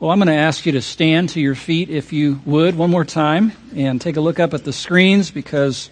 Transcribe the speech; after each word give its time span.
Well, 0.00 0.12
I'm 0.12 0.20
going 0.20 0.28
to 0.28 0.34
ask 0.34 0.64
you 0.64 0.70
to 0.72 0.80
stand 0.80 1.30
to 1.30 1.40
your 1.40 1.56
feet 1.56 1.90
if 1.90 2.12
you 2.12 2.40
would 2.44 2.76
one 2.76 2.88
more 2.88 3.04
time 3.04 3.50
and 3.74 4.00
take 4.00 4.16
a 4.16 4.20
look 4.20 4.38
up 4.38 4.54
at 4.54 4.62
the 4.62 4.72
screens 4.72 5.32
because 5.32 5.90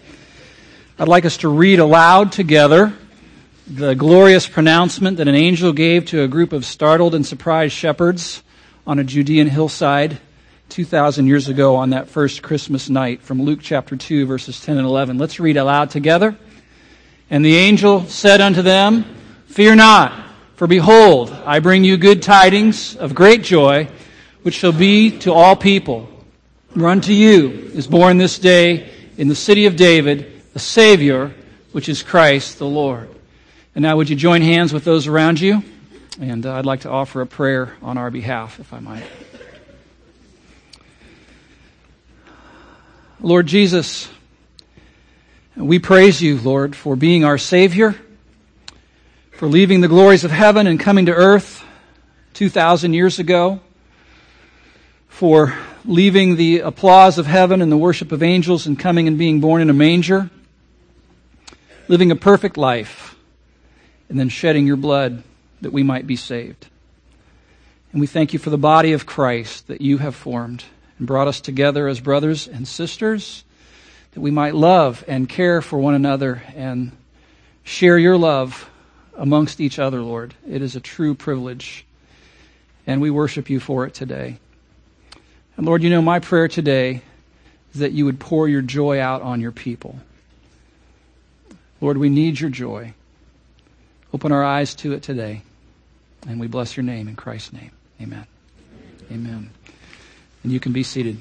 I'd 0.97 1.09
like 1.09 1.25
us 1.25 1.35
to 1.39 1.49
read 1.49 1.79
aloud 1.79 2.31
together 2.31 2.93
the 3.67 3.95
glorious 3.95 4.47
pronouncement 4.47 5.17
that 5.17 5.27
an 5.27 5.35
angel 5.35 5.73
gave 5.73 6.05
to 6.05 6.21
a 6.21 6.27
group 6.29 6.53
of 6.53 6.63
startled 6.63 7.15
and 7.15 7.25
surprised 7.25 7.73
shepherds 7.73 8.43
on 8.85 8.97
a 8.97 9.03
Judean 9.03 9.49
hillside 9.49 10.19
2,000 10.69 11.27
years 11.27 11.49
ago 11.49 11.75
on 11.75 11.89
that 11.89 12.07
first 12.07 12.41
Christmas 12.41 12.89
night 12.89 13.21
from 13.21 13.41
Luke 13.41 13.59
chapter 13.61 13.97
2, 13.97 14.25
verses 14.25 14.61
10 14.61 14.77
and 14.77 14.87
11. 14.87 15.17
Let's 15.17 15.37
read 15.41 15.57
aloud 15.57 15.89
together. 15.89 16.37
And 17.29 17.43
the 17.43 17.57
angel 17.57 18.05
said 18.05 18.39
unto 18.39 18.61
them, 18.61 19.03
Fear 19.47 19.75
not. 19.75 20.27
For 20.55 20.65
behold, 20.65 21.29
I 21.45 21.59
bring 21.59 21.83
you 21.83 21.97
good 21.97 22.23
tidings 22.23 22.95
of 22.95 23.13
great 23.13 23.43
joy, 23.43 23.89
which 24.47 24.55
shall 24.55 24.71
be 24.71 25.11
to 25.19 25.33
all 25.33 25.57
people. 25.57 26.07
For 26.69 26.87
unto 26.87 27.11
you 27.11 27.69
is 27.73 27.85
born 27.85 28.17
this 28.17 28.39
day 28.39 28.89
in 29.17 29.27
the 29.27 29.35
city 29.35 29.65
of 29.65 29.75
David 29.75 30.41
a 30.55 30.59
Savior, 30.59 31.33
which 31.73 31.89
is 31.89 32.01
Christ 32.01 32.57
the 32.57 32.65
Lord. 32.65 33.09
And 33.75 33.83
now, 33.83 33.97
would 33.97 34.09
you 34.09 34.15
join 34.15 34.41
hands 34.41 34.71
with 34.71 34.85
those 34.85 35.05
around 35.05 35.41
you? 35.41 35.65
And 36.21 36.45
uh, 36.45 36.53
I'd 36.53 36.65
like 36.65 36.79
to 36.83 36.89
offer 36.89 37.19
a 37.19 37.27
prayer 37.27 37.75
on 37.81 37.97
our 37.97 38.09
behalf, 38.09 38.57
if 38.61 38.71
I 38.71 38.79
might. 38.79 39.03
Lord 43.19 43.47
Jesus, 43.47 44.07
we 45.57 45.77
praise 45.77 46.21
you, 46.21 46.37
Lord, 46.37 46.73
for 46.73 46.95
being 46.95 47.25
our 47.25 47.37
Savior 47.37 47.95
for 49.31 49.49
leaving 49.49 49.81
the 49.81 49.89
glories 49.89 50.23
of 50.23 50.31
heaven 50.31 50.67
and 50.67 50.79
coming 50.79 51.07
to 51.07 51.13
earth 51.13 51.65
2,000 52.35 52.93
years 52.93 53.19
ago, 53.19 53.59
for 55.17 55.51
leaving 55.83 56.35
the 56.35 56.59
applause 56.59 57.17
of 57.17 57.25
heaven 57.25 57.59
and 57.63 57.71
the 57.71 57.77
worship 57.77 58.11
of 58.11 58.21
angels 58.21 58.67
and 58.67 58.77
coming 58.77 59.07
and 59.07 59.17
being 59.17 59.41
born 59.41 59.63
in 59.63 59.69
a 59.71 59.73
manger, 59.73 60.29
living 61.87 62.11
a 62.11 62.15
perfect 62.15 62.55
life, 62.55 63.15
and 64.09 64.19
then 64.19 64.29
shedding 64.29 64.67
your 64.67 64.75
blood 64.75 65.23
that 65.61 65.73
we 65.73 65.81
might 65.81 66.05
be 66.05 66.15
saved. 66.15 66.67
And 67.91 67.99
we 67.99 68.05
thank 68.05 68.31
you 68.31 68.37
for 68.37 68.51
the 68.51 68.59
body 68.59 68.93
of 68.93 69.07
Christ 69.07 69.65
that 69.69 69.81
you 69.81 69.97
have 69.97 70.13
formed 70.13 70.65
and 70.99 71.07
brought 71.07 71.27
us 71.27 71.41
together 71.41 71.87
as 71.87 71.99
brothers 71.99 72.47
and 72.47 72.67
sisters, 72.67 73.43
that 74.11 74.21
we 74.21 74.29
might 74.29 74.53
love 74.53 75.03
and 75.07 75.27
care 75.27 75.63
for 75.63 75.79
one 75.79 75.95
another 75.95 76.43
and 76.55 76.91
share 77.63 77.97
your 77.97 78.17
love 78.17 78.69
amongst 79.15 79.59
each 79.59 79.79
other, 79.79 80.03
Lord. 80.03 80.35
It 80.47 80.61
is 80.61 80.75
a 80.75 80.79
true 80.79 81.15
privilege, 81.15 81.87
and 82.85 83.01
we 83.01 83.09
worship 83.09 83.49
you 83.49 83.59
for 83.59 83.87
it 83.87 83.95
today. 83.95 84.37
And 85.57 85.65
Lord, 85.65 85.81
you 85.81 85.89
know, 85.89 86.03
my 86.03 86.19
prayer 86.19 86.47
today 86.47 87.01
is 87.73 87.79
that 87.79 87.91
you 87.91 88.05
would 88.05 88.19
pour 88.19 88.47
your 88.47 88.61
joy 88.61 89.01
out 89.01 89.23
on 89.23 89.41
your 89.41 89.51
people. 89.51 89.99
Lord, 91.81 91.97
we 91.97 92.09
need 92.09 92.39
your 92.39 92.51
joy. 92.51 92.93
Open 94.13 94.31
our 94.31 94.43
eyes 94.43 94.75
to 94.75 94.93
it 94.93 95.01
today, 95.01 95.41
and 96.27 96.39
we 96.39 96.47
bless 96.47 96.77
your 96.77 96.83
name 96.83 97.07
in 97.07 97.15
Christ's 97.15 97.53
name. 97.53 97.71
Amen. 98.01 98.25
Amen. 99.11 99.49
And 100.43 100.51
you 100.51 100.59
can 100.59 100.73
be 100.73 100.83
seated. 100.83 101.17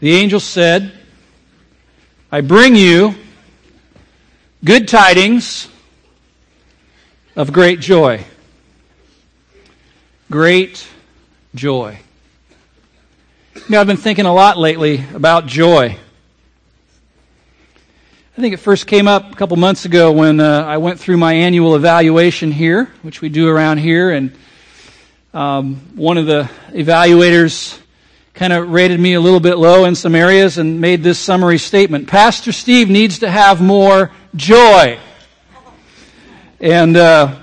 The 0.00 0.12
angel 0.12 0.40
said, 0.40 0.92
I 2.30 2.42
bring 2.42 2.76
you 2.76 3.14
good 4.64 4.88
tidings 4.88 5.68
of 7.36 7.52
great 7.52 7.80
joy. 7.80 8.24
Great 10.30 10.88
joy. 11.54 11.98
You 13.54 13.62
know, 13.68 13.80
I've 13.80 13.86
been 13.86 13.98
thinking 13.98 14.24
a 14.24 14.32
lot 14.32 14.56
lately 14.56 15.04
about 15.14 15.46
joy. 15.46 15.98
I 18.36 18.40
think 18.40 18.54
it 18.54 18.56
first 18.58 18.86
came 18.86 19.06
up 19.06 19.32
a 19.32 19.36
couple 19.36 19.56
months 19.58 19.84
ago 19.84 20.12
when 20.12 20.40
uh, 20.40 20.62
I 20.62 20.78
went 20.78 20.98
through 20.98 21.18
my 21.18 21.34
annual 21.34 21.76
evaluation 21.76 22.52
here, 22.52 22.90
which 23.02 23.20
we 23.20 23.28
do 23.28 23.48
around 23.48 23.78
here, 23.78 24.10
and 24.10 24.34
um, 25.34 25.76
one 25.94 26.16
of 26.16 26.24
the 26.24 26.50
evaluators 26.70 27.78
kind 28.32 28.54
of 28.54 28.70
rated 28.70 28.98
me 28.98 29.12
a 29.12 29.20
little 29.20 29.40
bit 29.40 29.56
low 29.56 29.84
in 29.84 29.94
some 29.94 30.14
areas 30.14 30.56
and 30.56 30.80
made 30.80 31.02
this 31.02 31.18
summary 31.18 31.58
statement. 31.58 32.08
Pastor 32.08 32.52
Steve 32.52 32.88
needs 32.88 33.18
to 33.18 33.30
have 33.30 33.60
more 33.60 34.10
joy. 34.34 34.98
And, 36.60 36.96
uh, 36.96 37.36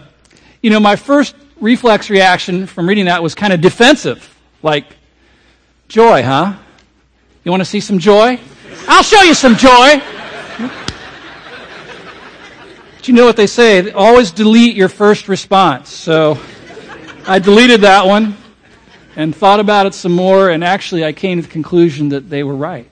you 0.62 0.72
know, 0.72 0.80
my 0.80 0.96
first 0.96 1.36
reflex 1.60 2.10
reaction 2.10 2.66
from 2.66 2.90
reading 2.90 3.06
that 3.06 3.22
was 3.22 3.36
kind 3.36 3.54
of 3.54 3.62
defensive. 3.62 4.28
Like, 4.64 4.86
joy, 5.88 6.24
huh? 6.24 6.56
You 7.44 7.52
want 7.52 7.62
to 7.62 7.66
see 7.66 7.80
some 7.80 8.00
joy? 8.00 8.40
I'll 8.88 9.04
show 9.04 9.22
you 9.22 9.36
some 9.36 9.56
joy. 9.56 10.02
But 12.96 13.08
you 13.08 13.14
know 13.14 13.26
what 13.26 13.38
they 13.38 13.48
say? 13.48 13.92
Always 13.92 14.32
delete 14.32 14.76
your 14.76 14.90
first 14.90 15.28
response. 15.28 15.90
So 15.92 16.40
I 17.28 17.38
deleted 17.40 17.82
that 17.82 18.06
one 18.06 18.36
and 19.16 19.36
thought 19.36 19.60
about 19.60 19.86
it 19.86 19.94
some 19.94 20.14
more, 20.14 20.50
and 20.50 20.64
actually 20.64 21.06
I 21.06 21.14
came 21.14 21.38
to 21.38 21.46
the 21.46 21.52
conclusion 21.52 22.10
that 22.10 22.30
they 22.30 22.44
were 22.44 22.56
right. 22.56 22.90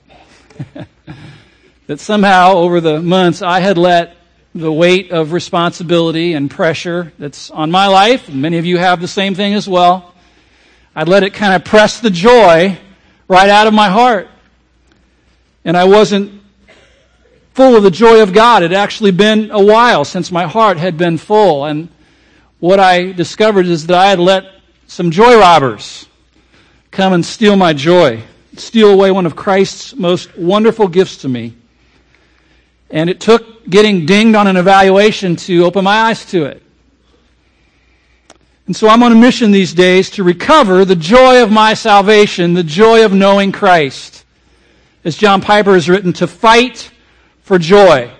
that 1.86 1.98
somehow 1.98 2.52
over 2.52 2.80
the 2.80 3.02
months 3.02 3.42
I 3.42 3.60
had 3.60 3.76
let 3.76 4.16
the 4.54 4.72
weight 4.72 5.10
of 5.10 5.32
responsibility 5.32 6.34
and 6.34 6.50
pressure 6.50 7.12
that's 7.18 7.50
on 7.50 7.70
my 7.70 7.86
life. 7.86 8.28
Many 8.28 8.58
of 8.58 8.66
you 8.66 8.76
have 8.78 9.00
the 9.00 9.08
same 9.08 9.34
thing 9.34 9.54
as 9.54 9.68
well, 9.68 10.12
I'd 10.94 11.08
let 11.08 11.22
it 11.22 11.32
kind 11.32 11.54
of 11.54 11.64
press 11.64 12.00
the 12.00 12.10
joy 12.10 12.78
right 13.28 13.48
out 13.48 13.66
of 13.66 13.72
my 13.72 13.88
heart. 13.88 14.28
And 15.64 15.74
I 15.74 15.84
wasn't 15.84 16.42
full 17.54 17.76
of 17.76 17.82
the 17.82 17.90
joy 17.90 18.22
of 18.22 18.34
God. 18.34 18.62
It 18.62 18.72
had 18.72 18.80
actually 18.80 19.10
been 19.10 19.50
a 19.50 19.62
while 19.62 20.04
since 20.04 20.30
my 20.30 20.46
heart 20.46 20.76
had 20.76 20.98
been 20.98 21.16
full. 21.16 21.64
And 21.64 21.88
what 22.58 22.78
I 22.78 23.12
discovered 23.12 23.66
is 23.66 23.86
that 23.86 23.96
I 23.96 24.10
had 24.10 24.18
let 24.18 24.44
some 24.86 25.10
joy 25.10 25.38
robbers 25.38 26.06
come 26.90 27.14
and 27.14 27.24
steal 27.24 27.56
my 27.56 27.72
joy, 27.72 28.22
steal 28.56 28.90
away 28.90 29.10
one 29.10 29.24
of 29.24 29.34
Christ's 29.34 29.96
most 29.96 30.36
wonderful 30.36 30.88
gifts 30.88 31.18
to 31.18 31.28
me. 31.28 31.54
And 32.92 33.10
it 33.10 33.20
took 33.20 33.68
getting 33.68 34.06
dinged 34.06 34.36
on 34.36 34.46
an 34.46 34.56
evaluation 34.56 35.34
to 35.36 35.64
open 35.64 35.82
my 35.82 36.02
eyes 36.02 36.24
to 36.26 36.44
it. 36.44 36.62
And 38.66 38.76
so 38.76 38.88
I'm 38.88 39.02
on 39.02 39.10
a 39.10 39.16
mission 39.16 39.50
these 39.50 39.74
days 39.74 40.10
to 40.10 40.22
recover 40.22 40.84
the 40.84 40.94
joy 40.94 41.42
of 41.42 41.50
my 41.50 41.74
salvation, 41.74 42.54
the 42.54 42.62
joy 42.62 43.04
of 43.04 43.12
knowing 43.12 43.50
Christ. 43.50 44.24
As 45.04 45.16
John 45.16 45.40
Piper 45.40 45.72
has 45.72 45.88
written, 45.88 46.12
to 46.14 46.26
fight 46.26 46.90
for 47.40 47.58
joy. 47.58 48.12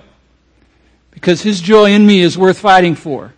Because 1.12 1.42
his 1.42 1.60
joy 1.60 1.92
in 1.92 2.04
me 2.04 2.20
is 2.20 2.36
worth 2.36 2.58
fighting 2.58 2.96
for. 2.96 3.32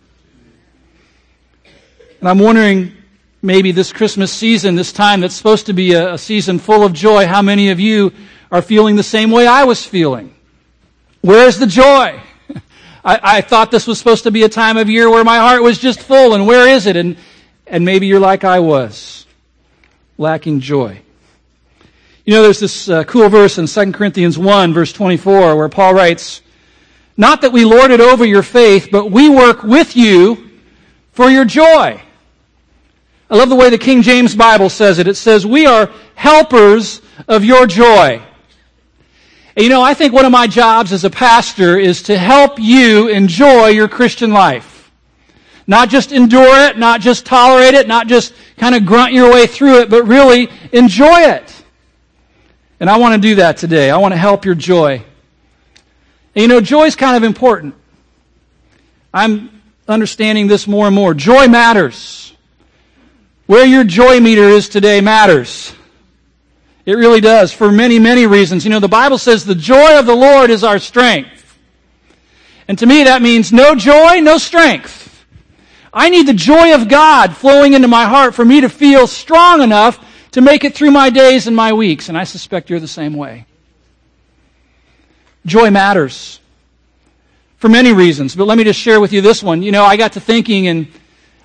And 2.19 2.27
I'm 2.27 2.39
wondering 2.39 2.93
maybe 3.41 3.71
this 3.71 3.93
Christmas 3.93 4.31
season, 4.31 4.75
this 4.75 4.91
time 4.91 5.21
that's 5.21 5.35
supposed 5.35 5.67
to 5.67 5.73
be 5.73 5.93
a, 5.93 6.15
a 6.15 6.17
season 6.17 6.59
full 6.59 6.83
of 6.83 6.93
joy, 6.93 7.27
how 7.27 7.41
many 7.41 7.69
of 7.69 7.79
you 7.79 8.11
are 8.51 8.61
feeling 8.61 8.95
the 8.95 9.03
same 9.03 9.31
way 9.31 9.45
I 9.45 9.63
was 9.65 9.85
feeling? 9.85 10.34
Where's 11.25 11.57
the 11.57 11.65
joy? 11.65 12.21
I, 13.03 13.19
I, 13.23 13.41
thought 13.41 13.71
this 13.71 13.87
was 13.87 13.97
supposed 13.97 14.25
to 14.25 14.31
be 14.31 14.43
a 14.43 14.49
time 14.49 14.77
of 14.77 14.91
year 14.91 15.09
where 15.09 15.23
my 15.23 15.37
heart 15.37 15.63
was 15.63 15.79
just 15.79 15.99
full, 15.99 16.35
and 16.35 16.45
where 16.45 16.67
is 16.67 16.85
it? 16.85 16.95
And, 16.95 17.17
and 17.65 17.83
maybe 17.83 18.05
you're 18.05 18.19
like 18.19 18.43
I 18.43 18.59
was, 18.59 19.25
lacking 20.19 20.59
joy. 20.59 21.01
You 22.25 22.33
know, 22.35 22.43
there's 22.43 22.59
this 22.59 22.87
uh, 22.87 23.05
cool 23.05 23.27
verse 23.29 23.57
in 23.57 23.65
2 23.65 23.91
Corinthians 23.93 24.37
1, 24.37 24.75
verse 24.75 24.93
24, 24.93 25.55
where 25.55 25.67
Paul 25.67 25.95
writes, 25.95 26.43
Not 27.17 27.41
that 27.41 27.51
we 27.51 27.65
lord 27.65 27.89
it 27.89 28.01
over 28.01 28.23
your 28.23 28.43
faith, 28.43 28.89
but 28.91 29.09
we 29.09 29.27
work 29.27 29.63
with 29.63 29.95
you 29.95 30.51
for 31.13 31.31
your 31.31 31.45
joy. 31.45 31.99
I 33.31 33.35
love 33.35 33.49
the 33.49 33.55
way 33.55 33.71
the 33.71 33.79
King 33.79 34.03
James 34.03 34.35
Bible 34.35 34.69
says 34.69 34.99
it. 34.99 35.07
It 35.07 35.15
says, 35.15 35.43
We 35.43 35.65
are 35.65 35.89
helpers 36.13 37.01
of 37.27 37.43
your 37.43 37.65
joy. 37.65 38.21
And 39.55 39.63
you 39.63 39.69
know, 39.69 39.81
I 39.81 39.93
think 39.93 40.13
one 40.13 40.25
of 40.25 40.31
my 40.31 40.47
jobs 40.47 40.91
as 40.91 41.05
a 41.05 41.09
pastor 41.09 41.77
is 41.77 42.03
to 42.03 42.17
help 42.17 42.59
you 42.59 43.07
enjoy 43.07 43.67
your 43.67 43.87
Christian 43.87 44.31
life. 44.31 44.91
Not 45.67 45.89
just 45.89 46.11
endure 46.11 46.67
it, 46.67 46.77
not 46.77 47.01
just 47.01 47.25
tolerate 47.25 47.73
it, 47.73 47.87
not 47.87 48.07
just 48.07 48.33
kind 48.57 48.75
of 48.75 48.85
grunt 48.85 49.13
your 49.13 49.31
way 49.31 49.47
through 49.47 49.79
it, 49.79 49.89
but 49.89 50.03
really 50.03 50.49
enjoy 50.71 51.21
it. 51.21 51.63
And 52.79 52.89
I 52.89 52.97
want 52.97 53.15
to 53.15 53.27
do 53.29 53.35
that 53.35 53.57
today. 53.57 53.89
I 53.89 53.97
want 53.97 54.13
to 54.13 54.17
help 54.17 54.45
your 54.45 54.55
joy. 54.55 55.03
And 56.35 56.41
you 56.41 56.47
know, 56.47 56.59
joy 56.59 56.83
is 56.83 56.95
kind 56.95 57.15
of 57.15 57.23
important. 57.23 57.73
I'm 59.13 59.61
understanding 59.87 60.47
this 60.47 60.67
more 60.67 60.87
and 60.87 60.95
more. 60.95 61.13
Joy 61.13 61.47
matters. 61.47 62.33
Where 63.45 63.65
your 63.65 63.85
joy 63.85 64.19
meter 64.19 64.43
is 64.43 64.67
today 64.67 64.99
matters. 65.01 65.71
It 66.85 66.93
really 66.93 67.21
does 67.21 67.51
for 67.51 67.71
many, 67.71 67.97
many 67.97 68.27
reasons. 68.27 68.63
You 68.63 68.69
know, 68.69 68.79
the 68.79 68.87
Bible 68.87 69.17
says 69.17 69.43
the 69.43 69.55
joy 69.55 69.97
of 69.97 70.05
the 70.05 70.15
Lord 70.15 70.49
is 70.49 70.63
our 70.63 70.79
strength. 70.79 71.57
And 72.67 72.77
to 72.79 72.85
me, 72.85 73.03
that 73.03 73.21
means 73.21 73.51
no 73.51 73.75
joy, 73.75 74.19
no 74.19 74.37
strength. 74.37 75.25
I 75.93 76.09
need 76.09 76.27
the 76.27 76.33
joy 76.33 76.75
of 76.75 76.89
God 76.89 77.35
flowing 77.35 77.73
into 77.73 77.87
my 77.87 78.05
heart 78.05 78.35
for 78.35 78.43
me 78.43 78.61
to 78.61 78.69
feel 78.69 79.07
strong 79.07 79.61
enough 79.61 80.03
to 80.31 80.41
make 80.41 80.65
it 80.65 80.75
through 80.75 80.91
my 80.91 81.09
days 81.09 81.47
and 81.47 81.55
my 81.55 81.73
weeks. 81.73 82.09
And 82.09 82.17
I 82.17 82.25
suspect 82.25 82.69
you're 82.69 82.79
the 82.79 82.87
same 82.87 83.15
way. 83.15 83.45
Joy 85.45 85.71
matters 85.71 86.39
for 87.57 87.69
many 87.69 87.93
reasons, 87.93 88.35
but 88.35 88.45
let 88.45 88.57
me 88.57 88.63
just 88.63 88.79
share 88.79 88.99
with 88.99 89.13
you 89.13 89.21
this 89.21 89.41
one. 89.41 89.63
You 89.63 89.71
know, 89.71 89.85
I 89.85 89.95
got 89.95 90.13
to 90.13 90.19
thinking, 90.19 90.67
and 90.67 90.87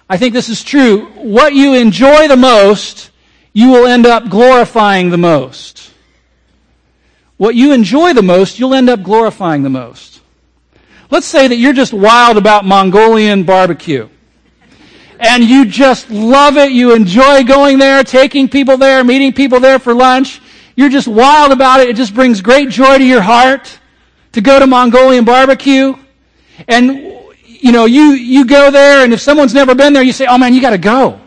I 0.09 0.17
think 0.17 0.35
this 0.35 0.49
is 0.49 0.65
true. 0.65 1.07
What 1.15 1.55
you 1.55 1.75
enjoy 1.75 2.27
the 2.27 2.37
most, 2.37 3.11
you 3.53 3.71
will 3.71 3.87
end 3.87 4.07
up 4.07 4.29
glorifying 4.29 5.11
the 5.11 5.19
most. 5.19 5.93
What 7.37 7.55
you 7.55 7.73
enjoy 7.73 8.13
the 8.13 8.23
most, 8.23 8.59
you'll 8.59 8.75
end 8.75 8.91
up 8.91 9.03
glorifying 9.03 9.63
the 9.63 9.71
most. 9.71 10.21
Let's 11.11 11.27
say 11.27 11.49
that 11.49 11.57
you're 11.57 11.73
just 11.73 11.93
wild 11.93 12.37
about 12.37 12.65
Mongolian 12.65 13.45
barbecue. 13.45 14.09
And 15.19 15.45
you 15.45 15.67
just 15.67 16.11
love 16.11 16.57
it. 16.57 16.73
You 16.73 16.95
enjoy 16.95 17.45
going 17.45 17.79
there, 17.79 18.05
taking 18.05 18.49
people 18.49 18.77
there, 18.77 19.03
meeting 19.05 19.33
people 19.33 19.61
there 19.61 19.79
for 19.79 19.93
lunch. 19.93 20.41
You're 20.77 20.89
just 20.89 21.09
wild 21.09 21.53
about 21.53 21.81
it. 21.81 21.89
It 21.89 21.97
just 21.97 22.15
brings 22.15 22.41
great 22.41 22.71
joy 22.71 22.99
to 22.99 23.05
your 23.05 23.21
heart 23.21 23.79
to 24.33 24.41
go 24.41 24.59
to 24.59 24.67
Mongolian 24.67 25.25
barbecue. 25.25 25.95
And, 26.69 27.15
you 27.45 27.73
know, 27.73 27.85
you, 27.85 28.13
you 28.13 28.47
go 28.47 28.71
there 28.71 29.05
and 29.05 29.13
if 29.13 29.21
someone's 29.21 29.53
never 29.53 29.75
been 29.75 29.93
there, 29.93 30.03
you 30.03 30.13
say, 30.13 30.27
oh 30.27 30.39
man, 30.39 30.55
you 30.55 30.61
gotta 30.61 30.79
go. 30.79 31.20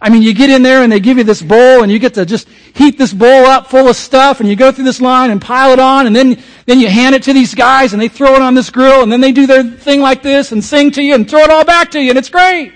I 0.00 0.10
mean, 0.10 0.22
you 0.22 0.32
get 0.32 0.48
in 0.48 0.62
there 0.62 0.82
and 0.82 0.92
they 0.92 1.00
give 1.00 1.18
you 1.18 1.24
this 1.24 1.42
bowl 1.42 1.82
and 1.82 1.90
you 1.90 1.98
get 1.98 2.14
to 2.14 2.24
just 2.24 2.48
heat 2.74 2.98
this 2.98 3.12
bowl 3.12 3.46
up 3.46 3.66
full 3.66 3.88
of 3.88 3.96
stuff 3.96 4.38
and 4.38 4.48
you 4.48 4.54
go 4.54 4.70
through 4.70 4.84
this 4.84 5.00
line 5.00 5.30
and 5.30 5.42
pile 5.42 5.72
it 5.72 5.80
on 5.80 6.06
and 6.06 6.14
then, 6.14 6.40
then 6.66 6.78
you 6.78 6.88
hand 6.88 7.16
it 7.16 7.24
to 7.24 7.32
these 7.32 7.54
guys 7.54 7.92
and 7.92 8.00
they 8.00 8.08
throw 8.08 8.34
it 8.34 8.42
on 8.42 8.54
this 8.54 8.70
grill 8.70 9.02
and 9.02 9.10
then 9.10 9.20
they 9.20 9.32
do 9.32 9.46
their 9.46 9.64
thing 9.64 10.00
like 10.00 10.22
this 10.22 10.52
and 10.52 10.62
sing 10.62 10.90
to 10.92 11.02
you 11.02 11.14
and 11.14 11.28
throw 11.28 11.40
it 11.40 11.50
all 11.50 11.64
back 11.64 11.90
to 11.90 12.00
you 12.00 12.10
and 12.10 12.18
it's 12.18 12.28
great. 12.28 12.72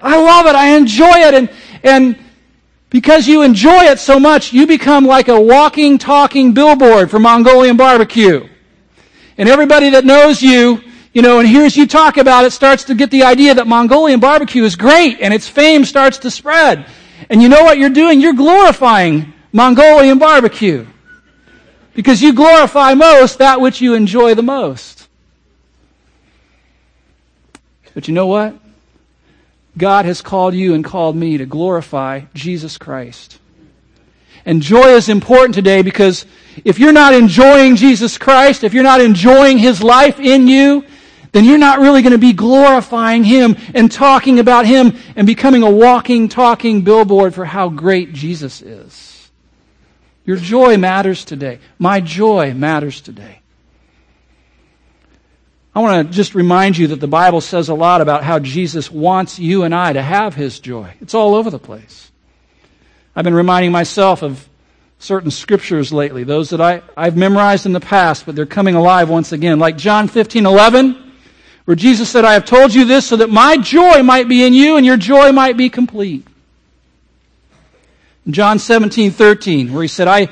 I 0.00 0.16
love 0.16 0.46
it. 0.46 0.54
I 0.54 0.76
enjoy 0.76 1.18
it 1.18 1.34
and, 1.34 1.50
and 1.82 2.18
because 2.90 3.26
you 3.26 3.42
enjoy 3.42 3.84
it 3.84 3.98
so 3.98 4.20
much, 4.20 4.52
you 4.52 4.66
become 4.66 5.04
like 5.04 5.28
a 5.28 5.40
walking, 5.40 5.98
talking 5.98 6.52
billboard 6.52 7.10
for 7.10 7.18
Mongolian 7.18 7.76
barbecue. 7.76 8.48
And 9.36 9.48
everybody 9.48 9.90
that 9.90 10.04
knows 10.04 10.42
you 10.42 10.82
you 11.12 11.22
know, 11.22 11.40
and 11.40 11.48
hears 11.48 11.76
you 11.76 11.86
talk 11.86 12.16
about 12.16 12.44
it 12.44 12.52
starts 12.52 12.84
to 12.84 12.94
get 12.94 13.10
the 13.10 13.24
idea 13.24 13.54
that 13.54 13.66
Mongolian 13.66 14.20
barbecue 14.20 14.62
is 14.62 14.76
great 14.76 15.20
and 15.20 15.34
its 15.34 15.48
fame 15.48 15.84
starts 15.84 16.18
to 16.18 16.30
spread. 16.30 16.86
And 17.28 17.42
you 17.42 17.48
know 17.48 17.64
what 17.64 17.78
you're 17.78 17.90
doing? 17.90 18.20
You're 18.20 18.32
glorifying 18.32 19.32
Mongolian 19.52 20.18
barbecue. 20.18 20.86
Because 21.94 22.22
you 22.22 22.32
glorify 22.32 22.94
most 22.94 23.38
that 23.38 23.60
which 23.60 23.80
you 23.80 23.94
enjoy 23.94 24.34
the 24.34 24.42
most. 24.42 25.08
But 27.92 28.06
you 28.06 28.14
know 28.14 28.28
what? 28.28 28.56
God 29.76 30.04
has 30.04 30.22
called 30.22 30.54
you 30.54 30.74
and 30.74 30.84
called 30.84 31.16
me 31.16 31.38
to 31.38 31.46
glorify 31.46 32.22
Jesus 32.34 32.78
Christ. 32.78 33.38
And 34.46 34.62
joy 34.62 34.94
is 34.94 35.08
important 35.08 35.54
today 35.54 35.82
because 35.82 36.24
if 36.64 36.78
you're 36.78 36.92
not 36.92 37.14
enjoying 37.14 37.76
Jesus 37.76 38.16
Christ, 38.16 38.64
if 38.64 38.72
you're 38.72 38.82
not 38.82 39.00
enjoying 39.00 39.58
His 39.58 39.82
life 39.82 40.18
in 40.18 40.48
you, 40.48 40.84
then 41.32 41.44
you're 41.44 41.58
not 41.58 41.78
really 41.78 42.02
going 42.02 42.12
to 42.12 42.18
be 42.18 42.32
glorifying 42.32 43.24
Him 43.24 43.56
and 43.74 43.90
talking 43.90 44.38
about 44.38 44.66
Him 44.66 44.96
and 45.16 45.26
becoming 45.26 45.62
a 45.62 45.70
walking, 45.70 46.28
talking 46.28 46.82
billboard 46.82 47.34
for 47.34 47.44
how 47.44 47.68
great 47.68 48.12
Jesus 48.12 48.62
is. 48.62 49.30
Your 50.24 50.36
joy 50.36 50.76
matters 50.76 51.24
today. 51.24 51.60
My 51.78 52.00
joy 52.00 52.52
matters 52.54 53.00
today. 53.00 53.40
I 55.74 55.80
want 55.80 56.08
to 56.08 56.12
just 56.12 56.34
remind 56.34 56.76
you 56.76 56.88
that 56.88 57.00
the 57.00 57.06
Bible 57.06 57.40
says 57.40 57.68
a 57.68 57.74
lot 57.74 58.00
about 58.00 58.24
how 58.24 58.40
Jesus 58.40 58.90
wants 58.90 59.38
you 59.38 59.62
and 59.62 59.72
I 59.72 59.92
to 59.92 60.02
have 60.02 60.34
His 60.34 60.58
joy. 60.58 60.94
It's 61.00 61.14
all 61.14 61.36
over 61.36 61.48
the 61.48 61.60
place. 61.60 62.10
I've 63.14 63.24
been 63.24 63.34
reminding 63.34 63.70
myself 63.70 64.22
of 64.22 64.48
certain 64.98 65.30
scriptures 65.30 65.92
lately, 65.92 66.24
those 66.24 66.50
that 66.50 66.60
I, 66.60 66.82
I've 66.96 67.16
memorized 67.16 67.66
in 67.66 67.72
the 67.72 67.80
past, 67.80 68.26
but 68.26 68.34
they're 68.34 68.46
coming 68.46 68.74
alive 68.74 69.08
once 69.08 69.32
again. 69.32 69.60
Like 69.60 69.76
John 69.76 70.08
15, 70.08 70.44
11 70.44 71.09
where 71.64 71.74
Jesus 71.74 72.08
said, 72.08 72.24
I 72.24 72.34
have 72.34 72.44
told 72.44 72.74
you 72.74 72.84
this 72.84 73.06
so 73.06 73.16
that 73.16 73.30
my 73.30 73.56
joy 73.56 74.02
might 74.02 74.28
be 74.28 74.44
in 74.44 74.54
you 74.54 74.76
and 74.76 74.86
your 74.86 74.96
joy 74.96 75.32
might 75.32 75.56
be 75.56 75.68
complete. 75.68 76.26
In 78.26 78.32
John 78.32 78.58
17, 78.58 79.10
13, 79.10 79.72
where 79.72 79.82
he 79.82 79.88
said, 79.88 80.08
I, 80.08 80.28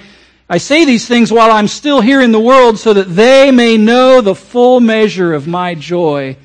I 0.48 0.58
say 0.58 0.84
these 0.84 1.06
things 1.06 1.32
while 1.32 1.50
I'm 1.50 1.69
still 1.69 2.00
here 2.00 2.20
in 2.20 2.32
the 2.32 2.40
world 2.40 2.78
so 2.78 2.92
that 2.92 3.04
they 3.04 3.50
may 3.50 3.76
know 3.76 4.20
the 4.20 4.34
full 4.34 4.80
measure 4.80 5.34
of 5.34 5.46
my 5.46 5.75
joy 5.75 6.36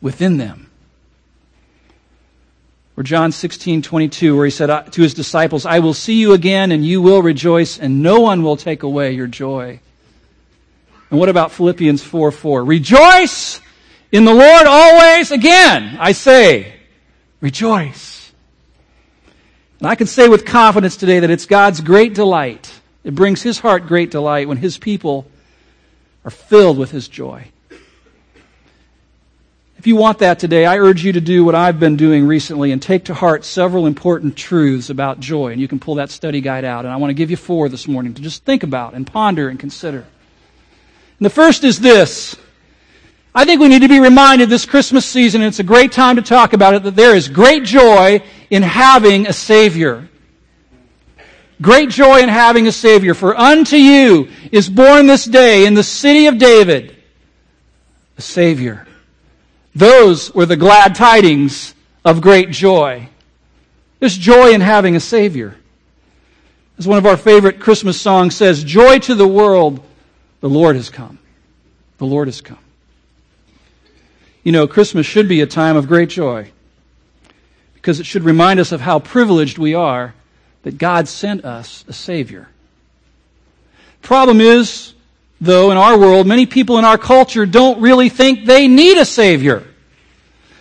within 0.00 0.36
them. 0.36 0.70
Or 2.96 3.02
John 3.02 3.30
16, 3.30 3.82
22, 3.82 4.34
where 4.34 4.46
he 4.46 4.50
said 4.50 4.92
to 4.92 5.02
his 5.02 5.12
disciples, 5.12 5.66
I 5.66 5.80
will 5.80 5.92
see 5.92 6.14
you 6.14 6.32
again 6.32 6.72
and 6.72 6.84
you 6.84 7.02
will 7.02 7.22
rejoice 7.22 7.78
and 7.78 8.02
no 8.02 8.20
one 8.20 8.42
will 8.42 8.56
take 8.56 8.82
away 8.82 9.12
your 9.12 9.26
joy. 9.26 9.80
And 11.10 11.20
what 11.20 11.28
about 11.28 11.52
Philippians 11.52 12.02
4, 12.02 12.32
4? 12.32 12.64
Rejoice 12.64 13.60
in 14.12 14.24
the 14.24 14.34
Lord 14.34 14.66
always, 14.66 15.30
again, 15.30 15.96
I 15.98 16.12
say, 16.12 16.74
rejoice. 17.40 18.32
And 19.78 19.88
I 19.88 19.94
can 19.94 20.06
say 20.06 20.28
with 20.28 20.44
confidence 20.44 20.96
today 20.96 21.20
that 21.20 21.30
it's 21.30 21.46
God's 21.46 21.80
great 21.80 22.14
delight. 22.14 22.72
It 23.04 23.14
brings 23.14 23.42
His 23.42 23.58
heart 23.58 23.86
great 23.86 24.10
delight 24.10 24.48
when 24.48 24.56
His 24.56 24.78
people 24.78 25.26
are 26.24 26.30
filled 26.30 26.78
with 26.78 26.90
His 26.90 27.08
joy. 27.08 27.48
If 29.78 29.86
you 29.86 29.96
want 29.96 30.18
that 30.18 30.38
today, 30.38 30.64
I 30.64 30.78
urge 30.78 31.04
you 31.04 31.12
to 31.12 31.20
do 31.20 31.44
what 31.44 31.54
I've 31.54 31.78
been 31.78 31.96
doing 31.96 32.26
recently 32.26 32.72
and 32.72 32.80
take 32.80 33.04
to 33.04 33.14
heart 33.14 33.44
several 33.44 33.86
important 33.86 34.36
truths 34.36 34.88
about 34.88 35.20
joy. 35.20 35.52
And 35.52 35.60
you 35.60 35.68
can 35.68 35.78
pull 35.78 35.96
that 35.96 36.10
study 36.10 36.40
guide 36.40 36.64
out. 36.64 36.84
And 36.84 36.92
I 36.92 36.96
want 36.96 37.10
to 37.10 37.14
give 37.14 37.30
you 37.30 37.36
four 37.36 37.68
this 37.68 37.86
morning 37.86 38.14
to 38.14 38.22
just 38.22 38.44
think 38.44 38.62
about 38.62 38.94
and 38.94 39.06
ponder 39.06 39.48
and 39.48 39.60
consider. 39.60 39.98
And 39.98 41.24
the 41.24 41.30
first 41.30 41.62
is 41.62 41.78
this 41.78 42.34
I 43.36 43.44
think 43.44 43.60
we 43.60 43.68
need 43.68 43.82
to 43.82 43.88
be 43.88 44.00
reminded 44.00 44.48
this 44.48 44.64
Christmas 44.64 45.04
season, 45.04 45.42
and 45.42 45.48
it's 45.48 45.58
a 45.58 45.62
great 45.62 45.92
time 45.92 46.16
to 46.16 46.22
talk 46.22 46.54
about 46.54 46.72
it, 46.72 46.84
that 46.84 46.96
there 46.96 47.14
is 47.14 47.28
great 47.28 47.64
joy 47.64 48.22
in 48.48 48.62
having 48.62 49.26
a 49.26 49.32
Savior. 49.34 50.08
Great 51.60 51.90
joy 51.90 52.20
in 52.20 52.30
having 52.30 52.66
a 52.66 52.72
Savior. 52.72 53.12
For 53.12 53.36
unto 53.36 53.76
you 53.76 54.30
is 54.50 54.70
born 54.70 55.06
this 55.06 55.26
day 55.26 55.66
in 55.66 55.74
the 55.74 55.82
city 55.82 56.28
of 56.28 56.38
David 56.38 56.96
a 58.16 58.22
Savior. 58.22 58.86
Those 59.74 60.34
were 60.34 60.46
the 60.46 60.56
glad 60.56 60.94
tidings 60.94 61.74
of 62.06 62.22
great 62.22 62.50
joy. 62.50 63.06
There's 64.00 64.16
joy 64.16 64.52
in 64.52 64.62
having 64.62 64.96
a 64.96 65.00
Savior. 65.00 65.54
As 66.78 66.88
one 66.88 66.96
of 66.96 67.04
our 67.04 67.18
favorite 67.18 67.60
Christmas 67.60 68.00
songs 68.00 68.34
says, 68.34 68.64
Joy 68.64 68.98
to 69.00 69.14
the 69.14 69.28
world, 69.28 69.84
the 70.40 70.48
Lord 70.48 70.76
has 70.76 70.88
come. 70.88 71.18
The 71.98 72.06
Lord 72.06 72.28
has 72.28 72.40
come. 72.40 72.58
You 74.46 74.52
know, 74.52 74.68
Christmas 74.68 75.06
should 75.06 75.26
be 75.26 75.40
a 75.40 75.46
time 75.46 75.74
of 75.74 75.88
great 75.88 76.08
joy 76.08 76.52
because 77.74 77.98
it 77.98 78.06
should 78.06 78.22
remind 78.22 78.60
us 78.60 78.70
of 78.70 78.80
how 78.80 79.00
privileged 79.00 79.58
we 79.58 79.74
are 79.74 80.14
that 80.62 80.78
God 80.78 81.08
sent 81.08 81.44
us 81.44 81.84
a 81.88 81.92
Savior. 81.92 82.48
Problem 84.02 84.40
is, 84.40 84.94
though, 85.40 85.72
in 85.72 85.76
our 85.76 85.98
world, 85.98 86.28
many 86.28 86.46
people 86.46 86.78
in 86.78 86.84
our 86.84 86.96
culture 86.96 87.44
don't 87.44 87.80
really 87.80 88.08
think 88.08 88.46
they 88.46 88.68
need 88.68 88.98
a 88.98 89.04
Savior. 89.04 89.66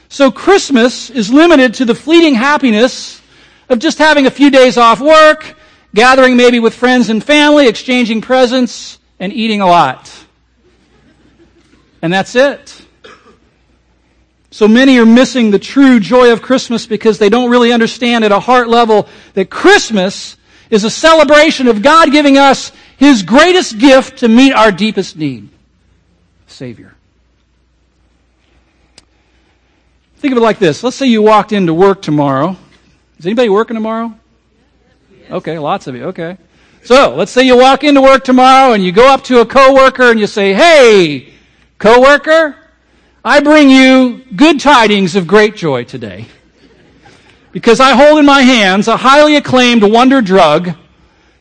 So 0.09 0.31
Christmas 0.31 1.11
is 1.11 1.31
limited 1.31 1.75
to 1.75 1.85
the 1.85 1.93
fleeting 1.93 2.33
happiness 2.33 3.21
of 3.69 3.77
just 3.77 3.99
having 3.99 4.25
a 4.25 4.31
few 4.31 4.49
days 4.49 4.79
off 4.79 4.99
work, 4.99 5.55
gathering 5.93 6.35
maybe 6.37 6.59
with 6.59 6.73
friends 6.73 7.09
and 7.09 7.23
family, 7.23 7.67
exchanging 7.67 8.21
presents, 8.21 8.97
and 9.19 9.31
eating 9.31 9.61
a 9.61 9.67
lot. 9.67 10.11
And 12.01 12.11
that's 12.11 12.33
it. 12.33 12.84
So 14.55 14.69
many 14.69 14.97
are 14.99 15.05
missing 15.05 15.51
the 15.51 15.59
true 15.59 15.99
joy 15.99 16.31
of 16.31 16.41
Christmas 16.41 16.87
because 16.87 17.19
they 17.19 17.27
don't 17.27 17.49
really 17.51 17.73
understand 17.73 18.23
at 18.23 18.31
a 18.31 18.39
heart 18.39 18.69
level 18.69 19.05
that 19.33 19.49
Christmas 19.49 20.37
is 20.69 20.85
a 20.85 20.89
celebration 20.89 21.67
of 21.67 21.81
God 21.81 22.09
giving 22.09 22.37
us 22.37 22.71
His 22.95 23.21
greatest 23.21 23.77
gift 23.79 24.19
to 24.19 24.29
meet 24.29 24.53
our 24.53 24.71
deepest 24.71 25.17
need. 25.17 25.49
Savior. 26.47 26.95
Think 30.19 30.31
of 30.31 30.37
it 30.37 30.41
like 30.41 30.57
this. 30.57 30.83
Let's 30.83 30.95
say 30.95 31.07
you 31.07 31.21
walked 31.21 31.51
into 31.51 31.73
work 31.73 32.01
tomorrow. 32.01 32.55
Is 33.19 33.25
anybody 33.25 33.49
working 33.49 33.75
tomorrow? 33.75 34.17
Okay, 35.29 35.59
lots 35.59 35.87
of 35.87 35.95
you. 35.97 36.05
Okay. 36.05 36.37
So, 36.81 37.13
let's 37.13 37.33
say 37.33 37.43
you 37.43 37.57
walk 37.57 37.83
into 37.83 38.01
work 38.01 38.23
tomorrow 38.23 38.71
and 38.71 38.81
you 38.81 38.93
go 38.93 39.05
up 39.13 39.25
to 39.25 39.41
a 39.41 39.45
coworker 39.45 40.11
and 40.11 40.17
you 40.17 40.27
say, 40.27 40.53
"Hey, 40.53 41.33
coworker, 41.77 42.55
I 43.27 43.39
bring 43.39 43.71
you 43.71 44.23
good 44.35 44.59
tidings 44.59 45.15
of 45.15 45.25
great 45.25 45.55
joy 45.55 45.83
today. 45.83 46.27
Because 47.51 47.79
I 47.79 47.95
hold 47.95 48.19
in 48.19 48.25
my 48.25 48.43
hands 48.43 48.87
a 48.87 48.97
highly 48.97 49.35
acclaimed 49.35 49.81
wonder 49.81 50.21
drug 50.21 50.69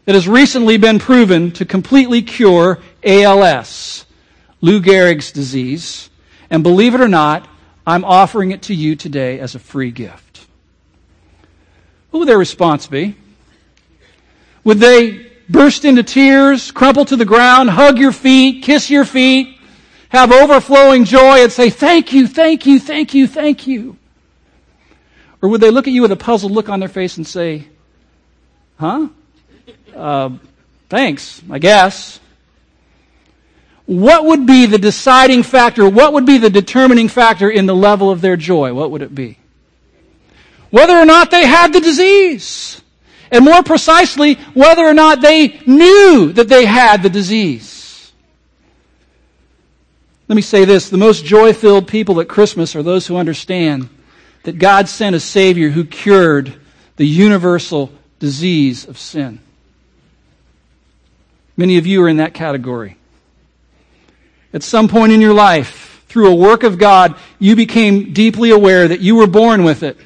that 0.06 0.14
has 0.14 0.26
recently 0.26 0.78
been 0.78 0.98
proven 0.98 1.50
to 1.52 1.66
completely 1.66 2.22
cure 2.22 2.78
ALS, 3.02 4.06
Lou 4.62 4.80
Gehrig's 4.80 5.30
disease. 5.30 6.08
And 6.48 6.62
believe 6.62 6.94
it 6.94 7.02
or 7.02 7.08
not, 7.08 7.46
I'm 7.86 8.06
offering 8.06 8.52
it 8.52 8.62
to 8.62 8.74
you 8.74 8.96
today 8.96 9.38
as 9.38 9.54
a 9.54 9.58
free 9.58 9.90
gift. 9.90 10.46
What 12.10 12.20
would 12.20 12.28
their 12.28 12.38
response 12.38 12.86
be? 12.86 13.14
Would 14.64 14.78
they 14.78 15.30
burst 15.50 15.84
into 15.84 16.02
tears, 16.02 16.70
crumple 16.70 17.04
to 17.04 17.16
the 17.16 17.26
ground, 17.26 17.68
hug 17.68 17.98
your 17.98 18.12
feet, 18.12 18.62
kiss 18.62 18.88
your 18.88 19.04
feet, 19.04 19.53
have 20.14 20.30
overflowing 20.30 21.04
joy, 21.04 21.42
and 21.42 21.50
say, 21.52 21.70
Thank 21.70 22.12
you, 22.12 22.26
thank 22.26 22.66
you, 22.66 22.78
thank 22.78 23.14
you, 23.14 23.26
thank 23.26 23.66
you? 23.66 23.96
Or 25.42 25.48
would 25.48 25.60
they 25.60 25.70
look 25.70 25.86
at 25.86 25.92
you 25.92 26.02
with 26.02 26.12
a 26.12 26.16
puzzled 26.16 26.52
look 26.52 26.68
on 26.68 26.80
their 26.80 26.88
face 26.88 27.16
and 27.16 27.26
say, 27.26 27.66
Huh? 28.78 29.08
Uh, 29.94 30.30
thanks, 30.88 31.42
I 31.50 31.58
guess. 31.58 32.20
What 33.86 34.24
would 34.24 34.46
be 34.46 34.66
the 34.66 34.78
deciding 34.78 35.42
factor? 35.42 35.88
What 35.88 36.14
would 36.14 36.24
be 36.24 36.38
the 36.38 36.48
determining 36.48 37.08
factor 37.08 37.50
in 37.50 37.66
the 37.66 37.74
level 37.74 38.10
of 38.10 38.20
their 38.20 38.36
joy? 38.36 38.72
What 38.72 38.90
would 38.92 39.02
it 39.02 39.14
be? 39.14 39.38
Whether 40.70 40.94
or 40.94 41.04
not 41.04 41.30
they 41.30 41.46
had 41.46 41.72
the 41.72 41.80
disease. 41.80 42.80
And 43.30 43.44
more 43.44 43.62
precisely, 43.62 44.34
whether 44.54 44.84
or 44.84 44.94
not 44.94 45.20
they 45.20 45.60
knew 45.66 46.32
that 46.32 46.48
they 46.48 46.64
had 46.64 47.02
the 47.02 47.10
disease. 47.10 47.83
Let 50.26 50.36
me 50.36 50.42
say 50.42 50.64
this 50.64 50.88
the 50.88 50.96
most 50.96 51.24
joy 51.24 51.52
filled 51.52 51.86
people 51.86 52.20
at 52.20 52.28
Christmas 52.28 52.74
are 52.74 52.82
those 52.82 53.06
who 53.06 53.16
understand 53.16 53.88
that 54.44 54.58
God 54.58 54.88
sent 54.88 55.16
a 55.16 55.20
Savior 55.20 55.70
who 55.70 55.84
cured 55.84 56.54
the 56.96 57.06
universal 57.06 57.90
disease 58.18 58.86
of 58.86 58.98
sin. 58.98 59.40
Many 61.56 61.76
of 61.76 61.86
you 61.86 62.02
are 62.02 62.08
in 62.08 62.16
that 62.16 62.34
category. 62.34 62.96
At 64.52 64.62
some 64.62 64.88
point 64.88 65.12
in 65.12 65.20
your 65.20 65.34
life, 65.34 66.04
through 66.08 66.30
a 66.30 66.34
work 66.34 66.62
of 66.62 66.78
God, 66.78 67.16
you 67.38 67.56
became 67.56 68.12
deeply 68.12 68.50
aware 68.50 68.88
that 68.88 69.00
you 69.00 69.16
were 69.16 69.26
born 69.26 69.64
with 69.64 69.82
it. 69.82 69.96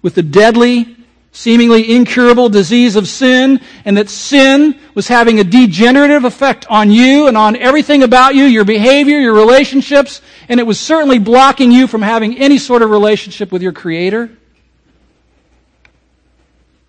With 0.00 0.14
the 0.14 0.22
deadly, 0.22 0.96
seemingly 1.32 1.90
incurable 1.94 2.50
disease 2.50 2.94
of 2.94 3.08
sin, 3.08 3.58
and 3.86 3.96
that 3.96 4.10
sin 4.10 4.78
was 4.94 5.08
having 5.08 5.40
a 5.40 5.44
degenerative 5.44 6.24
effect 6.24 6.66
on 6.68 6.90
you 6.90 7.26
and 7.26 7.38
on 7.38 7.56
everything 7.56 8.02
about 8.02 8.34
you, 8.34 8.44
your 8.44 8.66
behavior, 8.66 9.18
your 9.18 9.32
relationships, 9.32 10.20
and 10.48 10.60
it 10.60 10.66
was 10.66 10.78
certainly 10.78 11.18
blocking 11.18 11.72
you 11.72 11.86
from 11.86 12.02
having 12.02 12.36
any 12.36 12.58
sort 12.58 12.82
of 12.82 12.90
relationship 12.90 13.50
with 13.50 13.62
your 13.62 13.72
Creator. 13.72 14.30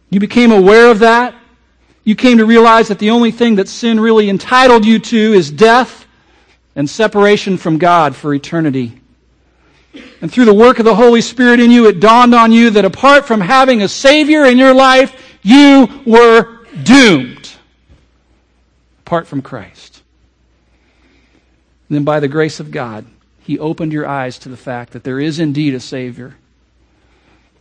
You 0.09 0.19
became 0.19 0.51
aware 0.51 0.91
of 0.91 0.99
that. 0.99 1.33
You 2.03 2.15
came 2.15 2.37
to 2.39 2.45
realize 2.45 2.89
that 2.89 2.99
the 2.99 3.11
only 3.11 3.31
thing 3.31 3.55
that 3.55 3.69
sin 3.69 3.97
really 3.97 4.29
entitled 4.29 4.85
you 4.85 4.99
to 4.99 5.17
is 5.33 5.49
death 5.49 6.05
and 6.75 6.89
separation 6.89 7.57
from 7.57 7.77
God 7.77 8.13
for 8.13 8.33
eternity. 8.33 8.99
And 10.21 10.31
through 10.31 10.45
the 10.45 10.53
work 10.53 10.79
of 10.79 10.85
the 10.85 10.95
Holy 10.95 11.21
Spirit 11.21 11.59
in 11.59 11.71
you, 11.71 11.87
it 11.87 11.99
dawned 11.99 12.33
on 12.33 12.51
you 12.51 12.69
that 12.71 12.85
apart 12.85 13.25
from 13.25 13.41
having 13.41 13.81
a 13.81 13.87
Savior 13.87 14.45
in 14.45 14.57
your 14.57 14.73
life, 14.73 15.37
you 15.41 15.87
were 16.05 16.65
doomed. 16.83 17.51
Apart 19.05 19.27
from 19.27 19.41
Christ. 19.41 20.01
And 21.89 21.97
then 21.97 22.03
by 22.03 22.19
the 22.19 22.27
grace 22.27 22.59
of 22.59 22.71
God, 22.71 23.05
He 23.41 23.59
opened 23.59 23.93
your 23.93 24.07
eyes 24.07 24.39
to 24.39 24.49
the 24.49 24.57
fact 24.57 24.93
that 24.93 25.03
there 25.03 25.19
is 25.19 25.39
indeed 25.39 25.75
a 25.75 25.79
Savior. 25.79 26.35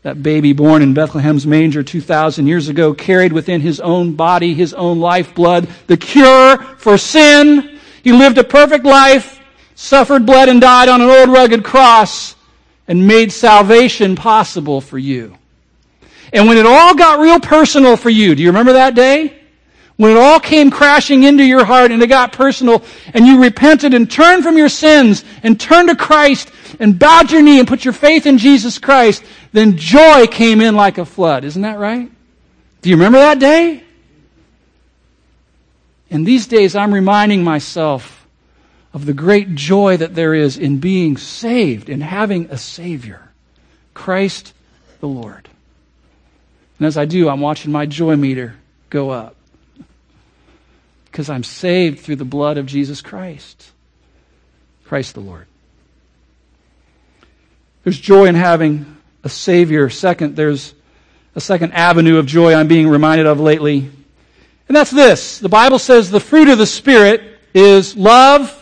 That 0.03 0.23
baby 0.23 0.53
born 0.53 0.83
in 0.83 0.95
Bethlehem's 0.95 1.47
manger 1.47 1.83
2,000 1.83 2.47
years 2.47 2.69
ago 2.69 2.93
carried 2.93 3.33
within 3.33 3.61
his 3.61 3.79
own 3.79 4.15
body, 4.15 4.53
his 4.53 4.75
own 4.75 4.99
lifeblood, 4.99 5.69
the 5.87 5.97
cure 5.97 6.59
for 6.77 6.99
sin 6.99 7.73
he 8.03 8.13
lived 8.13 8.39
a 8.39 8.45
perfect 8.45 8.85
life, 8.85 9.41
suffered, 9.83 10.25
bled, 10.25 10.49
and 10.49 10.61
died 10.61 10.89
on 10.89 11.01
an 11.01 11.11
old 11.11 11.29
rugged 11.29 11.65
cross, 11.65 12.37
and 12.87 13.07
made 13.07 13.33
salvation 13.33 14.15
possible 14.15 14.81
for 14.81 14.97
you. 14.97 15.37
And 16.33 16.47
when 16.47 16.57
it 16.57 16.67
all 16.67 16.95
got 16.95 17.19
real 17.19 17.41
personal 17.41 17.97
for 17.97 18.09
you, 18.09 18.35
do 18.37 18.43
you 18.43 18.49
remember 18.49 18.75
that 18.75 18.95
day? 18.95 19.41
When 19.97 20.13
it 20.13 20.17
all 20.17 20.41
came 20.41 20.71
crashing 20.71 21.25
into 21.25 21.45
your 21.45 21.65
heart 21.65 21.91
and 21.91 22.03
it 22.03 22.07
got 22.07 22.33
personal 22.33 22.83
and 23.13 23.27
you 23.27 23.43
repented 23.43 23.93
and 23.93 24.11
turned 24.11 24.43
from 24.43 24.57
your 24.57 24.69
sins 24.69 25.25
and 25.43 25.61
turned 25.61 25.89
to 25.89 25.97
Christ 25.97 26.51
and 26.81 26.99
bowed 26.99 27.31
your 27.31 27.43
knee 27.43 27.59
and 27.59 27.69
put 27.69 27.85
your 27.85 27.93
faith 27.93 28.27
in 28.27 28.39
Jesus 28.39 28.79
Christ, 28.79 29.23
then 29.53 29.77
joy 29.77 30.27
came 30.27 30.61
in 30.61 30.75
like 30.75 30.99
a 30.99 31.05
flood. 31.05 31.45
Isn't 31.45 31.63
that 31.63 31.79
right? 31.79 32.11
Do 32.81 32.91
you 32.91 32.97
remember 32.97 33.19
that 33.19 33.39
day? 33.39 33.83
And 36.11 36.27
these 36.27 36.47
days, 36.47 36.75
I'm 36.75 36.95
reminding 36.95 37.45
myself 37.45 38.22
of 38.93 39.07
the 39.07 39.13
great 39.13 39.55
joy 39.55 39.97
that 39.97 40.15
there 40.15 40.35
is 40.35 40.59
in 40.59 40.79
being 40.79 41.17
saved, 41.17 41.89
in 41.89 42.01
having 42.01 42.47
a 42.47 42.59
Savior, 42.59 43.31
Christ 43.95 44.53
the 45.01 45.09
Lord. 45.09 45.49
And 46.79 46.87
as 46.87 46.97
I 46.97 47.05
do, 47.05 47.29
I'm 47.29 47.41
watching 47.41 47.73
my 47.73 47.87
joy 47.87 48.17
meter 48.17 48.55
go 48.91 49.11
up 49.11 49.37
because 51.07 51.31
I'm 51.31 51.45
saved 51.45 52.01
through 52.01 52.17
the 52.17 52.25
blood 52.25 52.59
of 52.59 52.67
Jesus 52.67 53.01
Christ, 53.01 53.71
Christ 54.85 55.15
the 55.15 55.21
Lord. 55.21 55.47
There's 57.85 57.99
joy 57.99 58.27
in 58.27 58.35
having 58.35 58.97
a 59.25 59.29
Savior. 59.29 59.91
Second, 59.91 60.37
there's 60.37 60.75
a 61.35 61.41
second 61.41 61.73
avenue 61.73 62.19
of 62.19 62.27
joy 62.27 62.55
I'm 62.55 62.69
being 62.69 62.89
reminded 62.89 63.27
of 63.27 63.41
lately 63.41 63.91
and 64.73 64.77
that's 64.79 64.91
this. 64.91 65.39
The 65.39 65.51
Bible 65.51 65.79
says 65.79 66.11
the 66.11 66.19
fruit 66.19 66.49
of 66.49 66.57
the 66.57 66.65
Spirit 66.65 67.21
is 67.53 67.95
love, 67.95 68.59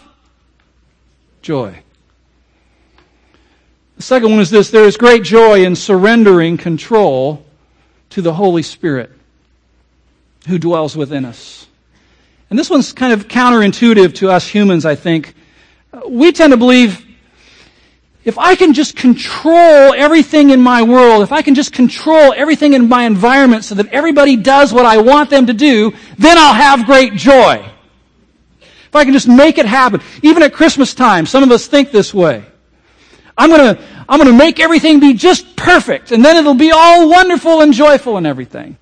joy. 1.42 1.82
The 3.96 4.02
second 4.02 4.30
one 4.30 4.40
is 4.40 4.50
this 4.50 4.70
there 4.70 4.84
is 4.84 4.96
great 4.96 5.22
joy 5.22 5.64
in 5.64 5.76
surrendering 5.76 6.56
control 6.56 7.44
to 8.10 8.22
the 8.22 8.32
Holy 8.32 8.62
Spirit 8.62 9.10
who 10.48 10.58
dwells 10.58 10.96
within 10.96 11.24
us. 11.24 11.66
And 12.48 12.58
this 12.58 12.70
one's 12.70 12.92
kind 12.92 13.12
of 13.12 13.28
counterintuitive 13.28 14.14
to 14.16 14.30
us 14.30 14.48
humans, 14.48 14.84
I 14.84 14.94
think. 14.94 15.34
We 16.08 16.32
tend 16.32 16.52
to 16.52 16.56
believe 16.56 17.06
if 18.24 18.38
I 18.38 18.54
can 18.54 18.74
just 18.74 18.96
control 18.96 19.94
everything 19.94 20.50
in 20.50 20.60
my 20.60 20.82
world, 20.82 21.22
if 21.22 21.32
I 21.32 21.42
can 21.42 21.54
just 21.54 21.72
control 21.72 22.34
everything 22.36 22.74
in 22.74 22.88
my 22.88 23.04
environment 23.04 23.64
so 23.64 23.74
that 23.76 23.86
everybody 23.88 24.36
does 24.36 24.72
what 24.72 24.84
I 24.84 24.98
want 24.98 25.30
them 25.30 25.46
to 25.46 25.54
do, 25.54 25.92
then 26.18 26.36
I'll 26.36 26.54
have 26.54 26.86
great 26.86 27.14
joy. 27.14 27.70
If 28.90 28.96
I 28.96 29.04
can 29.04 29.12
just 29.12 29.28
make 29.28 29.56
it 29.56 29.66
happen. 29.66 30.00
Even 30.20 30.42
at 30.42 30.52
Christmas 30.52 30.94
time, 30.94 31.24
some 31.24 31.44
of 31.44 31.52
us 31.52 31.68
think 31.68 31.92
this 31.92 32.12
way. 32.12 32.44
I'm 33.38 33.48
gonna, 33.48 33.78
I'm 34.08 34.18
gonna 34.18 34.32
make 34.32 34.58
everything 34.58 34.98
be 34.98 35.14
just 35.14 35.54
perfect, 35.54 36.10
and 36.10 36.24
then 36.24 36.36
it'll 36.36 36.54
be 36.54 36.72
all 36.72 37.08
wonderful 37.08 37.60
and 37.60 37.72
joyful 37.72 38.16
and 38.16 38.26
everything. 38.26 38.76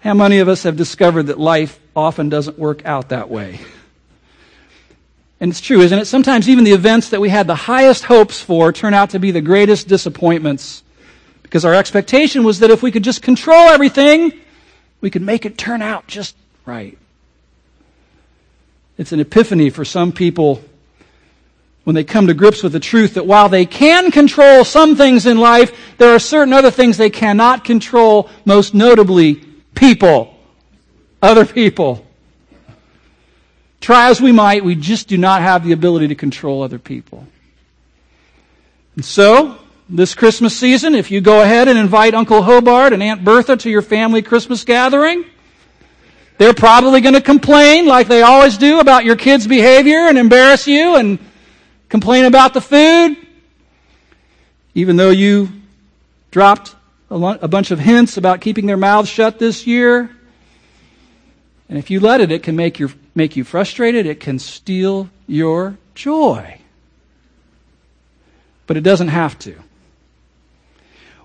How 0.00 0.14
many 0.14 0.40
of 0.40 0.48
us 0.48 0.64
have 0.64 0.76
discovered 0.76 1.24
that 1.24 1.38
life 1.38 1.78
often 1.94 2.28
doesn't 2.28 2.58
work 2.58 2.84
out 2.84 3.10
that 3.10 3.30
way? 3.30 3.60
And 5.38 5.52
it's 5.52 5.60
true, 5.60 5.80
isn't 5.80 5.96
it? 5.96 6.06
Sometimes 6.06 6.48
even 6.48 6.64
the 6.64 6.72
events 6.72 7.10
that 7.10 7.20
we 7.20 7.28
had 7.28 7.46
the 7.46 7.54
highest 7.54 8.02
hopes 8.02 8.40
for 8.40 8.72
turn 8.72 8.94
out 8.94 9.10
to 9.10 9.20
be 9.20 9.30
the 9.30 9.40
greatest 9.40 9.86
disappointments. 9.86 10.82
Because 11.44 11.64
our 11.64 11.74
expectation 11.74 12.42
was 12.42 12.58
that 12.58 12.70
if 12.70 12.82
we 12.82 12.90
could 12.90 13.04
just 13.04 13.22
control 13.22 13.68
everything, 13.68 14.32
we 15.00 15.08
could 15.08 15.22
make 15.22 15.46
it 15.46 15.56
turn 15.56 15.82
out 15.82 16.08
just 16.08 16.34
right. 16.66 16.98
It's 19.00 19.12
an 19.12 19.20
epiphany 19.20 19.70
for 19.70 19.82
some 19.82 20.12
people 20.12 20.62
when 21.84 21.94
they 21.94 22.04
come 22.04 22.26
to 22.26 22.34
grips 22.34 22.62
with 22.62 22.72
the 22.72 22.80
truth 22.80 23.14
that 23.14 23.24
while 23.24 23.48
they 23.48 23.64
can 23.64 24.10
control 24.10 24.62
some 24.62 24.94
things 24.94 25.24
in 25.24 25.38
life, 25.38 25.72
there 25.96 26.14
are 26.14 26.18
certain 26.18 26.52
other 26.52 26.70
things 26.70 26.98
they 26.98 27.08
cannot 27.08 27.64
control, 27.64 28.28
most 28.44 28.74
notably 28.74 29.36
people. 29.74 30.38
Other 31.22 31.46
people. 31.46 32.06
Try 33.80 34.10
as 34.10 34.20
we 34.20 34.32
might, 34.32 34.66
we 34.66 34.74
just 34.74 35.08
do 35.08 35.16
not 35.16 35.40
have 35.40 35.64
the 35.64 35.72
ability 35.72 36.08
to 36.08 36.14
control 36.14 36.62
other 36.62 36.78
people. 36.78 37.26
And 38.96 39.04
so, 39.04 39.56
this 39.88 40.14
Christmas 40.14 40.54
season, 40.54 40.94
if 40.94 41.10
you 41.10 41.22
go 41.22 41.40
ahead 41.40 41.68
and 41.68 41.78
invite 41.78 42.12
Uncle 42.12 42.42
Hobart 42.42 42.92
and 42.92 43.02
Aunt 43.02 43.24
Bertha 43.24 43.56
to 43.56 43.70
your 43.70 43.80
family 43.80 44.20
Christmas 44.20 44.62
gathering, 44.62 45.24
they're 46.40 46.54
probably 46.54 47.02
going 47.02 47.14
to 47.14 47.20
complain 47.20 47.84
like 47.84 48.08
they 48.08 48.22
always 48.22 48.56
do 48.56 48.80
about 48.80 49.04
your 49.04 49.14
kids' 49.14 49.46
behavior 49.46 50.08
and 50.08 50.16
embarrass 50.16 50.66
you 50.66 50.96
and 50.96 51.18
complain 51.90 52.24
about 52.24 52.54
the 52.54 52.62
food. 52.62 53.14
Even 54.74 54.96
though 54.96 55.10
you 55.10 55.50
dropped 56.30 56.74
a 57.10 57.46
bunch 57.46 57.72
of 57.72 57.78
hints 57.78 58.16
about 58.16 58.40
keeping 58.40 58.64
their 58.64 58.78
mouths 58.78 59.10
shut 59.10 59.38
this 59.38 59.66
year. 59.66 60.10
And 61.68 61.76
if 61.76 61.90
you 61.90 62.00
let 62.00 62.22
it, 62.22 62.32
it 62.32 62.42
can 62.42 62.56
make 62.56 62.78
your 62.78 62.90
make 63.14 63.36
you 63.36 63.44
frustrated, 63.44 64.06
it 64.06 64.18
can 64.18 64.38
steal 64.38 65.10
your 65.26 65.76
joy. 65.94 66.58
But 68.66 68.78
it 68.78 68.80
doesn't 68.80 69.08
have 69.08 69.38
to. 69.40 69.56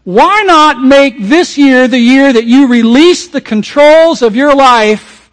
Why 0.06 0.44
not 0.44 0.82
make 0.82 1.16
this 1.20 1.58
year 1.58 1.88
the 1.88 2.00
year 2.00 2.32
that 2.32 2.46
you 2.46 2.68
release 2.68 3.28
the 3.28 3.42
controls 3.42 4.22
of 4.22 4.36
your 4.36 4.56
life 4.56 5.32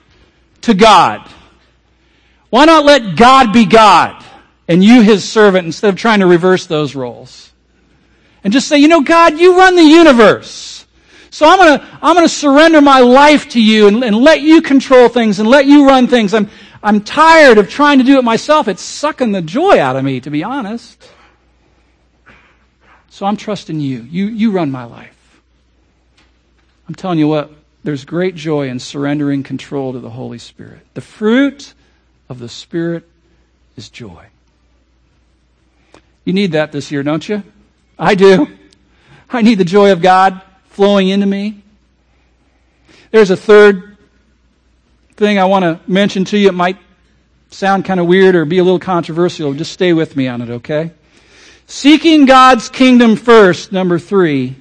to 0.62 0.72
God? 0.72 1.28
Why 2.48 2.64
not 2.64 2.84
let 2.84 3.16
God 3.16 3.52
be 3.52 3.66
God 3.66 4.24
and 4.66 4.82
you 4.82 5.02
his 5.02 5.28
servant 5.28 5.66
instead 5.66 5.90
of 5.90 5.96
trying 5.96 6.20
to 6.20 6.26
reverse 6.26 6.66
those 6.66 6.94
roles? 6.94 7.52
And 8.42 8.52
just 8.52 8.66
say, 8.66 8.78
you 8.78 8.88
know, 8.88 9.02
God, 9.02 9.38
you 9.38 9.58
run 9.58 9.76
the 9.76 9.82
universe. 9.82 10.86
So 11.28 11.46
I'm 11.46 11.58
gonna, 11.58 11.98
I'm 12.00 12.14
gonna 12.14 12.28
surrender 12.28 12.80
my 12.80 13.00
life 13.00 13.50
to 13.50 13.62
you 13.62 13.88
and, 13.88 14.02
and 14.02 14.16
let 14.16 14.40
you 14.40 14.62
control 14.62 15.10
things 15.10 15.38
and 15.38 15.48
let 15.48 15.66
you 15.66 15.86
run 15.86 16.06
things. 16.06 16.32
I'm, 16.32 16.48
I'm 16.82 17.02
tired 17.02 17.58
of 17.58 17.68
trying 17.68 17.98
to 17.98 18.04
do 18.04 18.18
it 18.18 18.24
myself. 18.24 18.68
It's 18.68 18.82
sucking 18.82 19.32
the 19.32 19.42
joy 19.42 19.78
out 19.78 19.96
of 19.96 20.04
me, 20.04 20.20
to 20.20 20.30
be 20.30 20.42
honest. 20.42 21.06
So 23.12 23.26
I'm 23.26 23.36
trusting 23.36 23.78
you. 23.78 24.08
You, 24.10 24.28
you 24.28 24.52
run 24.52 24.70
my 24.70 24.84
life. 24.84 25.42
I'm 26.88 26.94
telling 26.94 27.18
you 27.18 27.28
what, 27.28 27.52
there's 27.84 28.06
great 28.06 28.34
joy 28.34 28.68
in 28.68 28.78
surrendering 28.78 29.42
control 29.42 29.92
to 29.92 30.00
the 30.00 30.08
Holy 30.08 30.38
Spirit. 30.38 30.80
The 30.94 31.02
fruit 31.02 31.74
of 32.30 32.38
the 32.38 32.48
Spirit 32.48 33.06
is 33.76 33.90
joy. 33.90 34.28
You 36.24 36.32
need 36.32 36.52
that 36.52 36.72
this 36.72 36.90
year, 36.90 37.02
don't 37.02 37.28
you? 37.28 37.42
I 37.98 38.14
do. 38.14 38.48
I 39.28 39.42
need 39.42 39.56
the 39.56 39.64
joy 39.64 39.92
of 39.92 40.00
God 40.00 40.40
flowing 40.70 41.08
into 41.08 41.26
me. 41.26 41.62
There's 43.10 43.30
a 43.30 43.36
third 43.36 43.98
thing 45.16 45.38
I 45.38 45.44
want 45.44 45.64
to 45.64 45.80
mention 45.86 46.24
to 46.24 46.38
you. 46.38 46.48
It 46.48 46.54
might 46.54 46.78
sound 47.50 47.84
kind 47.84 48.00
of 48.00 48.06
weird 48.06 48.34
or 48.34 48.46
be 48.46 48.56
a 48.56 48.64
little 48.64 48.80
controversial. 48.80 49.52
Just 49.52 49.72
stay 49.72 49.92
with 49.92 50.16
me 50.16 50.28
on 50.28 50.40
it, 50.40 50.48
okay? 50.48 50.92
Seeking 51.72 52.26
God's 52.26 52.68
kingdom 52.68 53.16
first, 53.16 53.72
number 53.72 53.98
three, 53.98 54.56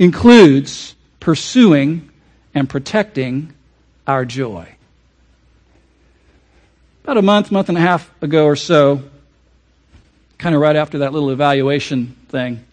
includes 0.00 0.96
pursuing 1.20 2.10
and 2.52 2.68
protecting 2.68 3.54
our 4.08 4.24
joy. 4.24 4.66
About 7.04 7.16
a 7.16 7.22
month, 7.22 7.52
month 7.52 7.68
and 7.68 7.78
a 7.78 7.80
half 7.80 8.10
ago 8.20 8.44
or 8.44 8.56
so, 8.56 9.04
kind 10.36 10.56
of 10.56 10.60
right 10.60 10.74
after 10.74 10.98
that 10.98 11.12
little 11.12 11.30
evaluation 11.30 12.16
thing, 12.28 12.64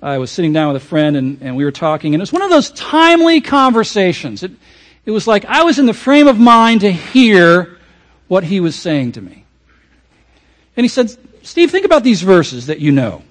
I 0.00 0.16
was 0.16 0.30
sitting 0.30 0.54
down 0.54 0.72
with 0.72 0.82
a 0.82 0.86
friend 0.86 1.14
and, 1.14 1.42
and 1.42 1.56
we 1.56 1.66
were 1.66 1.72
talking, 1.72 2.14
and 2.14 2.22
it 2.22 2.22
was 2.22 2.32
one 2.32 2.40
of 2.40 2.48
those 2.48 2.70
timely 2.70 3.42
conversations. 3.42 4.42
It, 4.42 4.52
it 5.04 5.10
was 5.10 5.26
like 5.26 5.44
I 5.44 5.64
was 5.64 5.78
in 5.78 5.84
the 5.84 5.92
frame 5.92 6.26
of 6.26 6.38
mind 6.38 6.80
to 6.80 6.90
hear 6.90 7.78
what 8.28 8.44
he 8.44 8.60
was 8.60 8.74
saying 8.76 9.12
to 9.12 9.20
me. 9.20 9.44
And 10.74 10.84
he 10.84 10.88
said, 10.88 11.14
Steve, 11.42 11.70
think 11.70 11.86
about 11.86 12.04
these 12.04 12.22
verses 12.22 12.66
that 12.66 12.80
you 12.80 12.92
know. 12.92 13.22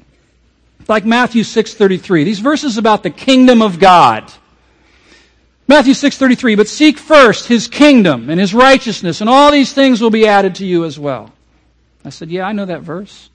Like 0.87 1.05
Matthew 1.05 1.43
6:33. 1.43 2.23
These 2.23 2.39
verses 2.39 2.77
about 2.77 3.03
the 3.03 3.09
kingdom 3.09 3.61
of 3.61 3.79
God. 3.79 4.31
Matthew 5.67 5.93
6:33, 5.93 6.55
but 6.55 6.67
seek 6.67 6.97
first 6.97 7.47
his 7.47 7.67
kingdom 7.67 8.29
and 8.29 8.39
his 8.39 8.55
righteousness 8.55 9.21
and 9.21 9.29
all 9.29 9.51
these 9.51 9.71
things 9.71 10.01
will 10.01 10.09
be 10.09 10.25
added 10.25 10.55
to 10.55 10.65
you 10.65 10.83
as 10.83 10.97
well. 10.97 11.31
I 12.03 12.09
said, 12.09 12.31
"Yeah, 12.31 12.45
I 12.45 12.53
know 12.53 12.65
that 12.65 12.81
verse." 12.81 13.29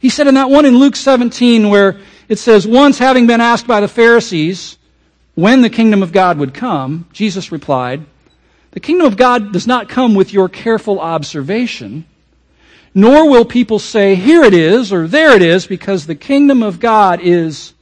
He 0.00 0.08
said 0.08 0.26
in 0.26 0.34
that 0.34 0.48
one 0.48 0.64
in 0.64 0.78
Luke 0.78 0.96
17 0.96 1.68
where 1.68 1.98
it 2.30 2.38
says, 2.38 2.66
"Once 2.66 2.98
having 2.98 3.26
been 3.26 3.42
asked 3.42 3.66
by 3.66 3.80
the 3.80 3.88
Pharisees 3.88 4.78
when 5.34 5.60
the 5.60 5.68
kingdom 5.68 6.02
of 6.02 6.12
God 6.12 6.38
would 6.38 6.54
come, 6.54 7.04
Jesus 7.12 7.52
replied, 7.52 8.06
"The 8.70 8.80
kingdom 8.80 9.06
of 9.06 9.18
God 9.18 9.52
does 9.52 9.66
not 9.66 9.90
come 9.90 10.14
with 10.14 10.32
your 10.32 10.48
careful 10.48 10.98
observation." 10.98 12.06
Nor 12.94 13.28
will 13.28 13.44
people 13.44 13.78
say, 13.78 14.14
here 14.14 14.42
it 14.42 14.54
is 14.54 14.92
or 14.92 15.06
there 15.06 15.34
it 15.36 15.42
is, 15.42 15.66
because 15.66 16.06
the 16.06 16.14
kingdom 16.14 16.62
of 16.62 16.80
God 16.80 17.20
is 17.20 17.74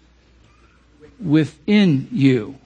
within 1.20 2.08
you. 2.10 2.56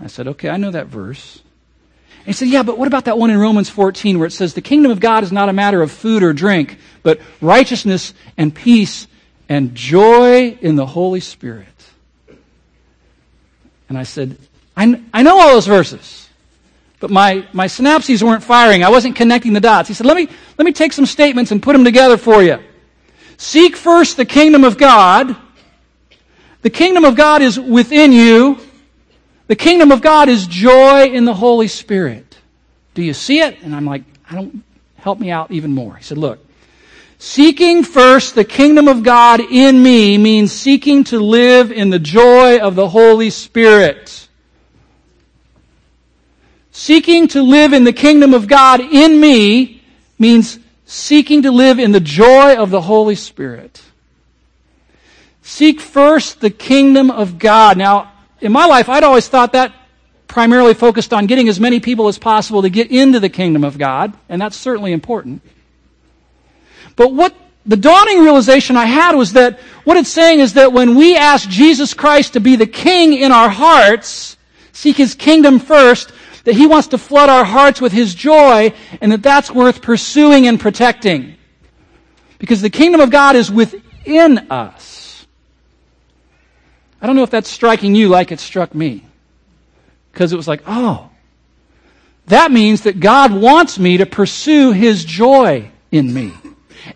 I 0.00 0.06
said, 0.06 0.28
okay, 0.28 0.48
I 0.48 0.56
know 0.56 0.70
that 0.70 0.86
verse. 0.86 1.40
And 2.18 2.26
he 2.26 2.32
said, 2.32 2.48
yeah, 2.48 2.62
but 2.62 2.78
what 2.78 2.88
about 2.88 3.06
that 3.06 3.18
one 3.18 3.30
in 3.30 3.38
Romans 3.38 3.68
14 3.68 4.18
where 4.18 4.26
it 4.26 4.32
says, 4.32 4.54
the 4.54 4.60
kingdom 4.60 4.92
of 4.92 5.00
God 5.00 5.24
is 5.24 5.32
not 5.32 5.48
a 5.48 5.52
matter 5.52 5.82
of 5.82 5.90
food 5.90 6.22
or 6.22 6.32
drink, 6.32 6.78
but 7.02 7.20
righteousness 7.40 8.14
and 8.36 8.54
peace 8.54 9.06
and 9.48 9.74
joy 9.74 10.56
in 10.60 10.76
the 10.76 10.86
Holy 10.86 11.20
Spirit. 11.20 11.66
And 13.88 13.98
I 13.98 14.04
said, 14.04 14.38
I, 14.76 15.02
I 15.12 15.22
know 15.22 15.38
all 15.38 15.52
those 15.52 15.66
verses 15.66 16.21
but 17.02 17.10
my, 17.10 17.44
my 17.52 17.66
synapses 17.66 18.22
weren't 18.22 18.44
firing. 18.44 18.84
I 18.84 18.88
wasn't 18.88 19.16
connecting 19.16 19.54
the 19.54 19.60
dots. 19.60 19.88
He 19.88 19.94
said, 19.94 20.06
let 20.06 20.16
me, 20.16 20.28
let 20.56 20.64
me 20.64 20.72
take 20.72 20.92
some 20.92 21.04
statements 21.04 21.50
and 21.50 21.60
put 21.60 21.72
them 21.72 21.82
together 21.82 22.16
for 22.16 22.44
you. 22.44 22.60
Seek 23.36 23.74
first 23.74 24.16
the 24.16 24.24
kingdom 24.24 24.62
of 24.62 24.78
God. 24.78 25.34
The 26.62 26.70
kingdom 26.70 27.04
of 27.04 27.16
God 27.16 27.42
is 27.42 27.58
within 27.58 28.12
you. 28.12 28.56
The 29.48 29.56
kingdom 29.56 29.90
of 29.90 30.00
God 30.00 30.28
is 30.28 30.46
joy 30.46 31.06
in 31.06 31.24
the 31.24 31.34
Holy 31.34 31.66
Spirit. 31.66 32.38
Do 32.94 33.02
you 33.02 33.14
see 33.14 33.40
it? 33.40 33.60
And 33.64 33.74
I'm 33.74 33.84
like, 33.84 34.04
I 34.30 34.36
don't, 34.36 34.62
help 34.98 35.18
me 35.18 35.32
out 35.32 35.50
even 35.50 35.72
more. 35.72 35.96
He 35.96 36.04
said, 36.04 36.18
look, 36.18 36.38
seeking 37.18 37.82
first 37.82 38.36
the 38.36 38.44
kingdom 38.44 38.86
of 38.86 39.02
God 39.02 39.40
in 39.40 39.82
me 39.82 40.18
means 40.18 40.52
seeking 40.52 41.02
to 41.04 41.18
live 41.18 41.72
in 41.72 41.90
the 41.90 41.98
joy 41.98 42.60
of 42.60 42.76
the 42.76 42.88
Holy 42.88 43.30
Spirit. 43.30 44.28
Seeking 46.72 47.28
to 47.28 47.42
live 47.42 47.74
in 47.74 47.84
the 47.84 47.92
kingdom 47.92 48.32
of 48.34 48.48
God 48.48 48.80
in 48.80 49.20
me 49.20 49.82
means 50.18 50.58
seeking 50.86 51.42
to 51.42 51.50
live 51.50 51.78
in 51.78 51.92
the 51.92 52.00
joy 52.00 52.56
of 52.56 52.70
the 52.70 52.80
Holy 52.80 53.14
Spirit. 53.14 53.82
Seek 55.42 55.80
first 55.80 56.40
the 56.40 56.50
kingdom 56.50 57.10
of 57.10 57.38
God. 57.38 57.76
Now, 57.76 58.12
in 58.40 58.52
my 58.52 58.66
life, 58.66 58.88
I'd 58.88 59.04
always 59.04 59.28
thought 59.28 59.52
that 59.52 59.74
primarily 60.26 60.72
focused 60.72 61.12
on 61.12 61.26
getting 61.26 61.48
as 61.48 61.60
many 61.60 61.78
people 61.78 62.08
as 62.08 62.18
possible 62.18 62.62
to 62.62 62.70
get 62.70 62.90
into 62.90 63.20
the 63.20 63.28
kingdom 63.28 63.64
of 63.64 63.76
God, 63.76 64.14
and 64.30 64.40
that's 64.40 64.56
certainly 64.56 64.92
important. 64.92 65.42
But 66.96 67.12
what 67.12 67.34
the 67.66 67.76
dawning 67.76 68.20
realization 68.20 68.76
I 68.76 68.86
had 68.86 69.14
was 69.14 69.34
that 69.34 69.60
what 69.84 69.98
it's 69.98 70.08
saying 70.08 70.40
is 70.40 70.54
that 70.54 70.72
when 70.72 70.94
we 70.94 71.16
ask 71.16 71.48
Jesus 71.50 71.92
Christ 71.92 72.32
to 72.32 72.40
be 72.40 72.56
the 72.56 72.66
king 72.66 73.12
in 73.12 73.30
our 73.30 73.50
hearts, 73.50 74.38
seek 74.72 74.96
his 74.96 75.14
kingdom 75.14 75.58
first, 75.58 76.12
that 76.44 76.54
He 76.54 76.66
wants 76.66 76.88
to 76.88 76.98
flood 76.98 77.28
our 77.28 77.44
hearts 77.44 77.80
with 77.80 77.92
His 77.92 78.14
joy, 78.14 78.72
and 79.00 79.12
that 79.12 79.22
that's 79.22 79.50
worth 79.50 79.82
pursuing 79.82 80.46
and 80.46 80.58
protecting. 80.58 81.36
Because 82.38 82.60
the 82.60 82.70
kingdom 82.70 83.00
of 83.00 83.10
God 83.10 83.36
is 83.36 83.50
within 83.50 84.50
us. 84.50 85.26
I 87.00 87.06
don't 87.06 87.16
know 87.16 87.22
if 87.22 87.30
that's 87.30 87.48
striking 87.48 87.94
you 87.94 88.08
like 88.08 88.32
it 88.32 88.40
struck 88.40 88.74
me. 88.74 89.04
Because 90.12 90.32
it 90.32 90.36
was 90.36 90.48
like, 90.48 90.62
oh, 90.66 91.10
that 92.26 92.52
means 92.52 92.82
that 92.82 93.00
God 93.00 93.32
wants 93.32 93.78
me 93.78 93.98
to 93.98 94.06
pursue 94.06 94.72
His 94.72 95.04
joy 95.04 95.70
in 95.90 96.12
me 96.12 96.32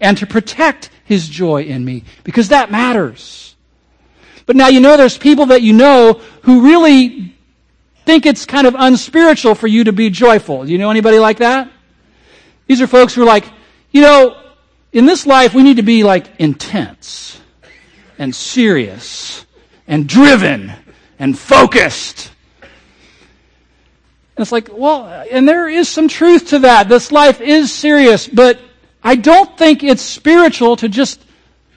and 0.00 0.18
to 0.18 0.26
protect 0.26 0.90
His 1.04 1.28
joy 1.28 1.62
in 1.62 1.84
me 1.84 2.04
because 2.24 2.48
that 2.48 2.70
matters. 2.70 3.54
But 4.46 4.56
now 4.56 4.68
you 4.68 4.80
know 4.80 4.96
there's 4.96 5.18
people 5.18 5.46
that 5.46 5.62
you 5.62 5.72
know 5.72 6.20
who 6.42 6.62
really 6.62 7.35
think 8.06 8.24
it's 8.24 8.46
kind 8.46 8.66
of 8.66 8.74
unspiritual 8.78 9.56
for 9.56 9.66
you 9.66 9.84
to 9.84 9.92
be 9.92 10.08
joyful. 10.08 10.64
Do 10.64 10.72
you 10.72 10.78
know 10.78 10.90
anybody 10.90 11.18
like 11.18 11.38
that? 11.38 11.70
These 12.68 12.80
are 12.80 12.86
folks 12.86 13.14
who 13.14 13.22
are 13.22 13.26
like, 13.26 13.44
you 13.90 14.00
know, 14.00 14.40
in 14.92 15.04
this 15.04 15.26
life 15.26 15.52
we 15.52 15.62
need 15.62 15.76
to 15.76 15.82
be 15.82 16.04
like 16.04 16.28
intense 16.38 17.38
and 18.18 18.34
serious 18.34 19.44
and 19.86 20.08
driven 20.08 20.72
and 21.18 21.36
focused. 21.38 22.30
And 22.62 24.42
it's 24.42 24.52
like, 24.52 24.68
well, 24.72 25.06
and 25.30 25.48
there 25.48 25.68
is 25.68 25.88
some 25.88 26.08
truth 26.08 26.48
to 26.50 26.60
that. 26.60 26.88
This 26.88 27.10
life 27.10 27.40
is 27.40 27.72
serious, 27.72 28.28
but 28.28 28.60
I 29.02 29.16
don't 29.16 29.56
think 29.58 29.82
it's 29.82 30.02
spiritual 30.02 30.76
to 30.76 30.88
just 30.88 31.24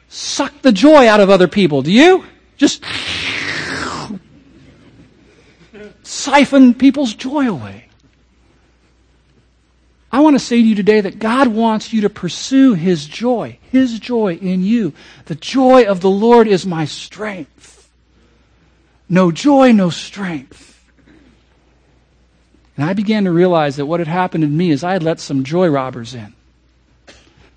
suck 0.10 0.62
the 0.62 0.72
joy 0.72 1.08
out 1.08 1.22
of 1.22 1.30
other 1.30 1.48
people. 1.48 1.82
Do 1.82 1.92
you? 1.92 2.26
Just 2.58 2.84
siphon 6.10 6.74
people's 6.74 7.14
joy 7.14 7.48
away. 7.48 7.86
I 10.12 10.22
want 10.22 10.36
to 10.36 10.44
say 10.44 10.56
to 10.56 10.68
you 10.68 10.74
today 10.74 11.02
that 11.02 11.20
God 11.20 11.48
wants 11.48 11.94
you 11.94 12.02
to 12.02 12.10
pursue 12.10 12.74
His 12.74 13.06
joy, 13.06 13.60
His 13.72 14.00
joy 14.00 14.36
in 14.36 14.64
you. 14.64 14.94
The 15.26 15.36
joy 15.36 15.84
of 15.84 16.02
the 16.02 16.10
Lord 16.10 16.48
is 16.48 16.66
my 16.66 16.86
strength. 16.86 17.92
No 19.08 19.32
joy, 19.32 19.72
no 19.72 19.92
strength. 19.92 20.84
And 22.76 22.90
I 22.90 22.94
began 22.94 23.26
to 23.26 23.32
realize 23.32 23.76
that 23.76 23.86
what 23.86 24.00
had 24.00 24.08
happened 24.08 24.44
in 24.44 24.58
me 24.58 24.72
is 24.72 24.84
I 24.84 24.94
had 24.94 25.04
let 25.04 25.20
some 25.20 25.44
joy 25.44 25.68
robbers 25.68 26.16
in, 26.16 26.34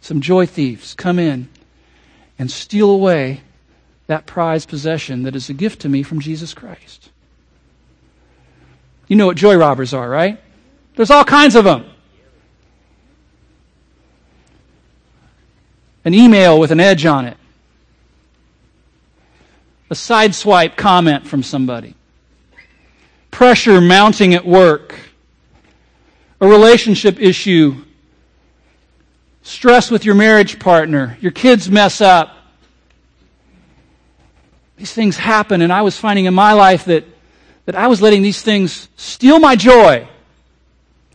some 0.02 0.20
joy 0.20 0.44
thieves 0.44 0.94
come 0.94 1.18
in 1.18 1.48
and 2.38 2.50
steal 2.50 2.90
away 2.90 3.40
that 4.08 4.26
prized 4.26 4.68
possession 4.68 5.22
that 5.22 5.36
is 5.36 5.48
a 5.48 5.54
gift 5.54 5.80
to 5.82 5.88
me 5.88 6.02
from 6.02 6.20
Jesus 6.20 6.52
Christ. 6.52 7.11
You 9.12 9.16
know 9.16 9.26
what 9.26 9.36
joy 9.36 9.56
robbers 9.56 9.92
are, 9.92 10.08
right? 10.08 10.40
There's 10.96 11.10
all 11.10 11.22
kinds 11.22 11.54
of 11.54 11.64
them. 11.64 11.84
An 16.06 16.14
email 16.14 16.58
with 16.58 16.70
an 16.70 16.80
edge 16.80 17.04
on 17.04 17.26
it. 17.26 17.36
A 19.90 19.94
sideswipe 19.94 20.78
comment 20.78 21.26
from 21.26 21.42
somebody. 21.42 21.94
Pressure 23.30 23.82
mounting 23.82 24.32
at 24.32 24.46
work. 24.46 24.98
a 26.40 26.48
relationship 26.48 27.20
issue, 27.20 27.84
stress 29.42 29.90
with 29.90 30.06
your 30.06 30.14
marriage 30.14 30.58
partner, 30.58 31.18
your 31.20 31.32
kids 31.32 31.70
mess 31.70 32.00
up. 32.00 32.34
These 34.78 34.94
things 34.94 35.18
happen, 35.18 35.60
and 35.60 35.70
I 35.70 35.82
was 35.82 35.98
finding 35.98 36.24
in 36.24 36.32
my 36.32 36.54
life 36.54 36.86
that, 36.86 37.04
that 37.64 37.74
I 37.74 37.86
was 37.86 38.02
letting 38.02 38.22
these 38.22 38.42
things 38.42 38.88
steal 38.96 39.38
my 39.38 39.56
joy, 39.56 40.08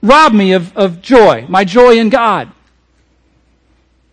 rob 0.01 0.33
me 0.33 0.53
of, 0.53 0.75
of 0.77 1.01
joy, 1.01 1.45
my 1.49 1.63
joy 1.63 1.97
in 1.97 2.09
God. 2.09 2.51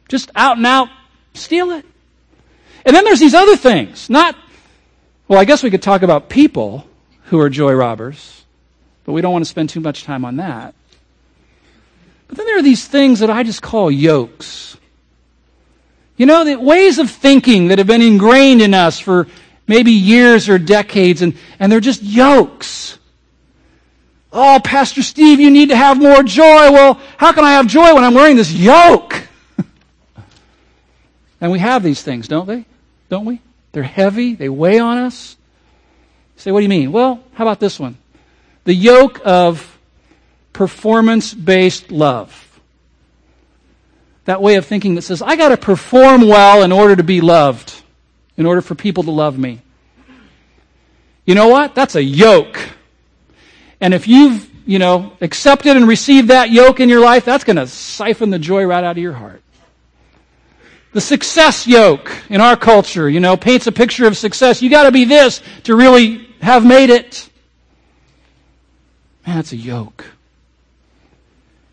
Just 0.08 0.30
out 0.34 0.56
and 0.56 0.66
out, 0.66 0.88
steal 1.34 1.70
it. 1.70 1.84
And 2.84 2.94
then 2.94 3.04
there's 3.04 3.20
these 3.20 3.34
other 3.34 3.56
things. 3.56 4.10
Not, 4.10 4.36
well, 5.28 5.38
I 5.38 5.44
guess 5.44 5.62
we 5.62 5.70
could 5.70 5.82
talk 5.82 6.02
about 6.02 6.28
people 6.28 6.86
who 7.24 7.40
are 7.40 7.48
joy 7.48 7.72
robbers, 7.72 8.44
but 9.04 9.12
we 9.12 9.20
don't 9.20 9.32
want 9.32 9.44
to 9.44 9.50
spend 9.50 9.70
too 9.70 9.80
much 9.80 10.04
time 10.04 10.24
on 10.24 10.36
that. 10.36 10.74
But 12.28 12.36
then 12.36 12.46
there 12.46 12.58
are 12.58 12.62
these 12.62 12.86
things 12.86 13.20
that 13.20 13.30
I 13.30 13.42
just 13.42 13.62
call 13.62 13.90
yokes. 13.90 14.76
You 16.16 16.26
know, 16.26 16.44
the 16.44 16.56
ways 16.56 16.98
of 16.98 17.10
thinking 17.10 17.68
that 17.68 17.78
have 17.78 17.86
been 17.86 18.02
ingrained 18.02 18.62
in 18.62 18.74
us 18.74 18.98
for 18.98 19.26
maybe 19.66 19.92
years 19.92 20.48
or 20.48 20.58
decades, 20.58 21.22
and, 21.22 21.36
and 21.58 21.70
they're 21.70 21.80
just 21.80 22.02
yokes. 22.02 22.98
Oh, 24.32 24.60
Pastor 24.62 25.02
Steve, 25.02 25.38
you 25.38 25.50
need 25.50 25.68
to 25.68 25.76
have 25.76 26.00
more 26.00 26.22
joy. 26.22 26.72
Well, 26.72 27.00
how 27.16 27.32
can 27.32 27.44
I 27.44 27.52
have 27.52 27.66
joy 27.66 27.94
when 27.94 28.02
I'm 28.02 28.14
wearing 28.14 28.36
this 28.36 28.52
yoke? 28.52 29.28
and 31.40 31.52
we 31.52 31.60
have 31.60 31.82
these 31.82 32.02
things, 32.02 32.26
don't 32.26 32.46
they? 32.46 32.64
Don't 33.08 33.24
we? 33.24 33.40
They're 33.72 33.82
heavy, 33.82 34.34
they 34.34 34.48
weigh 34.48 34.78
on 34.78 34.98
us. 34.98 35.36
You 36.36 36.40
say, 36.40 36.52
what 36.52 36.60
do 36.60 36.64
you 36.64 36.68
mean? 36.68 36.90
Well, 36.90 37.22
how 37.34 37.44
about 37.44 37.60
this 37.60 37.78
one? 37.78 37.96
The 38.64 38.74
yoke 38.74 39.20
of 39.24 39.78
performance 40.52 41.32
based 41.34 41.92
love. 41.92 42.40
That 44.24 44.42
way 44.42 44.54
of 44.56 44.64
thinking 44.64 44.94
that 44.94 45.02
says, 45.02 45.22
I 45.22 45.36
got 45.36 45.50
to 45.50 45.56
perform 45.56 46.22
well 46.22 46.62
in 46.62 46.72
order 46.72 46.96
to 46.96 47.02
be 47.02 47.20
loved, 47.20 47.74
in 48.36 48.46
order 48.46 48.60
for 48.60 48.74
people 48.74 49.02
to 49.04 49.10
love 49.10 49.38
me. 49.38 49.60
You 51.24 51.34
know 51.34 51.48
what? 51.48 51.74
That's 51.74 51.94
a 51.94 52.02
yoke. 52.02 52.58
And 53.80 53.94
if 53.94 54.06
you've, 54.08 54.50
you 54.66 54.78
know, 54.78 55.12
accepted 55.20 55.76
and 55.76 55.88
received 55.88 56.28
that 56.28 56.50
yoke 56.50 56.80
in 56.80 56.88
your 56.88 57.00
life, 57.00 57.24
that's 57.24 57.44
going 57.44 57.56
to 57.56 57.66
siphon 57.66 58.30
the 58.30 58.38
joy 58.38 58.64
right 58.64 58.84
out 58.84 58.92
of 58.92 59.02
your 59.02 59.12
heart. 59.12 59.42
The 60.92 61.00
success 61.00 61.66
yoke 61.66 62.10
in 62.30 62.40
our 62.40 62.56
culture, 62.56 63.08
you 63.08 63.20
know, 63.20 63.36
paints 63.36 63.66
a 63.66 63.72
picture 63.72 64.06
of 64.06 64.16
success. 64.16 64.62
You 64.62 64.70
got 64.70 64.84
to 64.84 64.92
be 64.92 65.04
this 65.04 65.42
to 65.64 65.74
really 65.74 66.28
have 66.40 66.64
made 66.64 66.90
it. 66.90 67.28
Man, 69.26 69.38
it's 69.38 69.52
a 69.52 69.56
yoke. 69.56 70.04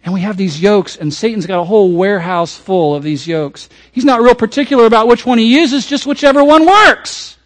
And 0.03 0.13
we 0.13 0.21
have 0.21 0.35
these 0.35 0.61
yokes, 0.61 0.95
and 0.95 1.13
Satan's 1.13 1.45
got 1.45 1.59
a 1.59 1.63
whole 1.63 1.91
warehouse 1.91 2.55
full 2.55 2.95
of 2.95 3.03
these 3.03 3.27
yokes. 3.27 3.69
He's 3.91 4.05
not 4.05 4.21
real 4.21 4.33
particular 4.33 4.85
about 4.85 5.07
which 5.07 5.25
one 5.25 5.37
he 5.37 5.53
uses, 5.55 5.85
just 5.85 6.07
whichever 6.07 6.43
one 6.43 6.65
works. 6.65 7.37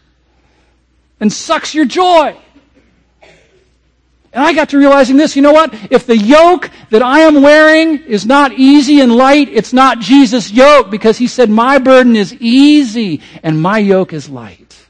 And 1.19 1.31
sucks 1.31 1.75
your 1.75 1.85
joy. 1.85 2.37
And 3.21 4.43
I 4.43 4.53
got 4.53 4.69
to 4.69 4.77
realizing 4.77 5.15
this, 5.15 5.35
you 5.35 5.41
know 5.41 5.53
what? 5.53 5.73
If 5.91 6.05
the 6.05 6.17
yoke 6.17 6.69
that 6.89 7.01
I 7.01 7.21
am 7.21 7.41
wearing 7.41 7.99
is 7.99 8.25
not 8.25 8.51
easy 8.53 8.99
and 8.99 9.15
light, 9.15 9.47
it's 9.49 9.71
not 9.71 9.99
Jesus' 9.99 10.51
yoke 10.51 10.89
because 10.89 11.17
he 11.17 11.27
said, 11.27 11.49
my 11.49 11.77
burden 11.77 12.17
is 12.17 12.33
easy 12.41 13.21
and 13.43 13.61
my 13.61 13.77
yoke 13.77 14.11
is 14.11 14.29
light. 14.29 14.84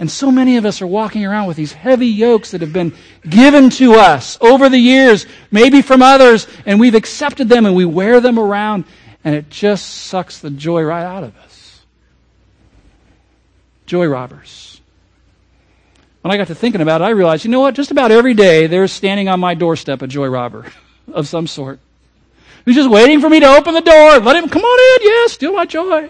And 0.00 0.10
so 0.10 0.30
many 0.30 0.56
of 0.56 0.64
us 0.64 0.80
are 0.80 0.86
walking 0.86 1.26
around 1.26 1.46
with 1.46 1.58
these 1.58 1.74
heavy 1.74 2.06
yokes 2.06 2.52
that 2.52 2.62
have 2.62 2.72
been 2.72 2.94
given 3.28 3.68
to 3.70 3.92
us 3.96 4.38
over 4.40 4.70
the 4.70 4.78
years, 4.78 5.26
maybe 5.50 5.82
from 5.82 6.00
others, 6.00 6.46
and 6.64 6.80
we've 6.80 6.94
accepted 6.94 7.50
them 7.50 7.66
and 7.66 7.76
we 7.76 7.84
wear 7.84 8.18
them 8.18 8.38
around, 8.38 8.84
and 9.22 9.34
it 9.34 9.50
just 9.50 9.86
sucks 9.86 10.38
the 10.38 10.48
joy 10.48 10.82
right 10.82 11.04
out 11.04 11.22
of 11.22 11.36
us. 11.36 11.82
Joy 13.84 14.06
robbers. 14.06 14.80
When 16.22 16.32
I 16.32 16.38
got 16.38 16.46
to 16.46 16.54
thinking 16.54 16.80
about 16.80 17.02
it, 17.02 17.04
I 17.04 17.10
realized, 17.10 17.44
you 17.44 17.50
know 17.50 17.60
what? 17.60 17.74
Just 17.74 17.90
about 17.90 18.10
every 18.10 18.32
day 18.32 18.68
there's 18.68 18.92
standing 18.92 19.28
on 19.28 19.38
my 19.38 19.52
doorstep 19.52 20.00
a 20.00 20.06
joy 20.06 20.28
robber 20.28 20.64
of 21.12 21.28
some 21.28 21.46
sort. 21.46 21.78
Who's 22.64 22.74
just 22.74 22.90
waiting 22.90 23.20
for 23.20 23.28
me 23.28 23.40
to 23.40 23.46
open 23.46 23.74
the 23.74 23.82
door. 23.82 24.18
Let 24.18 24.36
him 24.36 24.48
come 24.48 24.62
on 24.62 25.02
in. 25.02 25.06
Yes, 25.06 25.32
steal 25.32 25.52
my 25.52 25.66
joy. 25.66 26.08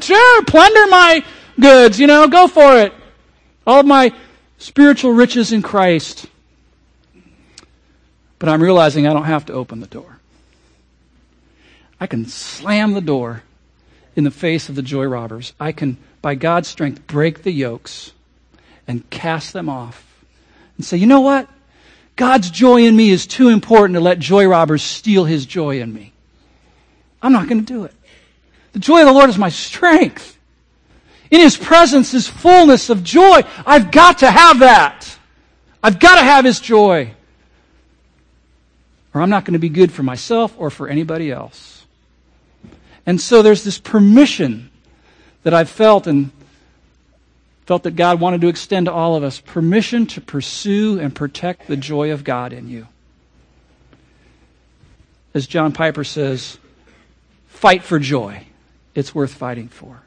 Sure, 0.00 0.44
plunder 0.44 0.86
my 0.86 1.22
goods, 1.60 2.00
you 2.00 2.06
know, 2.06 2.26
go 2.28 2.48
for 2.48 2.78
it. 2.78 2.92
All 3.66 3.82
my 3.82 4.12
spiritual 4.58 5.12
riches 5.12 5.52
in 5.52 5.62
Christ. 5.62 6.26
But 8.38 8.48
I'm 8.48 8.62
realizing 8.62 9.06
I 9.06 9.12
don't 9.12 9.24
have 9.24 9.46
to 9.46 9.52
open 9.52 9.80
the 9.80 9.86
door. 9.86 10.18
I 12.00 12.06
can 12.06 12.26
slam 12.26 12.94
the 12.94 13.00
door 13.00 13.42
in 14.16 14.24
the 14.24 14.30
face 14.30 14.68
of 14.68 14.74
the 14.74 14.82
joy 14.82 15.04
robbers. 15.04 15.52
I 15.60 15.72
can, 15.72 15.98
by 16.22 16.34
God's 16.34 16.68
strength, 16.68 17.06
break 17.06 17.42
the 17.42 17.52
yokes 17.52 18.12
and 18.88 19.08
cast 19.10 19.52
them 19.52 19.68
off 19.68 20.24
and 20.76 20.84
say, 20.84 20.96
you 20.96 21.06
know 21.06 21.20
what? 21.20 21.48
God's 22.16 22.50
joy 22.50 22.82
in 22.82 22.96
me 22.96 23.10
is 23.10 23.26
too 23.26 23.48
important 23.48 23.94
to 23.94 24.00
let 24.00 24.18
joy 24.18 24.46
robbers 24.46 24.82
steal 24.82 25.24
his 25.24 25.46
joy 25.46 25.80
in 25.80 25.92
me. 25.92 26.12
I'm 27.22 27.32
not 27.32 27.48
going 27.48 27.64
to 27.64 27.72
do 27.72 27.84
it. 27.84 27.94
The 28.72 28.78
joy 28.78 29.00
of 29.00 29.06
the 29.06 29.12
Lord 29.12 29.30
is 29.30 29.38
my 29.38 29.48
strength. 29.48 30.38
In 31.30 31.40
His 31.40 31.56
presence 31.56 32.12
is 32.14 32.26
fullness 32.26 32.90
of 32.90 33.04
joy. 33.04 33.42
I've 33.64 33.90
got 33.90 34.18
to 34.18 34.30
have 34.30 34.60
that. 34.60 35.16
I've 35.82 35.98
got 35.98 36.16
to 36.16 36.22
have 36.22 36.44
His 36.44 36.60
joy. 36.60 37.14
Or 39.14 39.20
I'm 39.20 39.30
not 39.30 39.44
going 39.44 39.54
to 39.54 39.58
be 39.58 39.68
good 39.68 39.92
for 39.92 40.02
myself 40.02 40.54
or 40.58 40.70
for 40.70 40.88
anybody 40.88 41.30
else. 41.30 41.84
And 43.06 43.20
so 43.20 43.42
there's 43.42 43.64
this 43.64 43.78
permission 43.78 44.70
that 45.42 45.54
I've 45.54 45.70
felt 45.70 46.06
and 46.06 46.30
felt 47.66 47.84
that 47.84 47.96
God 47.96 48.20
wanted 48.20 48.40
to 48.40 48.48
extend 48.48 48.86
to 48.86 48.92
all 48.92 49.14
of 49.14 49.22
us 49.22 49.40
permission 49.40 50.06
to 50.06 50.20
pursue 50.20 50.98
and 50.98 51.14
protect 51.14 51.66
the 51.66 51.76
joy 51.76 52.12
of 52.12 52.24
God 52.24 52.52
in 52.52 52.68
you. 52.68 52.86
As 55.34 55.46
John 55.46 55.72
Piper 55.72 56.02
says, 56.02 56.58
fight 57.46 57.84
for 57.84 57.98
joy. 57.98 58.44
It's 58.94 59.14
worth 59.14 59.32
fighting 59.32 59.68
for. 59.68 60.02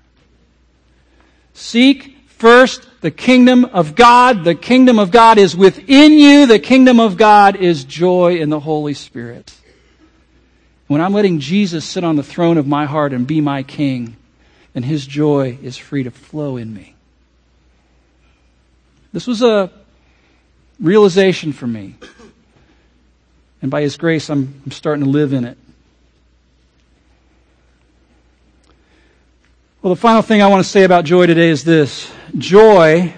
Seek 1.54 2.18
first 2.28 2.88
the 3.02 3.12
kingdom 3.12 3.66
of 3.66 3.96
God. 3.96 4.44
The 4.44 4.56
kingdom 4.56 5.00
of 5.00 5.12
God 5.12 5.38
is 5.38 5.56
within 5.56 6.14
you. 6.14 6.46
The 6.46 6.60
kingdom 6.60 7.00
of 7.00 7.18
God 7.18 7.56
is 7.56 7.84
joy 7.84 8.38
in 8.38 8.50
the 8.50 8.60
Holy 8.60 8.94
Spirit. 8.94 9.54
When 10.88 11.02
I'm 11.02 11.14
letting 11.14 11.40
Jesus 11.40 11.86
sit 11.86 12.04
on 12.04 12.16
the 12.16 12.24
throne 12.24 12.58
of 12.58 12.68
my 12.68 12.86
heart 12.86 13.14
and 13.14 13.26
be 13.26 13.42
my 13.42 13.64
king, 13.64 14.16
then 14.74 14.84
his 14.84 15.06
joy 15.06 15.58
is 15.62 15.78
free 15.78 16.04
to 16.04 16.12
flow 16.12 16.58
in 16.58 16.74
me. 16.74 16.96
This 19.12 19.28
was 19.28 19.42
a 19.42 19.72
realization 20.80 21.54
for 21.54 21.68
me. 21.68 21.96
And 23.62 23.72
by 23.72 23.82
his 23.82 23.96
grace, 23.96 24.30
I'm, 24.30 24.62
I'm 24.66 24.72
starting 24.72 25.06
to 25.06 25.10
live 25.10 25.32
in 25.32 25.46
it. 25.46 25.58
Well, 29.84 29.94
the 29.94 30.00
final 30.00 30.22
thing 30.22 30.42
I 30.42 30.48
want 30.48 30.64
to 30.64 30.70
say 30.70 30.86
about 30.86 31.04
joy 31.04 31.28
today 31.28 31.50
is 31.50 31.66
this 31.66 32.10
joy 32.38 33.14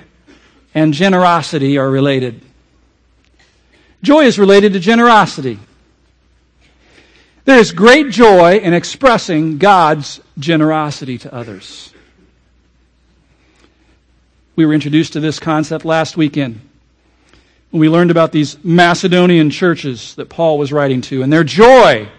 and 0.73 0.95
generosity 0.95 1.77
are 1.77 1.87
related. 1.87 2.41
Joy 4.01 4.21
is 4.21 4.39
related 4.39 4.73
to 4.73 4.79
generosity. 4.79 5.59
There 7.43 7.59
is 7.59 7.71
great 7.71 8.09
joy 8.09 8.57
in 8.57 8.73
expressing 8.73 9.59
God's 9.59 10.19
generosity 10.39 11.19
to 11.19 11.31
others. 11.31 11.93
We 14.55 14.65
were 14.65 14.73
introduced 14.73 15.13
to 15.13 15.19
this 15.19 15.37
concept 15.37 15.85
last 15.85 16.17
weekend 16.17 16.59
when 17.69 17.79
we 17.79 17.89
learned 17.89 18.09
about 18.09 18.31
these 18.31 18.57
Macedonian 18.63 19.51
churches 19.51 20.15
that 20.15 20.29
Paul 20.29 20.57
was 20.57 20.73
writing 20.73 21.01
to 21.01 21.21
and 21.21 21.31
their 21.31 21.43
joy 21.43 22.09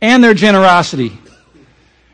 and 0.00 0.24
their 0.24 0.32
generosity. 0.32 1.18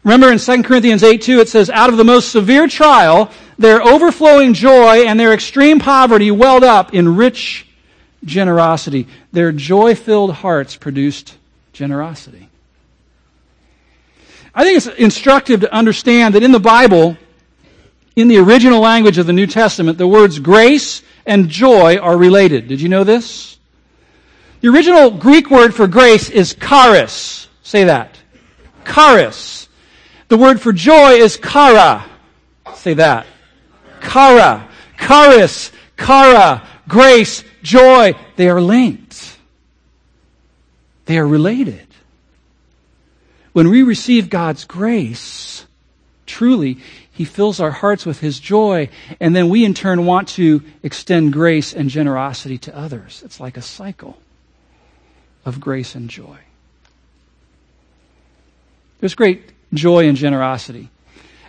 Remember 0.02 0.32
in 0.32 0.38
2 0.38 0.62
Corinthians 0.62 1.02
8 1.02 1.20
2, 1.22 1.40
it 1.40 1.48
says, 1.48 1.68
Out 1.68 1.90
of 1.90 1.96
the 1.96 2.04
most 2.04 2.32
severe 2.32 2.66
trial, 2.66 3.30
their 3.58 3.82
overflowing 3.82 4.54
joy 4.54 5.04
and 5.04 5.20
their 5.20 5.34
extreme 5.34 5.78
poverty 5.78 6.30
welled 6.30 6.64
up 6.64 6.94
in 6.94 7.16
rich 7.16 7.66
generosity. 8.24 9.06
Their 9.32 9.52
joy 9.52 9.94
filled 9.94 10.32
hearts 10.32 10.76
produced 10.76 11.36
generosity. 11.72 12.48
I 14.54 14.64
think 14.64 14.78
it's 14.78 14.86
instructive 14.86 15.60
to 15.60 15.72
understand 15.72 16.34
that 16.34 16.42
in 16.42 16.52
the 16.52 16.60
Bible, 16.60 17.16
in 18.16 18.28
the 18.28 18.38
original 18.38 18.80
language 18.80 19.18
of 19.18 19.26
the 19.26 19.32
New 19.32 19.46
Testament, 19.46 19.98
the 19.98 20.08
words 20.08 20.38
grace 20.38 21.02
and 21.26 21.48
joy 21.48 21.98
are 21.98 22.16
related. 22.16 22.68
Did 22.68 22.80
you 22.80 22.88
know 22.88 23.04
this? 23.04 23.58
The 24.60 24.68
original 24.68 25.10
Greek 25.10 25.50
word 25.50 25.74
for 25.74 25.86
grace 25.86 26.28
is 26.28 26.54
charis. 26.54 27.48
Say 27.62 27.84
that. 27.84 28.18
Charis. 28.84 29.68
The 30.30 30.36
word 30.36 30.60
for 30.60 30.72
joy 30.72 31.14
is 31.14 31.38
chara. 31.38 32.06
Say 32.76 32.94
that. 32.94 33.26
Chara. 34.00 34.68
Charis. 34.96 35.72
Chara. 35.98 36.64
Grace. 36.86 37.42
Joy. 37.64 38.14
They 38.36 38.48
are 38.48 38.60
linked. 38.60 39.36
They 41.06 41.18
are 41.18 41.26
related. 41.26 41.88
When 43.52 43.70
we 43.70 43.82
receive 43.82 44.30
God's 44.30 44.64
grace, 44.64 45.66
truly, 46.26 46.78
He 47.10 47.24
fills 47.24 47.58
our 47.58 47.72
hearts 47.72 48.06
with 48.06 48.20
His 48.20 48.38
joy, 48.38 48.88
and 49.18 49.34
then 49.34 49.48
we 49.48 49.64
in 49.64 49.74
turn 49.74 50.06
want 50.06 50.28
to 50.28 50.62
extend 50.84 51.32
grace 51.32 51.74
and 51.74 51.90
generosity 51.90 52.58
to 52.58 52.78
others. 52.78 53.22
It's 53.24 53.40
like 53.40 53.56
a 53.56 53.62
cycle 53.62 54.16
of 55.44 55.58
grace 55.58 55.96
and 55.96 56.08
joy. 56.08 56.38
There's 59.00 59.16
great 59.16 59.54
joy 59.72 60.08
and 60.08 60.16
generosity. 60.16 60.90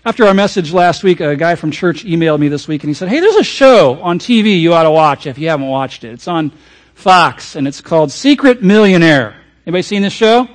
After 0.03 0.25
our 0.25 0.33
message 0.33 0.73
last 0.73 1.03
week, 1.03 1.19
a 1.19 1.35
guy 1.35 1.55
from 1.55 1.69
church 1.69 2.03
emailed 2.03 2.39
me 2.39 2.47
this 2.47 2.67
week 2.67 2.83
and 2.83 2.89
he 2.89 2.93
said, 2.95 3.07
Hey, 3.07 3.19
there's 3.19 3.35
a 3.35 3.43
show 3.43 4.01
on 4.01 4.17
TV 4.17 4.59
you 4.59 4.73
ought 4.73 4.83
to 4.83 4.91
watch 4.91 5.27
if 5.27 5.37
you 5.37 5.49
haven't 5.49 5.67
watched 5.67 6.03
it. 6.03 6.13
It's 6.13 6.27
on 6.27 6.51
Fox 6.95 7.55
and 7.55 7.67
it's 7.67 7.81
called 7.81 8.11
Secret 8.11 8.63
Millionaire. 8.63 9.35
Anybody 9.65 9.83
seen 9.83 10.01
this 10.01 10.13
show? 10.13 10.41
A 10.41 10.49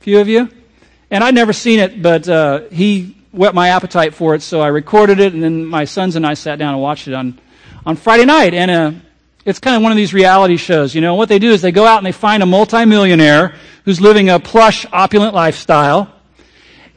few 0.00 0.20
of 0.20 0.28
you? 0.28 0.48
And 1.10 1.24
I'd 1.24 1.34
never 1.34 1.52
seen 1.52 1.80
it, 1.80 2.00
but 2.00 2.28
uh, 2.28 2.68
he 2.70 3.16
whet 3.32 3.52
my 3.52 3.70
appetite 3.70 4.14
for 4.14 4.36
it, 4.36 4.42
so 4.42 4.60
I 4.60 4.68
recorded 4.68 5.18
it, 5.18 5.34
and 5.34 5.42
then 5.42 5.64
my 5.64 5.84
sons 5.84 6.14
and 6.14 6.24
I 6.24 6.34
sat 6.34 6.58
down 6.58 6.74
and 6.74 6.82
watched 6.82 7.08
it 7.08 7.14
on, 7.14 7.38
on 7.84 7.96
Friday 7.96 8.24
night. 8.24 8.54
And 8.54 8.70
uh, 8.70 8.92
it's 9.44 9.58
kind 9.58 9.76
of 9.76 9.82
one 9.82 9.90
of 9.90 9.96
these 9.96 10.14
reality 10.14 10.56
shows. 10.56 10.94
You 10.94 11.00
know, 11.00 11.16
what 11.16 11.28
they 11.28 11.40
do 11.40 11.50
is 11.50 11.62
they 11.62 11.72
go 11.72 11.84
out 11.84 11.98
and 11.98 12.06
they 12.06 12.12
find 12.12 12.44
a 12.44 12.46
multimillionaire 12.46 13.54
who's 13.84 14.00
living 14.00 14.28
a 14.28 14.38
plush, 14.38 14.86
opulent 14.92 15.34
lifestyle 15.34 16.12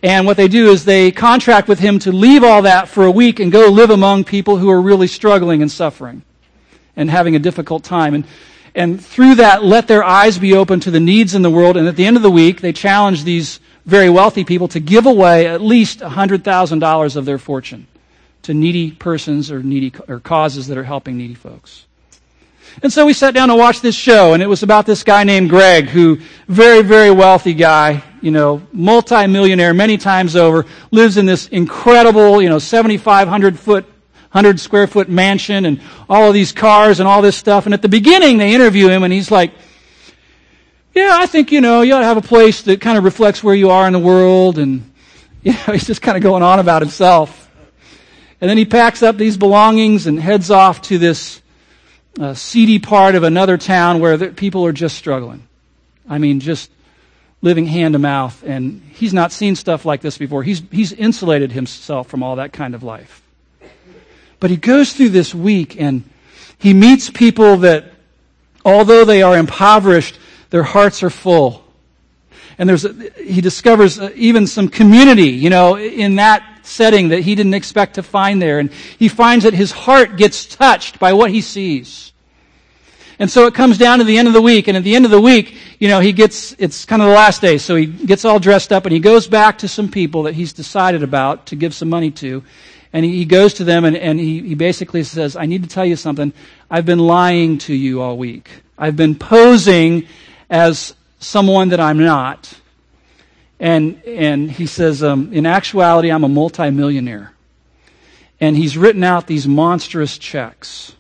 and 0.04 0.26
what 0.26 0.36
they 0.36 0.50
do 0.50 0.70
is 0.70 0.84
they 0.84 1.12
contract 1.12 1.70
with 1.70 1.80
him 1.80 1.98
to 2.00 2.12
leave 2.12 2.44
all 2.44 2.64
that 2.64 2.90
for 2.90 3.06
a 3.06 3.12
week 3.12 3.40
and 3.40 3.54
go 3.54 3.70
live 3.70 3.90
among 3.90 4.26
people 4.26 4.58
who 4.58 4.70
are 4.70 4.82
really 4.82 5.08
struggling 5.08 5.62
and 5.62 5.72
suffering 5.72 6.24
and 6.98 7.10
having 7.10 7.38
a 7.38 7.40
difficult 7.40 7.86
time. 7.86 8.14
And, 8.14 8.26
and 8.76 9.04
through 9.04 9.36
that, 9.36 9.64
let 9.64 9.88
their 9.88 10.04
eyes 10.04 10.38
be 10.38 10.56
open 10.56 10.82
to 10.82 10.92
the 10.92 11.00
needs 11.00 11.36
in 11.36 11.42
the 11.42 11.50
world. 11.50 11.78
And 11.78 11.88
at 11.88 11.96
the 11.96 12.06
end 12.06 12.18
of 12.18 12.24
the 12.24 12.30
week, 12.30 12.60
they 12.60 12.74
challenge 12.74 13.24
these 13.24 13.62
very 13.86 14.10
wealthy 14.10 14.44
people 14.44 14.68
to 14.70 14.82
give 14.82 15.06
away 15.06 15.48
at 15.48 15.62
least 15.62 16.00
$100,000 16.00 17.16
of 17.16 17.26
their 17.26 17.38
fortune 17.38 17.88
to 18.42 18.54
needy 18.54 18.92
persons 18.92 19.50
or 19.50 19.64
needy 19.64 19.94
or 20.10 20.20
causes 20.20 20.68
that 20.68 20.78
are 20.78 20.84
helping 20.84 21.16
needy 21.18 21.34
folks. 21.34 21.86
And 22.82 22.92
so 22.92 23.06
we 23.06 23.14
sat 23.14 23.34
down 23.34 23.48
to 23.48 23.56
watch 23.56 23.80
this 23.80 23.96
show, 23.96 24.34
and 24.34 24.44
it 24.44 24.48
was 24.48 24.64
about 24.64 24.86
this 24.86 25.04
guy 25.04 25.24
named 25.24 25.50
Greg, 25.50 25.86
who, 25.86 26.20
very, 26.50 26.82
very 26.82 27.12
wealthy 27.12 27.54
guy, 27.54 28.04
you 28.24 28.32
know, 28.32 28.62
multimillionaire 28.72 29.74
many 29.74 29.98
times 29.98 30.36
over, 30.36 30.66
lives 30.92 31.18
in 31.18 31.26
this 31.26 31.48
incredible, 31.48 32.42
you 32.42 32.48
know, 32.48 32.58
7,500 32.58 33.60
foot, 33.60 33.84
100 33.84 34.60
square 34.60 34.88
foot 34.88 35.10
mansion 35.10 35.66
and 35.66 35.82
all 36.10 36.30
of 36.30 36.34
these 36.34 36.54
cars 36.54 37.00
and 37.00 37.08
all 37.08 37.22
this 37.22 37.36
stuff. 37.36 37.66
And 37.66 37.74
at 37.74 37.82
the 37.82 37.90
beginning, 37.90 38.38
they 38.38 38.56
interview 38.56 38.88
him, 38.88 39.04
and 39.04 39.12
he's 39.12 39.30
like, 39.30 39.52
yeah, 40.96 41.10
I 41.20 41.26
think, 41.26 41.52
you 41.52 41.60
know, 41.60 41.82
you 41.82 41.94
ought 41.94 42.00
to 42.00 42.06
have 42.06 42.18
a 42.18 42.22
place 42.22 42.62
that 42.64 42.80
kind 42.80 42.98
of 42.98 43.04
reflects 43.04 43.44
where 43.44 43.56
you 43.56 43.72
are 43.72 43.88
in 43.88 43.94
the 43.94 44.00
world. 44.00 44.58
And, 44.58 44.90
you 45.44 45.52
know, 45.52 45.74
he's 45.74 45.86
just 45.86 46.02
kind 46.02 46.16
of 46.16 46.24
going 46.24 46.44
on 46.44 46.60
about 46.60 46.82
himself. 46.82 47.52
And 48.40 48.50
then 48.50 48.58
he 48.58 48.66
packs 48.66 49.04
up 49.04 49.18
these 49.18 49.38
belongings 49.38 50.08
and 50.08 50.20
heads 50.20 50.50
off 50.50 50.82
to 50.84 50.98
this 50.98 51.42
a 52.20 52.36
seedy 52.36 52.78
part 52.80 53.16
of 53.16 53.24
another 53.24 53.58
town 53.58 54.00
where 54.00 54.18
the, 54.18 54.28
people 54.30 54.66
are 54.66 54.72
just 54.72 54.96
struggling. 54.98 55.48
I 56.08 56.20
mean, 56.20 56.40
just 56.40 56.70
living 57.44 57.68
hand 57.68 57.94
to 57.94 58.00
mouth. 58.00 58.42
And 58.44 58.82
he's 58.94 59.14
not 59.14 59.32
seen 59.32 59.56
stuff 59.56 59.86
like 59.86 60.02
this 60.02 60.18
before. 60.18 60.42
He's, 60.42 60.64
he's 60.72 60.92
insulated 60.92 61.52
himself 61.52 62.08
from 62.08 62.24
all 62.24 62.38
that 62.38 62.54
kind 62.54 62.74
of 62.74 62.82
life. 62.82 63.22
But 64.40 64.50
he 64.50 64.58
goes 64.58 64.94
through 64.94 65.10
this 65.10 65.36
week 65.36 65.80
and 65.80 66.04
he 66.58 66.74
meets 66.74 67.10
people 67.10 67.58
that, 67.58 67.92
although 68.66 69.06
they 69.06 69.22
are 69.22 69.38
impoverished, 69.38 70.18
their 70.50 70.64
hearts 70.64 71.04
are 71.04 71.10
full. 71.10 71.64
And 72.58 72.70
there's 72.70 72.86
a, 72.86 72.94
he 73.22 73.42
discovers 73.42 74.00
uh, 74.00 74.12
even 74.16 74.48
some 74.48 74.70
community, 74.70 75.30
you 75.30 75.50
know, 75.50 75.78
in 75.78 76.16
that 76.16 76.60
setting 76.64 77.10
that 77.10 77.22
he 77.22 77.36
didn't 77.36 77.56
expect 77.56 77.96
to 77.96 78.04
find 78.04 78.42
there. 78.42 78.60
And 78.60 78.72
he 78.72 79.10
finds 79.10 79.44
that 79.44 79.54
his 79.54 79.72
heart 79.72 80.16
gets 80.16 80.46
touched 80.46 81.00
by 81.00 81.14
what 81.14 81.32
he 81.32 81.42
sees. 81.42 82.13
And 83.20 83.30
so 83.30 83.46
it 83.46 83.54
comes 83.54 83.78
down 83.78 84.00
to 84.00 84.04
the 84.04 84.18
end 84.18 84.28
of 84.28 84.34
the 84.34 84.42
week, 84.42 84.68
and 84.68 84.76
at 84.76 84.84
the 84.84 84.96
end 84.96 85.06
of 85.06 85.12
the 85.12 85.22
week, 85.22 85.56
you 85.80 85.88
know, 85.88 86.00
he 86.00 86.12
gets, 86.12 86.56
it's 86.58 86.86
kind 86.86 87.02
of 87.02 87.08
the 87.08 87.14
last 87.14 87.42
day, 87.42 87.58
so 87.58 87.76
he 87.76 87.86
gets 87.86 88.26
all 88.26 88.40
dressed 88.40 88.72
up 88.72 88.86
and 88.86 88.94
he 88.94 89.00
goes 89.00 89.28
back 89.28 89.60
to 89.60 89.68
some 89.68 89.90
people 89.90 90.24
that 90.24 90.34
he's 90.34 90.54
decided 90.54 91.04
about 91.04 91.48
to 91.48 91.56
give 91.56 91.74
some 91.74 91.90
money 91.90 92.12
to. 92.12 92.44
And 92.92 93.04
he, 93.04 93.26
goes 93.26 93.56
to 93.56 93.64
them 93.64 93.86
and, 93.86 93.98
and 93.98 94.20
he, 94.20 94.42
he 94.42 94.56
basically 94.56 95.04
says, 95.04 95.36
I 95.36 95.48
need 95.48 95.64
to 95.64 95.70
tell 95.70 95.86
you 95.86 95.96
something. 95.96 96.32
I've 96.70 96.86
been 96.86 97.00
lying 97.00 97.58
to 97.60 97.74
you 97.74 98.02
all 98.02 98.18
week. 98.18 98.50
I've 98.78 98.96
been 98.96 99.16
posing 99.16 100.08
as 100.48 100.94
someone 101.20 101.70
that 101.70 101.80
I'm 101.80 101.98
not. 101.98 102.54
And, 103.60 104.04
and 104.04 104.52
he 104.52 104.68
says, 104.68 105.04
um, 105.04 105.34
in 105.34 105.48
actuality, 105.48 106.12
I'm 106.12 106.24
a 106.24 106.30
multimillionaire. 106.30 107.34
And 108.40 108.56
he's 108.56 108.78
written 108.78 109.04
out 109.04 109.26
these 109.26 109.48
monstrous 109.48 110.18
checks. 110.18 110.94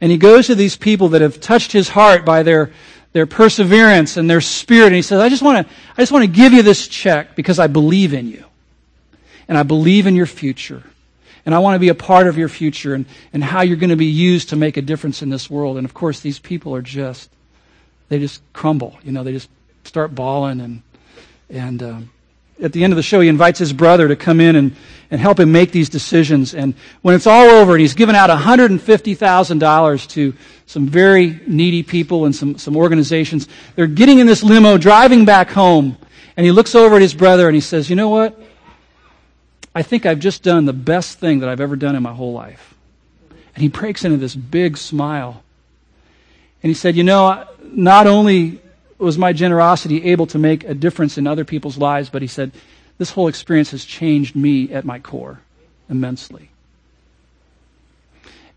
And 0.00 0.12
he 0.12 0.18
goes 0.18 0.46
to 0.46 0.54
these 0.54 0.76
people 0.76 1.08
that 1.10 1.22
have 1.22 1.40
touched 1.40 1.72
his 1.72 1.88
heart 1.88 2.24
by 2.24 2.42
their, 2.42 2.72
their 3.12 3.26
perseverance 3.26 4.16
and 4.16 4.28
their 4.28 4.40
spirit. 4.40 4.86
And 4.86 4.94
he 4.94 5.02
says, 5.02 5.20
I 5.20 5.28
just 5.28 5.42
want 5.42 5.66
to, 5.66 5.74
I 5.96 6.02
just 6.02 6.12
want 6.12 6.24
to 6.24 6.30
give 6.30 6.52
you 6.52 6.62
this 6.62 6.86
check 6.88 7.34
because 7.34 7.58
I 7.58 7.66
believe 7.66 8.12
in 8.12 8.28
you. 8.28 8.44
And 9.48 9.56
I 9.56 9.62
believe 9.62 10.06
in 10.06 10.16
your 10.16 10.26
future. 10.26 10.82
And 11.46 11.54
I 11.54 11.60
want 11.60 11.76
to 11.76 11.78
be 11.78 11.88
a 11.88 11.94
part 11.94 12.26
of 12.26 12.36
your 12.36 12.48
future 12.48 12.94
and, 12.94 13.06
and 13.32 13.42
how 13.42 13.62
you're 13.62 13.76
going 13.76 13.90
to 13.90 13.96
be 13.96 14.06
used 14.06 14.48
to 14.48 14.56
make 14.56 14.76
a 14.76 14.82
difference 14.82 15.22
in 15.22 15.30
this 15.30 15.48
world. 15.48 15.76
And 15.76 15.84
of 15.84 15.94
course, 15.94 16.20
these 16.20 16.40
people 16.40 16.74
are 16.74 16.82
just, 16.82 17.30
they 18.08 18.18
just 18.18 18.42
crumble. 18.52 18.98
You 19.04 19.12
know, 19.12 19.22
they 19.22 19.32
just 19.32 19.48
start 19.84 20.14
bawling 20.14 20.60
and, 20.60 20.82
and 21.48 21.82
um, 21.82 22.10
at 22.62 22.72
the 22.72 22.84
end 22.84 22.92
of 22.92 22.96
the 22.96 23.02
show, 23.02 23.20
he 23.20 23.28
invites 23.28 23.58
his 23.58 23.72
brother 23.72 24.08
to 24.08 24.16
come 24.16 24.40
in 24.40 24.56
and, 24.56 24.74
and 25.10 25.20
help 25.20 25.38
him 25.38 25.52
make 25.52 25.72
these 25.72 25.88
decisions. 25.88 26.54
And 26.54 26.74
when 27.02 27.14
it's 27.14 27.26
all 27.26 27.46
over 27.46 27.72
and 27.72 27.80
he's 27.80 27.94
given 27.94 28.14
out 28.14 28.30
$150,000 28.30 30.08
to 30.08 30.34
some 30.66 30.86
very 30.86 31.40
needy 31.46 31.82
people 31.82 32.24
and 32.24 32.34
some, 32.34 32.58
some 32.58 32.76
organizations, 32.76 33.46
they're 33.74 33.86
getting 33.86 34.18
in 34.18 34.26
this 34.26 34.42
limo, 34.42 34.78
driving 34.78 35.24
back 35.24 35.50
home. 35.50 35.98
And 36.36 36.44
he 36.44 36.52
looks 36.52 36.74
over 36.74 36.96
at 36.96 37.02
his 37.02 37.14
brother 37.14 37.46
and 37.46 37.54
he 37.54 37.60
says, 37.60 37.90
You 37.90 37.96
know 37.96 38.08
what? 38.08 38.40
I 39.74 39.82
think 39.82 40.06
I've 40.06 40.20
just 40.20 40.42
done 40.42 40.64
the 40.64 40.72
best 40.72 41.18
thing 41.18 41.40
that 41.40 41.48
I've 41.50 41.60
ever 41.60 41.76
done 41.76 41.94
in 41.96 42.02
my 42.02 42.14
whole 42.14 42.32
life. 42.32 42.74
And 43.54 43.62
he 43.62 43.68
breaks 43.68 44.04
into 44.04 44.16
this 44.16 44.34
big 44.34 44.76
smile. 44.76 45.42
And 46.62 46.70
he 46.70 46.74
said, 46.74 46.96
You 46.96 47.04
know, 47.04 47.46
not 47.62 48.06
only 48.06 48.60
was 48.98 49.18
my 49.18 49.32
generosity 49.32 50.04
able 50.04 50.26
to 50.28 50.38
make 50.38 50.64
a 50.64 50.74
difference 50.74 51.18
in 51.18 51.26
other 51.26 51.44
people's 51.44 51.76
lives, 51.76 52.08
but 52.08 52.22
he 52.22 52.28
said, 52.28 52.52
this 52.98 53.10
whole 53.10 53.28
experience 53.28 53.72
has 53.72 53.84
changed 53.84 54.34
me 54.34 54.72
at 54.72 54.84
my 54.84 54.98
core 54.98 55.40
immensely. 55.90 56.50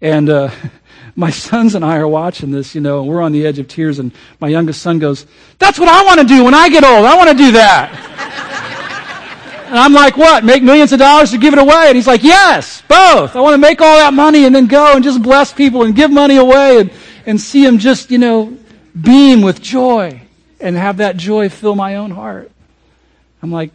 And 0.01 0.29
uh, 0.29 0.51
my 1.15 1.29
sons 1.29 1.75
and 1.75 1.83
I 1.83 1.97
are 1.97 2.07
watching 2.07 2.51
this, 2.51 2.73
you 2.73 2.81
know, 2.81 3.01
and 3.01 3.09
we're 3.09 3.21
on 3.21 3.33
the 3.33 3.45
edge 3.45 3.59
of 3.59 3.67
tears, 3.67 3.99
and 3.99 4.13
my 4.39 4.47
youngest 4.47 4.81
son 4.81 4.99
goes, 4.99 5.25
That's 5.57 5.77
what 5.77 5.89
I 5.89 6.05
want 6.05 6.21
to 6.21 6.25
do 6.25 6.45
when 6.45 6.53
I 6.53 6.69
get 6.69 6.83
old. 6.83 7.05
I 7.05 7.17
want 7.17 7.29
to 7.29 7.35
do 7.35 7.51
that. 7.51 9.65
and 9.67 9.77
I'm 9.77 9.93
like, 9.93 10.15
What? 10.15 10.45
Make 10.45 10.63
millions 10.63 10.93
of 10.93 10.99
dollars 10.99 11.31
to 11.31 11.37
give 11.37 11.53
it 11.53 11.59
away? 11.59 11.87
And 11.87 11.97
he's 11.97 12.07
like, 12.07 12.23
Yes, 12.23 12.81
both. 12.87 13.35
I 13.35 13.41
want 13.41 13.55
to 13.55 13.57
make 13.57 13.81
all 13.81 13.97
that 13.97 14.13
money 14.13 14.45
and 14.45 14.55
then 14.55 14.67
go 14.67 14.95
and 14.95 15.03
just 15.03 15.21
bless 15.21 15.51
people 15.51 15.83
and 15.83 15.93
give 15.93 16.11
money 16.11 16.37
away 16.37 16.79
and, 16.79 16.91
and 17.25 17.41
see 17.41 17.65
them 17.65 17.77
just, 17.77 18.09
you 18.09 18.19
know, 18.19 18.57
beam 18.99 19.41
with 19.41 19.61
joy 19.61 20.21
and 20.59 20.75
have 20.75 20.97
that 20.97 21.17
joy 21.17 21.49
fill 21.49 21.75
my 21.75 21.95
own 21.95 22.11
heart. 22.11 22.51
I'm 23.41 23.51
like, 23.51 23.71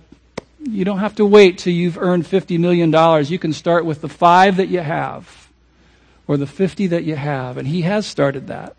you 0.60 0.84
don't 0.84 0.98
have 0.98 1.16
to 1.16 1.26
wait 1.26 1.58
till 1.58 1.72
you've 1.72 1.98
earned 1.98 2.24
$50 2.24 2.58
million. 2.58 2.90
You 3.26 3.38
can 3.38 3.52
start 3.52 3.84
with 3.84 4.00
the 4.00 4.08
five 4.08 4.56
that 4.56 4.68
you 4.68 4.80
have 4.80 5.48
or 6.26 6.36
the 6.36 6.46
50 6.46 6.88
that 6.88 7.04
you 7.04 7.16
have. 7.16 7.58
And 7.58 7.68
he 7.68 7.82
has 7.82 8.06
started 8.06 8.46
that. 8.48 8.76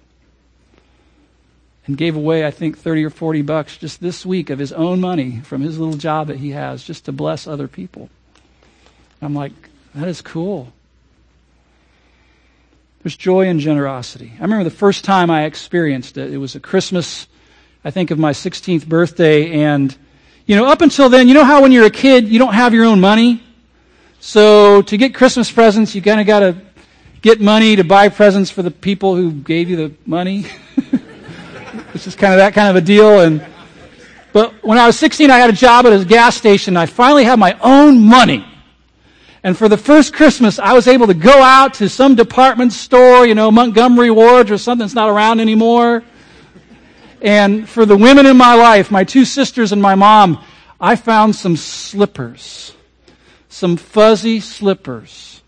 And 1.88 1.96
gave 1.96 2.16
away, 2.16 2.44
I 2.44 2.50
think, 2.50 2.80
30 2.80 3.06
or 3.06 3.10
40 3.12 3.44
bucks 3.44 3.78
just 3.78 4.02
this 4.02 4.26
week 4.26 4.50
of 4.50 4.58
his 4.58 4.72
own 4.72 5.00
money 5.00 5.42
from 5.42 5.62
his 5.62 5.78
little 5.78 5.98
job 5.98 6.28
that 6.28 6.38
he 6.38 6.52
has 6.52 6.84
just 6.84 7.06
to 7.06 7.12
bless 7.12 7.46
other 7.46 7.68
people. 7.68 8.10
I'm 9.22 9.36
like, 9.36 9.54
that 9.94 10.08
is 10.08 10.22
cool. 10.22 10.74
There's 13.04 13.16
joy 13.16 13.48
and 13.48 13.60
generosity. 13.60 14.34
I 14.40 14.42
remember 14.42 14.64
the 14.64 14.72
first 14.72 15.06
time 15.06 15.30
I 15.30 15.44
experienced 15.46 16.18
it. 16.18 16.34
It 16.34 16.38
was 16.38 16.56
a 16.56 16.60
Christmas 16.60 17.28
I 17.86 17.92
think 17.92 18.10
of 18.10 18.18
my 18.18 18.32
16th 18.32 18.88
birthday 18.88 19.62
and, 19.62 19.96
you 20.48 20.56
know, 20.56 20.66
up 20.66 20.82
until 20.82 21.08
then, 21.08 21.28
you 21.28 21.36
know 21.36 21.44
how 21.44 21.62
when 21.62 21.72
you're 21.72 21.86
a 21.86 21.92
kid, 21.92 22.28
you 22.28 22.40
don't 22.40 22.56
have 22.56 22.74
your 22.74 22.84
own 22.84 23.00
money? 23.00 23.44
So 24.20 24.82
to 24.82 24.98
get 24.98 25.14
Christmas 25.14 25.52
presents, 25.52 25.94
you 25.94 26.02
kind 26.02 26.20
of 26.20 26.26
got 26.26 26.40
to 26.40 26.58
get 27.22 27.40
money 27.40 27.76
to 27.76 27.84
buy 27.84 28.10
presents 28.10 28.50
for 28.50 28.64
the 28.64 28.72
people 28.72 29.16
who 29.16 29.32
gave 29.32 29.70
you 29.70 29.76
the 29.76 29.94
money. 30.04 30.48
it's 31.94 32.06
just 32.06 32.18
kind 32.18 32.34
of 32.34 32.40
that 32.40 32.56
kind 32.56 32.76
of 32.76 32.76
a 32.76 32.82
deal. 32.82 33.20
And, 33.20 33.46
but 34.34 34.64
when 34.64 34.80
I 34.80 34.88
was 34.88 34.98
16, 34.98 35.30
I 35.30 35.38
had 35.38 35.52
a 35.52 35.54
job 35.54 35.86
at 35.86 35.94
a 35.94 36.04
gas 36.04 36.36
station. 36.36 36.78
I 36.78 36.88
finally 36.88 37.24
had 37.24 37.38
my 37.38 37.56
own 37.62 38.02
money. 38.02 38.44
And 39.44 39.56
for 39.56 39.70
the 39.70 39.78
first 39.78 40.12
Christmas, 40.12 40.58
I 40.58 40.74
was 40.74 40.88
able 40.88 41.06
to 41.06 41.14
go 41.14 41.40
out 41.40 41.76
to 41.76 41.88
some 41.88 42.16
department 42.16 42.74
store, 42.74 43.28
you 43.28 43.36
know, 43.36 43.52
Montgomery 43.52 44.10
Ward 44.10 44.50
or 44.50 44.58
something 44.58 44.84
that's 44.86 44.96
not 44.96 45.12
around 45.12 45.40
anymore 45.40 46.04
And 47.22 47.68
for 47.68 47.86
the 47.86 47.98
women 47.98 48.26
in 48.26 48.38
my 48.38 48.56
life, 48.56 48.92
my 48.92 49.04
two 49.04 49.26
sisters 49.26 49.72
and 49.72 49.82
my 49.82 49.96
mom, 49.96 50.44
I 50.80 50.96
found 50.96 51.36
some 51.36 51.56
slippers. 51.56 52.74
Some 53.50 53.78
fuzzy 53.78 54.40
slippers. 54.40 55.42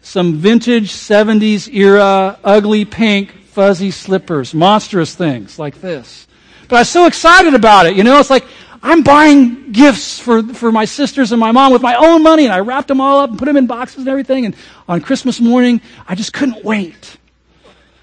Some 0.00 0.34
vintage 0.34 0.92
70s 0.92 1.72
era, 1.72 2.38
ugly 2.44 2.84
pink, 2.84 3.32
fuzzy 3.46 3.90
slippers. 3.90 4.54
Monstrous 4.54 5.14
things 5.14 5.58
like 5.58 5.80
this. 5.80 6.26
But 6.68 6.76
I 6.76 6.80
was 6.80 6.88
so 6.88 7.06
excited 7.06 7.54
about 7.54 7.86
it. 7.86 7.96
You 7.96 8.04
know, 8.04 8.18
it's 8.18 8.30
like, 8.30 8.44
I'm 8.82 9.02
buying 9.02 9.70
gifts 9.70 10.18
for, 10.18 10.42
for 10.42 10.72
my 10.72 10.86
sisters 10.86 11.30
and 11.30 11.38
my 11.38 11.52
mom 11.52 11.72
with 11.72 11.82
my 11.82 11.94
own 11.94 12.22
money, 12.22 12.44
and 12.44 12.52
I 12.52 12.60
wrapped 12.60 12.88
them 12.88 13.00
all 13.00 13.20
up 13.20 13.30
and 13.30 13.38
put 13.38 13.44
them 13.44 13.56
in 13.56 13.66
boxes 13.66 13.98
and 13.98 14.08
everything. 14.08 14.44
And 14.44 14.56
on 14.88 15.00
Christmas 15.00 15.40
morning, 15.40 15.80
I 16.08 16.16
just 16.16 16.32
couldn't 16.32 16.64
wait. 16.64 17.16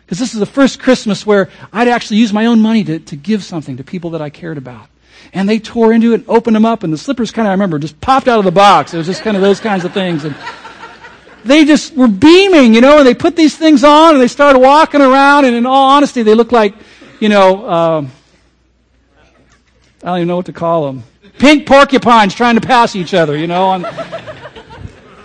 Because 0.10 0.18
this 0.18 0.34
is 0.34 0.40
the 0.40 0.48
first 0.48 0.80
Christmas 0.80 1.24
where 1.24 1.50
I'd 1.72 1.88
actually 1.88 2.18
use 2.18 2.34
my 2.34 2.48
own 2.48 2.62
money 2.62 2.84
to, 2.84 2.98
to 2.98 3.16
give 3.16 3.44
something 3.44 3.78
to 3.78 3.84
people 3.84 4.10
that 4.10 4.24
I 4.24 4.32
cared 4.32 4.58
about. 4.58 4.88
And 5.34 5.48
they 5.48 5.60
tore 5.60 5.94
into 5.94 6.14
it 6.14 6.22
and 6.22 6.26
opened 6.28 6.56
them 6.56 6.66
up, 6.66 6.82
and 6.82 6.92
the 6.92 6.98
slippers 6.98 7.30
kind 7.30 7.48
of, 7.48 7.50
I 7.50 7.54
remember, 7.54 7.78
just 7.78 8.02
popped 8.02 8.28
out 8.28 8.40
of 8.40 8.46
the 8.46 8.52
box. 8.52 8.92
It 8.92 8.98
was 8.98 9.06
just 9.06 9.22
kind 9.22 9.38
of 9.38 9.44
those 9.44 9.60
kinds 9.60 9.86
of 9.86 9.94
things. 9.94 10.26
And 10.26 10.36
they 11.46 11.64
just 11.64 11.96
were 11.96 12.08
beaming, 12.08 12.74
you 12.74 12.82
know, 12.82 12.98
and 12.98 13.06
they 13.06 13.14
put 13.14 13.36
these 13.36 13.56
things 13.56 13.84
on 13.84 14.16
and 14.16 14.20
they 14.20 14.28
started 14.28 14.58
walking 14.58 15.00
around, 15.00 15.46
and 15.46 15.56
in 15.56 15.68
all 15.68 15.92
honesty, 15.92 16.24
they 16.24 16.34
looked 16.34 16.54
like, 16.54 16.74
you 17.20 17.30
know, 17.30 17.66
uh, 17.68 18.08
I 20.02 20.08
don't 20.08 20.18
even 20.18 20.28
know 20.28 20.38
what 20.38 20.48
to 20.48 20.54
call 20.54 20.88
them. 20.88 21.04
Pink 21.38 21.68
porcupines 21.68 22.34
trying 22.34 22.56
to 22.56 22.66
pass 22.66 22.96
each 22.96 23.14
other, 23.14 23.38
you 23.38 23.46
know. 23.46 23.74
And, 23.74 23.86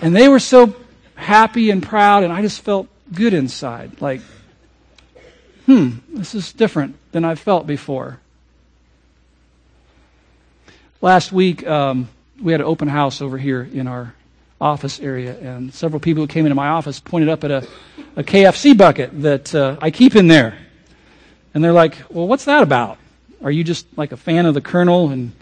and 0.03 0.15
they 0.15 0.29
were 0.29 0.41
so 0.41 0.77
happy 1.15 1.71
and 1.71 1.83
proud, 1.83 2.23
and 2.23 2.31
I 2.31 2.43
just 2.43 2.61
felt 2.61 2.87
good 3.15 3.33
inside. 3.33 4.03
Like, 4.03 4.21
hmm, 5.67 5.91
this 6.13 6.35
is 6.35 6.53
different 6.53 6.97
than 7.13 7.25
I've 7.25 7.41
felt 7.41 7.67
before. 7.67 8.21
Last 11.01 11.33
week, 11.33 11.67
um, 11.67 12.09
we 12.41 12.53
had 12.53 12.61
an 12.61 12.67
open 12.67 12.89
house 12.89 13.21
over 13.21 13.37
here 13.37 13.63
in 13.63 13.87
our 13.87 14.15
office 14.61 15.01
area, 15.01 15.39
and 15.39 15.73
several 15.75 16.01
people 16.01 16.23
who 16.23 16.27
came 16.27 16.47
into 16.47 16.55
my 16.55 16.69
office 16.69 16.99
pointed 17.01 17.29
up 17.29 17.45
at 17.45 17.51
a, 17.51 17.69
a 18.17 18.25
KFC 18.25 18.77
bucket 18.77 19.11
that 19.23 19.55
uh, 19.55 19.77
I 19.81 19.91
keep 19.91 20.17
in 20.17 20.29
there. 20.29 20.59
And 21.53 21.63
they're 21.63 21.73
like, 21.73 21.99
well, 22.09 22.27
what's 22.27 22.47
that 22.47 22.63
about? 22.63 22.99
Are 23.43 23.51
you 23.51 23.63
just 23.63 23.87
like 23.97 24.13
a 24.13 24.17
fan 24.17 24.47
of 24.47 24.55
the 24.55 24.61
Colonel 24.61 25.11
and 25.11 25.33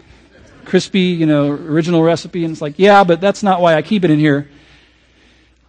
crispy, 0.65 0.99
you 0.99 1.25
know, 1.25 1.51
original 1.51 2.03
recipe? 2.03 2.43
And 2.43 2.51
it's 2.51 2.61
like, 2.61 2.77
yeah, 2.77 3.03
but 3.03 3.21
that's 3.21 3.41
not 3.41 3.61
why 3.61 3.75
I 3.75 3.81
keep 3.81 4.03
it 4.03 4.11
in 4.11 4.19
here. 4.19 4.49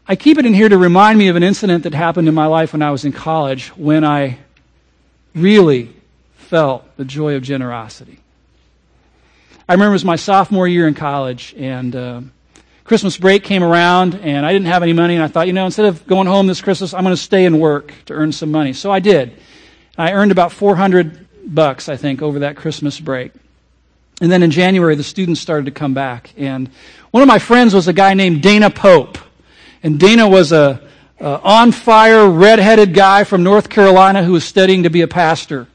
I 0.06 0.16
keep 0.16 0.36
it 0.36 0.44
in 0.44 0.52
here 0.52 0.68
to 0.68 0.76
remind 0.76 1.18
me 1.18 1.28
of 1.28 1.36
an 1.36 1.42
incident 1.42 1.84
that 1.84 1.94
happened 1.94 2.28
in 2.28 2.34
my 2.34 2.46
life 2.46 2.72
when 2.72 2.82
I 2.82 2.90
was 2.90 3.04
in 3.06 3.12
college 3.12 3.68
when 3.70 4.04
I 4.04 4.38
really 5.34 5.94
felt 6.34 6.84
the 6.96 7.04
joy 7.04 7.36
of 7.36 7.42
generosity. 7.42 8.20
I 9.68 9.72
remember 9.72 9.92
it 9.92 9.94
was 9.94 10.04
my 10.04 10.16
sophomore 10.16 10.68
year 10.68 10.86
in 10.86 10.94
college, 10.94 11.54
and 11.56 11.96
uh, 11.96 12.20
Christmas 12.84 13.16
break 13.16 13.44
came 13.44 13.62
around, 13.62 14.14
and 14.14 14.44
I 14.44 14.52
didn't 14.52 14.66
have 14.66 14.82
any 14.82 14.92
money, 14.92 15.14
and 15.14 15.22
I 15.22 15.28
thought, 15.28 15.46
you 15.46 15.54
know, 15.54 15.64
instead 15.64 15.86
of 15.86 16.06
going 16.06 16.26
home 16.26 16.46
this 16.46 16.60
Christmas, 16.60 16.92
I'm 16.92 17.02
going 17.02 17.16
to 17.16 17.20
stay 17.20 17.46
and 17.46 17.58
work 17.58 17.92
to 18.06 18.12
earn 18.12 18.30
some 18.30 18.50
money. 18.50 18.74
So 18.74 18.92
I 18.92 19.00
did. 19.00 19.38
I 19.96 20.12
earned 20.12 20.32
about 20.32 20.52
400 20.52 21.26
bucks, 21.46 21.88
I 21.88 21.96
think, 21.96 22.20
over 22.20 22.40
that 22.40 22.56
Christmas 22.56 23.00
break. 23.00 23.32
And 24.20 24.30
then 24.30 24.42
in 24.42 24.50
January, 24.50 24.96
the 24.96 25.02
students 25.02 25.40
started 25.40 25.64
to 25.64 25.70
come 25.70 25.94
back. 25.94 26.32
And 26.36 26.68
one 27.10 27.22
of 27.22 27.26
my 27.26 27.38
friends 27.38 27.74
was 27.74 27.88
a 27.88 27.92
guy 27.92 28.14
named 28.14 28.42
Dana 28.42 28.70
Pope. 28.70 29.18
And 29.82 29.98
Dana 29.98 30.28
was 30.28 30.52
a, 30.52 30.83
a 31.20 31.40
on 31.42 31.72
fire, 31.72 32.28
red-headed 32.28 32.94
guy 32.94 33.24
from 33.24 33.42
North 33.42 33.68
Carolina 33.68 34.22
who 34.22 34.32
was 34.32 34.44
studying 34.44 34.82
to 34.82 34.90
be 34.90 35.02
a 35.02 35.08
pastor. 35.08 35.66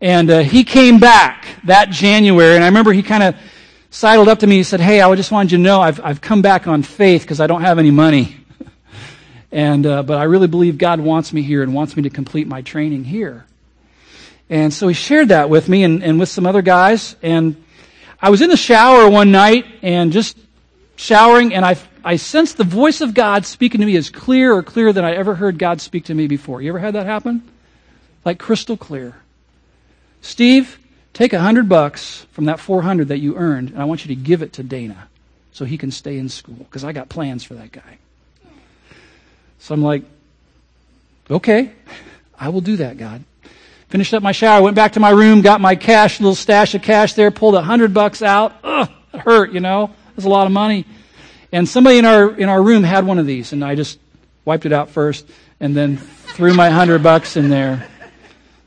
And 0.00 0.30
uh, 0.30 0.40
he 0.40 0.64
came 0.64 0.98
back 0.98 1.46
that 1.64 1.90
January, 1.90 2.54
and 2.54 2.64
I 2.64 2.68
remember 2.68 2.92
he 2.92 3.02
kind 3.02 3.22
of 3.22 3.36
sidled 3.90 4.28
up 4.28 4.40
to 4.40 4.46
me. 4.46 4.56
He 4.56 4.62
said, 4.62 4.80
"Hey, 4.80 5.00
I 5.00 5.14
just 5.14 5.30
wanted 5.30 5.52
you 5.52 5.58
to 5.58 5.62
know 5.62 5.80
I've 5.80 6.00
I've 6.00 6.20
come 6.20 6.42
back 6.42 6.66
on 6.66 6.82
faith 6.82 7.22
because 7.22 7.40
I 7.40 7.46
don't 7.46 7.62
have 7.62 7.78
any 7.78 7.90
money, 7.92 8.36
and 9.52 9.86
uh, 9.86 10.02
but 10.02 10.18
I 10.18 10.24
really 10.24 10.48
believe 10.48 10.78
God 10.78 11.00
wants 11.00 11.32
me 11.32 11.42
here 11.42 11.62
and 11.62 11.72
wants 11.72 11.96
me 11.96 12.02
to 12.02 12.10
complete 12.10 12.48
my 12.48 12.62
training 12.62 13.04
here." 13.04 13.46
And 14.50 14.74
so 14.74 14.86
he 14.86 14.92
shared 14.92 15.28
that 15.28 15.48
with 15.48 15.66
me 15.66 15.82
and, 15.82 16.02
and 16.02 16.20
with 16.20 16.28
some 16.28 16.46
other 16.46 16.60
guys. 16.60 17.16
And 17.22 17.56
I 18.20 18.28
was 18.28 18.42
in 18.42 18.50
the 18.50 18.56
shower 18.56 19.08
one 19.08 19.32
night 19.32 19.64
and 19.80 20.12
just 20.12 20.36
showering, 20.96 21.54
and 21.54 21.64
I, 21.64 21.76
I 22.04 22.16
sensed 22.16 22.56
the 22.56 22.64
voice 22.64 23.00
of 23.00 23.14
God 23.14 23.46
speaking 23.46 23.80
to 23.80 23.86
me 23.86 23.96
as 23.96 24.10
clear 24.10 24.52
or 24.52 24.62
clearer 24.62 24.92
than 24.92 25.04
I 25.04 25.12
ever 25.14 25.34
heard 25.34 25.58
God 25.58 25.80
speak 25.80 26.06
to 26.06 26.14
me 26.14 26.26
before. 26.26 26.62
You 26.62 26.70
ever 26.70 26.78
had 26.78 26.94
that 26.94 27.06
happen? 27.06 27.48
Like 28.24 28.38
crystal 28.38 28.76
clear. 28.76 29.16
Steve, 30.20 30.78
take 31.12 31.32
a 31.32 31.40
hundred 31.40 31.68
bucks 31.68 32.26
from 32.32 32.44
that 32.46 32.60
400 32.60 33.08
that 33.08 33.18
you 33.18 33.36
earned, 33.36 33.70
and 33.70 33.82
I 33.82 33.84
want 33.84 34.04
you 34.04 34.14
to 34.14 34.20
give 34.20 34.42
it 34.42 34.54
to 34.54 34.62
Dana 34.62 35.08
so 35.52 35.64
he 35.64 35.76
can 35.76 35.90
stay 35.90 36.18
in 36.18 36.28
school 36.28 36.54
because 36.54 36.84
I 36.84 36.92
got 36.92 37.08
plans 37.08 37.44
for 37.44 37.54
that 37.54 37.72
guy. 37.72 37.98
So 39.58 39.74
I'm 39.74 39.82
like, 39.82 40.02
okay, 41.30 41.72
I 42.38 42.48
will 42.48 42.60
do 42.60 42.76
that, 42.76 42.96
God. 42.96 43.22
Finished 43.88 44.14
up 44.14 44.22
my 44.22 44.32
shower, 44.32 44.62
went 44.62 44.74
back 44.74 44.92
to 44.92 45.00
my 45.00 45.10
room, 45.10 45.42
got 45.42 45.60
my 45.60 45.76
cash, 45.76 46.18
little 46.18 46.34
stash 46.34 46.74
of 46.74 46.82
cash 46.82 47.12
there, 47.12 47.30
pulled 47.30 47.54
a 47.54 47.62
hundred 47.62 47.92
bucks 47.92 48.22
out. 48.22 48.54
Ugh, 48.64 48.88
it 49.12 49.20
hurt, 49.20 49.52
you 49.52 49.60
know. 49.60 49.90
Was 50.16 50.24
a 50.24 50.28
lot 50.28 50.46
of 50.46 50.52
money. 50.52 50.84
And 51.52 51.68
somebody 51.68 51.98
in 51.98 52.04
our 52.04 52.34
in 52.34 52.48
our 52.48 52.62
room 52.62 52.82
had 52.82 53.06
one 53.06 53.18
of 53.18 53.26
these, 53.26 53.52
and 53.52 53.64
I 53.64 53.74
just 53.74 53.98
wiped 54.44 54.66
it 54.66 54.72
out 54.72 54.90
first, 54.90 55.26
and 55.60 55.76
then 55.76 55.96
threw 55.96 56.54
my 56.54 56.70
hundred 56.70 57.02
bucks 57.02 57.36
in 57.36 57.50
there. 57.50 57.86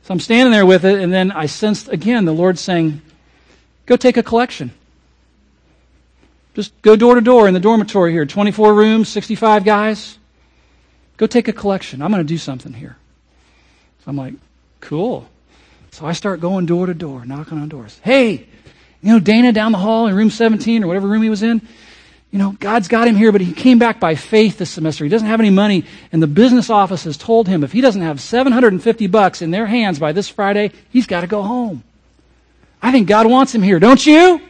So 0.02 0.14
I'm 0.14 0.20
standing 0.20 0.52
there 0.52 0.66
with 0.66 0.84
it, 0.84 1.00
and 1.00 1.12
then 1.12 1.32
I 1.32 1.46
sensed 1.46 1.88
again 1.88 2.24
the 2.24 2.32
Lord 2.32 2.58
saying, 2.58 3.02
"Go 3.86 3.96
take 3.96 4.16
a 4.16 4.22
collection. 4.22 4.72
Just 6.54 6.80
go 6.82 6.96
door 6.96 7.16
to 7.16 7.20
door 7.20 7.48
in 7.48 7.54
the 7.54 7.60
dormitory 7.60 8.12
here, 8.12 8.24
24 8.24 8.72
rooms, 8.72 9.10
65 9.10 9.64
guys. 9.64 10.16
Go 11.18 11.26
take 11.26 11.48
a 11.48 11.52
collection. 11.52 12.00
I'm 12.00 12.10
going 12.10 12.22
to 12.22 12.28
do 12.28 12.38
something 12.38 12.72
here." 12.72 12.96
So 14.04 14.10
I'm 14.10 14.16
like, 14.16 14.34
Cool. 14.86 15.28
So 15.90 16.06
I 16.06 16.12
start 16.12 16.40
going 16.40 16.66
door 16.66 16.86
to 16.86 16.94
door, 16.94 17.24
knocking 17.24 17.58
on 17.58 17.68
doors. 17.68 17.98
Hey, 18.04 18.46
you 19.02 19.12
know, 19.12 19.20
Dana 19.20 19.52
down 19.52 19.72
the 19.72 19.78
hall 19.78 20.06
in 20.06 20.14
room 20.14 20.30
17 20.30 20.82
or 20.82 20.86
whatever 20.86 21.06
room 21.06 21.22
he 21.22 21.30
was 21.30 21.42
in, 21.42 21.60
you 22.30 22.38
know, 22.38 22.56
God's 22.58 22.88
got 22.88 23.08
him 23.08 23.16
here, 23.16 23.32
but 23.32 23.40
he 23.40 23.52
came 23.52 23.78
back 23.78 24.00
by 24.00 24.14
faith 24.14 24.58
this 24.58 24.70
semester. 24.70 25.04
He 25.04 25.10
doesn't 25.10 25.28
have 25.28 25.40
any 25.40 25.50
money, 25.50 25.84
and 26.12 26.22
the 26.22 26.26
business 26.26 26.68
office 26.68 27.04
has 27.04 27.16
told 27.16 27.48
him 27.48 27.64
if 27.64 27.72
he 27.72 27.80
doesn't 27.80 28.02
have 28.02 28.20
750 28.20 29.06
bucks 29.06 29.42
in 29.42 29.50
their 29.50 29.66
hands 29.66 29.98
by 29.98 30.12
this 30.12 30.28
Friday, 30.28 30.72
he's 30.90 31.06
got 31.06 31.22
to 31.22 31.26
go 31.26 31.42
home. 31.42 31.82
I 32.82 32.92
think 32.92 33.08
God 33.08 33.26
wants 33.26 33.54
him 33.54 33.62
here, 33.62 33.78
don't 33.78 34.04
you? 34.04 34.40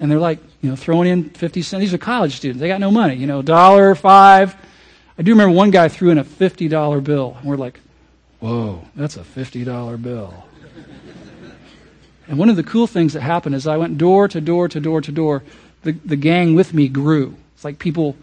And 0.00 0.10
they're 0.10 0.18
like, 0.18 0.38
you 0.62 0.70
know, 0.70 0.76
throwing 0.76 1.08
in 1.08 1.30
50 1.30 1.62
cents. 1.62 1.80
These 1.80 1.94
are 1.94 1.98
college 1.98 2.36
students. 2.36 2.60
They 2.60 2.68
got 2.68 2.80
no 2.80 2.90
money, 2.90 3.16
you 3.16 3.26
know, 3.26 3.42
dollar, 3.42 3.94
five. 3.94 4.56
I 5.18 5.22
do 5.22 5.32
remember 5.32 5.54
one 5.54 5.70
guy 5.70 5.88
threw 5.88 6.10
in 6.10 6.18
a 6.18 6.24
$50 6.24 7.02
bill, 7.02 7.36
and 7.38 7.48
we're 7.48 7.56
like, 7.56 7.80
Whoa, 8.40 8.84
that's 8.94 9.16
a 9.16 9.22
$50 9.22 10.00
bill. 10.00 10.32
And 12.28 12.38
one 12.38 12.48
of 12.50 12.56
the 12.56 12.62
cool 12.62 12.86
things 12.86 13.14
that 13.14 13.22
happened 13.22 13.54
is 13.54 13.66
I 13.66 13.76
went 13.76 13.98
door 13.98 14.28
to 14.28 14.40
door 14.40 14.68
to 14.68 14.80
door 14.80 15.00
to 15.00 15.12
door. 15.12 15.42
The, 15.82 15.92
the 15.92 16.16
gang 16.16 16.54
with 16.54 16.74
me 16.74 16.88
grew. 16.88 17.34
It's 17.54 17.64
like 17.64 17.78
people 17.78 18.16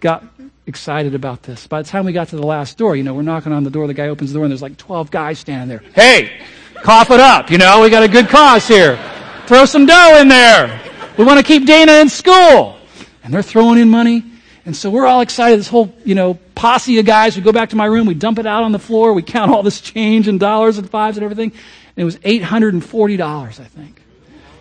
got 0.00 0.24
excited 0.66 1.14
about 1.14 1.42
this. 1.42 1.66
By 1.66 1.82
the 1.82 1.88
time 1.88 2.04
we 2.04 2.12
got 2.12 2.28
to 2.28 2.36
the 2.36 2.46
last 2.46 2.76
door, 2.76 2.96
you 2.96 3.02
know, 3.02 3.14
we're 3.14 3.22
knocking 3.22 3.52
on 3.52 3.64
the 3.64 3.70
door, 3.70 3.86
the 3.86 3.94
guy 3.94 4.08
opens 4.08 4.32
the 4.32 4.38
door, 4.38 4.44
and 4.44 4.50
there's 4.50 4.62
like 4.62 4.76
12 4.76 5.10
guys 5.10 5.38
standing 5.38 5.68
there. 5.68 5.82
Hey, 5.94 6.40
cough 6.82 7.10
it 7.10 7.20
up, 7.20 7.50
you 7.50 7.58
know, 7.58 7.80
we 7.80 7.90
got 7.90 8.02
a 8.02 8.08
good 8.08 8.28
cause 8.28 8.66
here. 8.66 8.98
Throw 9.46 9.64
some 9.64 9.86
dough 9.86 10.18
in 10.20 10.28
there. 10.28 10.80
We 11.18 11.24
want 11.24 11.38
to 11.38 11.44
keep 11.44 11.66
Dana 11.66 11.92
in 11.94 12.08
school. 12.08 12.76
And 13.22 13.32
they're 13.32 13.42
throwing 13.42 13.78
in 13.78 13.88
money. 13.88 14.24
And 14.64 14.76
so 14.76 14.90
we're 14.90 15.06
all 15.06 15.20
excited. 15.20 15.58
This 15.58 15.68
whole, 15.68 15.94
you 16.04 16.14
know, 16.14 16.34
posse 16.54 16.98
of 16.98 17.06
guys. 17.06 17.36
We 17.36 17.42
go 17.42 17.52
back 17.52 17.70
to 17.70 17.76
my 17.76 17.84
room. 17.86 18.06
We 18.06 18.14
dump 18.14 18.38
it 18.38 18.46
out 18.46 18.62
on 18.62 18.72
the 18.72 18.78
floor. 18.78 19.12
We 19.12 19.22
count 19.22 19.50
all 19.50 19.62
this 19.62 19.80
change 19.80 20.28
and 20.28 20.38
dollars 20.38 20.78
and 20.78 20.88
fives 20.88 21.16
and 21.16 21.24
everything. 21.24 21.52
And 21.96 22.02
it 22.02 22.04
was 22.04 22.16
$840, 22.18 23.20
I 23.22 23.50
think. 23.50 24.02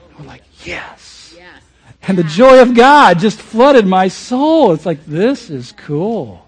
And 0.10 0.20
we're 0.20 0.26
like, 0.26 0.44
yes. 0.66 1.34
yes. 1.36 1.62
And 2.04 2.18
the 2.18 2.24
joy 2.24 2.62
of 2.62 2.74
God 2.74 3.20
just 3.20 3.40
flooded 3.40 3.86
my 3.86 4.08
soul. 4.08 4.74
It's 4.74 4.86
like, 4.86 5.06
this 5.06 5.50
is 5.50 5.72
cool. 5.74 6.48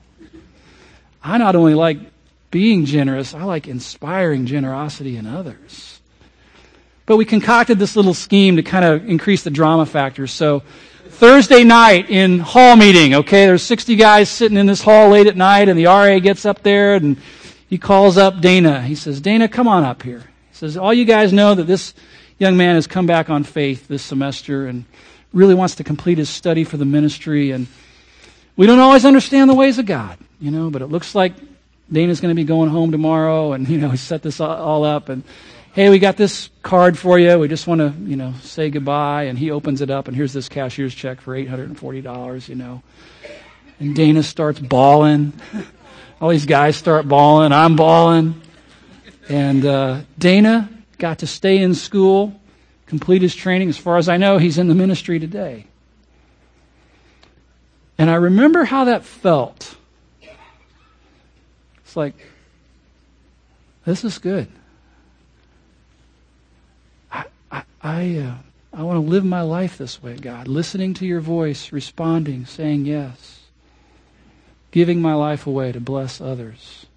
I 1.23 1.37
not 1.37 1.55
only 1.55 1.73
like 1.73 1.99
being 2.51 2.85
generous, 2.85 3.33
I 3.33 3.43
like 3.43 3.67
inspiring 3.67 4.45
generosity 4.45 5.15
in 5.15 5.25
others. 5.25 5.99
But 7.05 7.17
we 7.17 7.25
concocted 7.25 7.79
this 7.79 7.95
little 7.95 8.13
scheme 8.13 8.57
to 8.57 8.63
kind 8.63 8.85
of 8.85 9.09
increase 9.09 9.43
the 9.43 9.49
drama 9.49 9.85
factor. 9.85 10.27
So 10.27 10.63
Thursday 11.07 11.63
night 11.63 12.09
in 12.09 12.39
hall 12.39 12.75
meeting, 12.75 13.13
okay? 13.15 13.45
There's 13.45 13.63
60 13.63 13.95
guys 13.95 14.29
sitting 14.29 14.57
in 14.57 14.65
this 14.65 14.81
hall 14.81 15.09
late 15.09 15.27
at 15.27 15.37
night, 15.37 15.69
and 15.69 15.77
the 15.77 15.85
RA 15.85 16.19
gets 16.19 16.45
up 16.45 16.63
there 16.63 16.95
and 16.95 17.17
he 17.69 17.77
calls 17.77 18.17
up 18.17 18.41
Dana. 18.41 18.81
He 18.81 18.95
says, 18.95 19.21
Dana, 19.21 19.47
come 19.47 19.67
on 19.67 19.83
up 19.83 20.03
here. 20.03 20.23
Says, 20.63 20.77
All 20.77 20.93
you 20.93 21.03
guys 21.03 21.33
know 21.33 21.53
that 21.53 21.65
this 21.65 21.93
young 22.39 22.55
man 22.55 22.75
has 22.75 22.87
come 22.87 23.05
back 23.05 23.29
on 23.29 23.43
faith 23.43 23.89
this 23.89 24.01
semester 24.01 24.65
and 24.65 24.85
really 25.33 25.55
wants 25.55 25.75
to 25.75 25.83
complete 25.83 26.17
his 26.17 26.29
study 26.29 26.63
for 26.63 26.77
the 26.77 26.85
ministry. 26.85 27.51
And 27.51 27.67
we 28.55 28.65
don't 28.65 28.79
always 28.79 29.03
understand 29.03 29.49
the 29.49 29.55
ways 29.55 29.77
of 29.77 29.85
God, 29.85 30.17
you 30.39 30.51
know, 30.51 30.69
but 30.69 30.81
it 30.81 30.85
looks 30.85 31.15
like 31.15 31.33
Dana's 31.91 32.21
going 32.21 32.33
to 32.33 32.41
be 32.41 32.45
going 32.45 32.69
home 32.69 32.91
tomorrow, 32.91 33.51
and, 33.51 33.67
you 33.67 33.77
know, 33.77 33.89
he 33.91 33.97
set 33.97 34.21
this 34.21 34.39
all 34.39 34.85
up. 34.85 35.09
And 35.09 35.23
hey, 35.73 35.89
we 35.89 35.99
got 35.99 36.15
this 36.15 36.49
card 36.61 36.97
for 36.97 37.19
you. 37.19 37.37
We 37.37 37.49
just 37.49 37.67
want 37.67 37.79
to, 37.79 37.93
you 38.09 38.15
know, 38.15 38.33
say 38.41 38.69
goodbye. 38.69 39.23
And 39.23 39.37
he 39.37 39.51
opens 39.51 39.81
it 39.81 39.89
up 39.89 40.07
and 40.07 40.15
here's 40.15 40.31
this 40.31 40.47
cashier's 40.47 40.95
check 40.95 41.19
for 41.19 41.35
$840, 41.35 42.47
you 42.47 42.55
know. 42.55 42.81
And 43.81 43.93
Dana 43.93 44.23
starts 44.23 44.59
bawling. 44.59 45.33
All 46.21 46.29
these 46.29 46.45
guys 46.45 46.77
start 46.77 47.05
bawling. 47.05 47.51
I'm 47.51 47.75
bawling. 47.75 48.41
And 49.29 49.65
uh, 49.65 50.01
Dana 50.17 50.69
got 50.97 51.19
to 51.19 51.27
stay 51.27 51.57
in 51.57 51.75
school, 51.75 52.39
complete 52.85 53.21
his 53.21 53.35
training. 53.35 53.69
As 53.69 53.77
far 53.77 53.97
as 53.97 54.09
I 54.09 54.17
know, 54.17 54.37
he's 54.37 54.57
in 54.57 54.67
the 54.67 54.75
ministry 54.75 55.19
today. 55.19 55.65
And 57.97 58.09
I 58.09 58.15
remember 58.15 58.65
how 58.65 58.85
that 58.85 59.05
felt. 59.05 59.75
It's 61.83 61.95
like, 61.95 62.15
this 63.85 64.03
is 64.03 64.17
good. 64.17 64.47
I, 67.11 67.25
I, 67.51 67.63
I, 67.81 68.17
uh, 68.17 68.35
I 68.73 68.81
want 68.81 68.97
to 68.97 69.09
live 69.11 69.23
my 69.23 69.41
life 69.41 69.77
this 69.77 70.01
way, 70.01 70.15
God. 70.15 70.47
Listening 70.47 70.95
to 70.95 71.05
your 71.05 71.21
voice, 71.21 71.71
responding, 71.71 72.45
saying 72.45 72.85
yes, 72.85 73.41
giving 74.71 75.01
my 75.01 75.13
life 75.13 75.45
away 75.45 75.71
to 75.71 75.79
bless 75.79 76.19
others. 76.19 76.87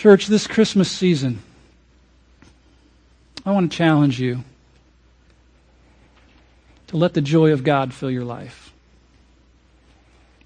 Church, 0.00 0.28
this 0.28 0.46
Christmas 0.46 0.90
season, 0.90 1.40
I 3.44 3.52
want 3.52 3.70
to 3.70 3.76
challenge 3.76 4.18
you 4.18 4.42
to 6.86 6.96
let 6.96 7.12
the 7.12 7.20
joy 7.20 7.52
of 7.52 7.64
God 7.64 7.92
fill 7.92 8.10
your 8.10 8.24
life. 8.24 8.72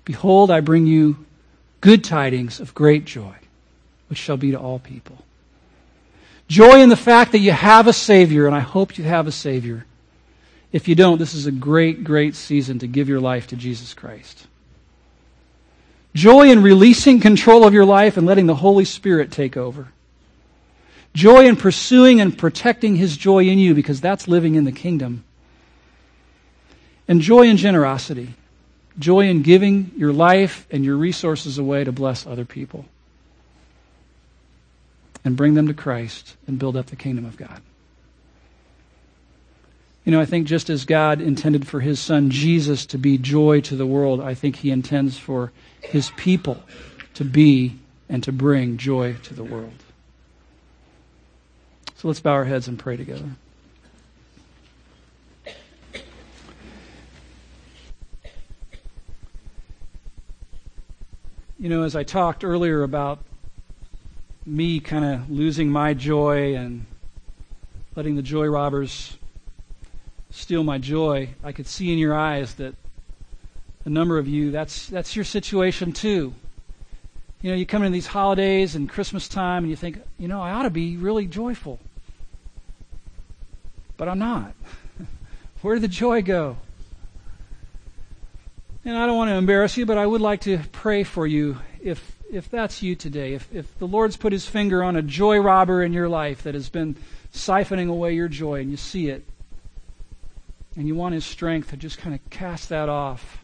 Behold, 0.04 0.50
I 0.50 0.58
bring 0.58 0.88
you 0.88 1.24
good 1.80 2.02
tidings 2.02 2.58
of 2.58 2.74
great 2.74 3.04
joy, 3.04 3.32
which 4.08 4.18
shall 4.18 4.36
be 4.36 4.50
to 4.50 4.58
all 4.58 4.80
people. 4.80 5.18
Joy 6.48 6.80
in 6.80 6.88
the 6.88 6.96
fact 6.96 7.30
that 7.30 7.38
you 7.38 7.52
have 7.52 7.86
a 7.86 7.92
Savior, 7.92 8.48
and 8.48 8.56
I 8.56 8.60
hope 8.60 8.98
you 8.98 9.04
have 9.04 9.28
a 9.28 9.32
Savior. 9.32 9.86
If 10.72 10.88
you 10.88 10.96
don't, 10.96 11.18
this 11.18 11.32
is 11.32 11.46
a 11.46 11.52
great, 11.52 12.02
great 12.02 12.34
season 12.34 12.80
to 12.80 12.88
give 12.88 13.08
your 13.08 13.20
life 13.20 13.46
to 13.46 13.56
Jesus 13.56 13.94
Christ. 13.94 14.48
Joy 16.14 16.50
in 16.50 16.62
releasing 16.62 17.20
control 17.20 17.66
of 17.66 17.74
your 17.74 17.84
life 17.84 18.16
and 18.16 18.26
letting 18.26 18.46
the 18.46 18.54
Holy 18.54 18.84
Spirit 18.84 19.32
take 19.32 19.56
over. 19.56 19.88
Joy 21.12 21.46
in 21.46 21.56
pursuing 21.56 22.20
and 22.20 22.36
protecting 22.36 22.96
His 22.96 23.16
joy 23.16 23.44
in 23.44 23.58
you 23.58 23.74
because 23.74 24.00
that's 24.00 24.28
living 24.28 24.54
in 24.54 24.64
the 24.64 24.72
kingdom. 24.72 25.24
And 27.08 27.20
joy 27.20 27.42
in 27.42 27.56
generosity. 27.56 28.34
Joy 28.98 29.28
in 29.28 29.42
giving 29.42 29.90
your 29.96 30.12
life 30.12 30.66
and 30.70 30.84
your 30.84 30.96
resources 30.96 31.58
away 31.58 31.82
to 31.82 31.92
bless 31.92 32.26
other 32.26 32.44
people 32.44 32.84
and 35.24 35.36
bring 35.36 35.54
them 35.54 35.66
to 35.66 35.74
Christ 35.74 36.36
and 36.46 36.58
build 36.58 36.76
up 36.76 36.86
the 36.86 36.96
kingdom 36.96 37.24
of 37.24 37.36
God. 37.36 37.60
You 40.04 40.12
know, 40.12 40.20
I 40.20 40.26
think 40.26 40.46
just 40.46 40.68
as 40.68 40.84
God 40.84 41.20
intended 41.20 41.66
for 41.66 41.80
his 41.80 41.98
son 41.98 42.30
Jesus 42.30 42.84
to 42.86 42.98
be 42.98 43.16
joy 43.16 43.62
to 43.62 43.74
the 43.74 43.86
world, 43.86 44.20
I 44.20 44.34
think 44.34 44.56
he 44.56 44.70
intends 44.70 45.18
for 45.18 45.50
his 45.84 46.10
people 46.16 46.62
to 47.14 47.24
be 47.24 47.78
and 48.08 48.22
to 48.24 48.32
bring 48.32 48.76
joy 48.76 49.14
to 49.22 49.34
the 49.34 49.44
world. 49.44 49.72
So 51.96 52.08
let's 52.08 52.20
bow 52.20 52.32
our 52.32 52.44
heads 52.44 52.68
and 52.68 52.78
pray 52.78 52.96
together. 52.96 53.30
You 61.58 61.70
know, 61.70 61.84
as 61.84 61.96
I 61.96 62.02
talked 62.02 62.44
earlier 62.44 62.82
about 62.82 63.20
me 64.44 64.80
kind 64.80 65.04
of 65.04 65.30
losing 65.30 65.70
my 65.70 65.94
joy 65.94 66.54
and 66.54 66.84
letting 67.96 68.16
the 68.16 68.22
joy 68.22 68.46
robbers 68.46 69.16
steal 70.30 70.62
my 70.62 70.76
joy, 70.76 71.30
I 71.42 71.52
could 71.52 71.66
see 71.66 71.90
in 71.90 71.98
your 71.98 72.14
eyes 72.14 72.56
that 72.56 72.74
a 73.84 73.90
number 73.90 74.18
of 74.18 74.26
you, 74.26 74.50
that's, 74.50 74.86
that's 74.86 75.14
your 75.14 75.24
situation 75.24 75.92
too. 75.92 76.34
You 77.42 77.50
know, 77.50 77.56
you 77.56 77.66
come 77.66 77.82
into 77.82 77.92
these 77.92 78.06
holidays 78.06 78.74
and 78.74 78.88
Christmas 78.88 79.28
time 79.28 79.64
and 79.64 79.70
you 79.70 79.76
think, 79.76 80.00
you 80.18 80.28
know, 80.28 80.40
I 80.40 80.52
ought 80.52 80.62
to 80.62 80.70
be 80.70 80.96
really 80.96 81.26
joyful. 81.26 81.78
But 83.98 84.08
I'm 84.08 84.18
not. 84.18 84.54
Where 85.60 85.74
did 85.74 85.82
the 85.82 85.88
joy 85.88 86.22
go? 86.22 86.56
And 88.86 88.96
I 88.96 89.06
don't 89.06 89.16
want 89.16 89.28
to 89.28 89.34
embarrass 89.34 89.76
you, 89.76 89.84
but 89.84 89.98
I 89.98 90.06
would 90.06 90.20
like 90.20 90.42
to 90.42 90.58
pray 90.72 91.04
for 91.04 91.26
you 91.26 91.58
if, 91.82 92.16
if 92.32 92.50
that's 92.50 92.82
you 92.82 92.94
today. 92.94 93.34
If, 93.34 93.54
if 93.54 93.78
the 93.78 93.86
Lord's 93.86 94.16
put 94.16 94.32
his 94.32 94.46
finger 94.46 94.82
on 94.82 94.96
a 94.96 95.02
joy 95.02 95.38
robber 95.38 95.82
in 95.82 95.92
your 95.92 96.08
life 96.08 96.42
that 96.44 96.54
has 96.54 96.70
been 96.70 96.96
siphoning 97.32 97.90
away 97.90 98.14
your 98.14 98.28
joy 98.28 98.60
and 98.60 98.70
you 98.70 98.76
see 98.78 99.08
it, 99.08 99.24
and 100.76 100.88
you 100.88 100.94
want 100.94 101.14
his 101.14 101.24
strength 101.24 101.70
to 101.70 101.76
just 101.76 101.98
kind 101.98 102.14
of 102.14 102.30
cast 102.30 102.70
that 102.70 102.88
off 102.88 103.43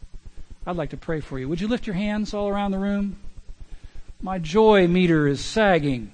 I'd 0.71 0.77
like 0.77 0.91
to 0.91 0.97
pray 0.97 1.19
for 1.19 1.37
you. 1.37 1.49
Would 1.49 1.61
you 1.61 1.67
lift 1.67 1.89
your 1.89 1.97
hands 1.97 2.33
all 2.33 2.49
around 2.49 2.71
the 2.71 2.79
room? 2.79 3.17
My 4.23 4.39
joy 4.39 4.87
meter 4.87 5.27
is 5.27 5.45
sagging. 5.45 6.13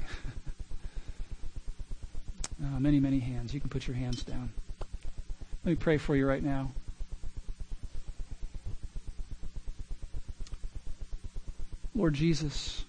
uh, 2.64 2.64
many, 2.80 2.98
many 2.98 3.18
hands. 3.18 3.52
You 3.52 3.60
can 3.60 3.68
put 3.68 3.86
your 3.86 3.96
hands 3.96 4.24
down. 4.24 4.50
Let 5.62 5.70
me 5.72 5.74
pray 5.74 5.98
for 5.98 6.16
you 6.16 6.26
right 6.26 6.42
now. 6.42 6.70
Lord 11.94 12.14
Jesus, 12.14 12.86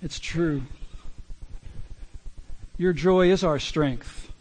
it's 0.00 0.18
true. 0.18 0.62
Your 2.78 2.94
joy 2.94 3.30
is 3.30 3.44
our 3.44 3.58
strength. 3.58 4.32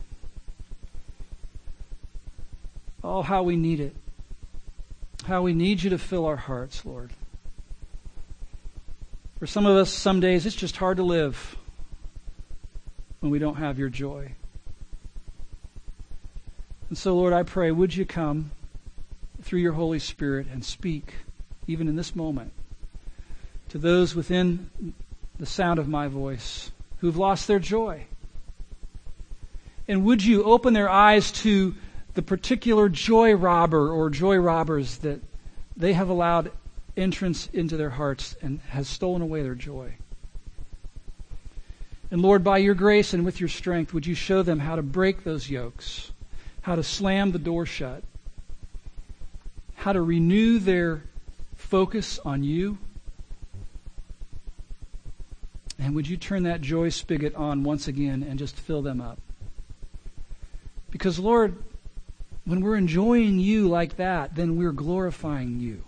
Oh, 3.04 3.22
how 3.22 3.44
we 3.44 3.58
need 3.58 3.82
it 3.82 3.94
how 5.28 5.42
we 5.42 5.54
need 5.54 5.84
you 5.84 5.90
to 5.90 5.98
fill 5.98 6.26
our 6.26 6.38
hearts, 6.38 6.86
Lord. 6.86 7.12
For 9.40 9.46
some 9.46 9.66
of 9.66 9.76
us, 9.76 9.92
some 9.92 10.22
days, 10.22 10.46
it's 10.46 10.56
just 10.56 10.78
hard 10.78 10.98
to 10.98 11.04
live 11.04 11.58
when 13.20 13.30
we 13.30 13.38
don't 13.38 13.58
have 13.58 13.78
your 13.78 13.90
joy. 13.90 14.32
And 16.88 16.98
so, 16.98 17.14
Lord, 17.14 17.34
I 17.34 17.44
pray, 17.44 17.72
would 17.72 17.94
you 17.94 18.06
come 18.06 18.52
through 19.42 19.60
your 19.60 19.74
Holy 19.74 20.00
Spirit 20.00 20.48
and 20.50 20.64
speak, 20.64 21.14
even 21.68 21.90
in 21.90 21.98
this 21.98 22.16
moment, 22.16 22.54
to 23.68 23.78
those 23.78 24.16
within 24.16 24.70
the 25.38 25.46
sound 25.46 25.78
of 25.78 25.90
my 25.90 26.08
voice 26.08 26.72
who've 27.00 27.18
lost 27.18 27.48
their 27.48 27.60
joy? 27.60 28.06
And 29.90 30.06
would 30.06 30.24
you 30.24 30.46
open 30.46 30.74
their 30.74 30.90
eyes 30.90 31.34
to 31.44 31.76
the 32.18 32.24
particular 32.24 32.90
joy 32.90 33.36
robber 33.36 33.92
or 33.92 34.10
joy 34.10 34.38
robbers 34.38 34.98
that 34.98 35.22
they 35.76 35.94
have 35.94 36.10
allowed 36.10 36.52
entrance 36.98 37.48
into 37.54 37.78
their 37.78 37.92
hearts 37.92 38.36
and 38.42 38.60
has 38.70 38.88
stolen 38.88 39.22
away 39.22 39.44
their 39.44 39.54
joy. 39.54 39.94
And 42.10 42.24
Lord, 42.24 42.44
by 42.44 42.58
your 42.58 42.74
grace 42.74 43.14
and 43.14 43.24
with 43.24 43.40
your 43.40 43.50
strength, 43.50 43.94
would 43.94 44.08
you 44.08 44.16
show 44.16 44.42
them 44.42 44.58
how 44.58 44.76
to 44.76 44.82
break 44.82 45.24
those 45.24 45.48
yokes, 45.48 46.12
how 46.64 46.74
to 46.74 46.82
slam 46.82 47.34
the 47.34 47.38
door 47.38 47.68
shut, 47.68 48.04
how 49.76 49.94
to 49.94 50.02
renew 50.02 50.58
their 50.58 51.04
focus 51.56 52.18
on 52.26 52.44
you? 52.44 52.80
And 55.78 55.94
would 55.94 56.08
you 56.08 56.18
turn 56.18 56.42
that 56.44 56.62
joy 56.62 56.90
spigot 56.90 57.36
on 57.36 57.64
once 57.64 57.88
again 57.88 58.26
and 58.28 58.40
just 58.40 58.56
fill 58.56 58.82
them 58.82 59.02
up? 59.02 59.20
Because, 60.90 61.20
Lord, 61.20 61.56
when 62.48 62.62
we're 62.62 62.78
enjoying 62.78 63.40
you 63.40 63.68
like 63.68 63.98
that, 63.98 64.34
then 64.36 64.56
we're 64.56 64.72
glorifying 64.72 65.60
you. 65.60 65.84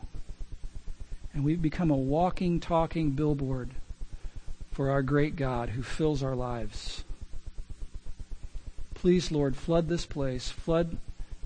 And 1.34 1.45
we've 1.45 1.62
become 1.62 1.89
a 1.89 1.95
walking, 1.95 2.60
talking 2.60 3.12
billboard 3.12 3.70
for 4.70 4.89
our 4.89 5.01
great 5.01 5.38
God 5.38 5.70
who 5.70 5.84
fills 5.84 6.22
our 6.22 6.36
lives. 6.36 7.05
Please, 8.93 9.32
Lord, 9.32 9.55
flood 9.55 9.88
this 9.88 10.05
place, 10.05 10.49
flood 10.49 10.97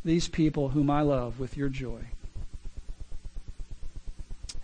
these 0.03 0.27
people 0.27 0.69
whom 0.69 0.89
I 0.89 1.01
love 1.01 1.39
with 1.39 1.55
your 1.55 1.69
joy. 1.69 2.05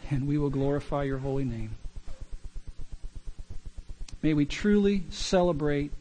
And 0.10 0.28
we 0.28 0.40
will 0.40 0.50
glorify 0.50 1.04
your 1.04 1.20
holy 1.20 1.46
name. 1.46 1.76
May 4.24 4.34
we 4.34 4.48
truly 4.48 5.04
celebrate 5.12 5.92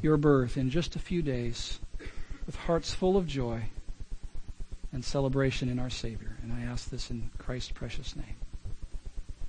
your 0.00 0.16
birth 0.16 0.56
in 0.56 0.70
just 0.70 0.96
a 0.96 0.98
few 0.98 1.20
days 1.20 1.78
with 2.46 2.56
hearts 2.56 2.94
full 2.94 3.18
of 3.18 3.26
joy 3.26 3.64
and 4.92 5.04
celebration 5.04 5.68
in 5.68 5.78
our 5.78 5.90
Savior. 5.90 6.36
And 6.42 6.52
I 6.52 6.62
ask 6.62 6.90
this 6.90 7.10
in 7.10 7.30
Christ's 7.38 7.72
precious 7.72 8.16
name. 8.16 8.36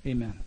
Amen. 0.05 0.39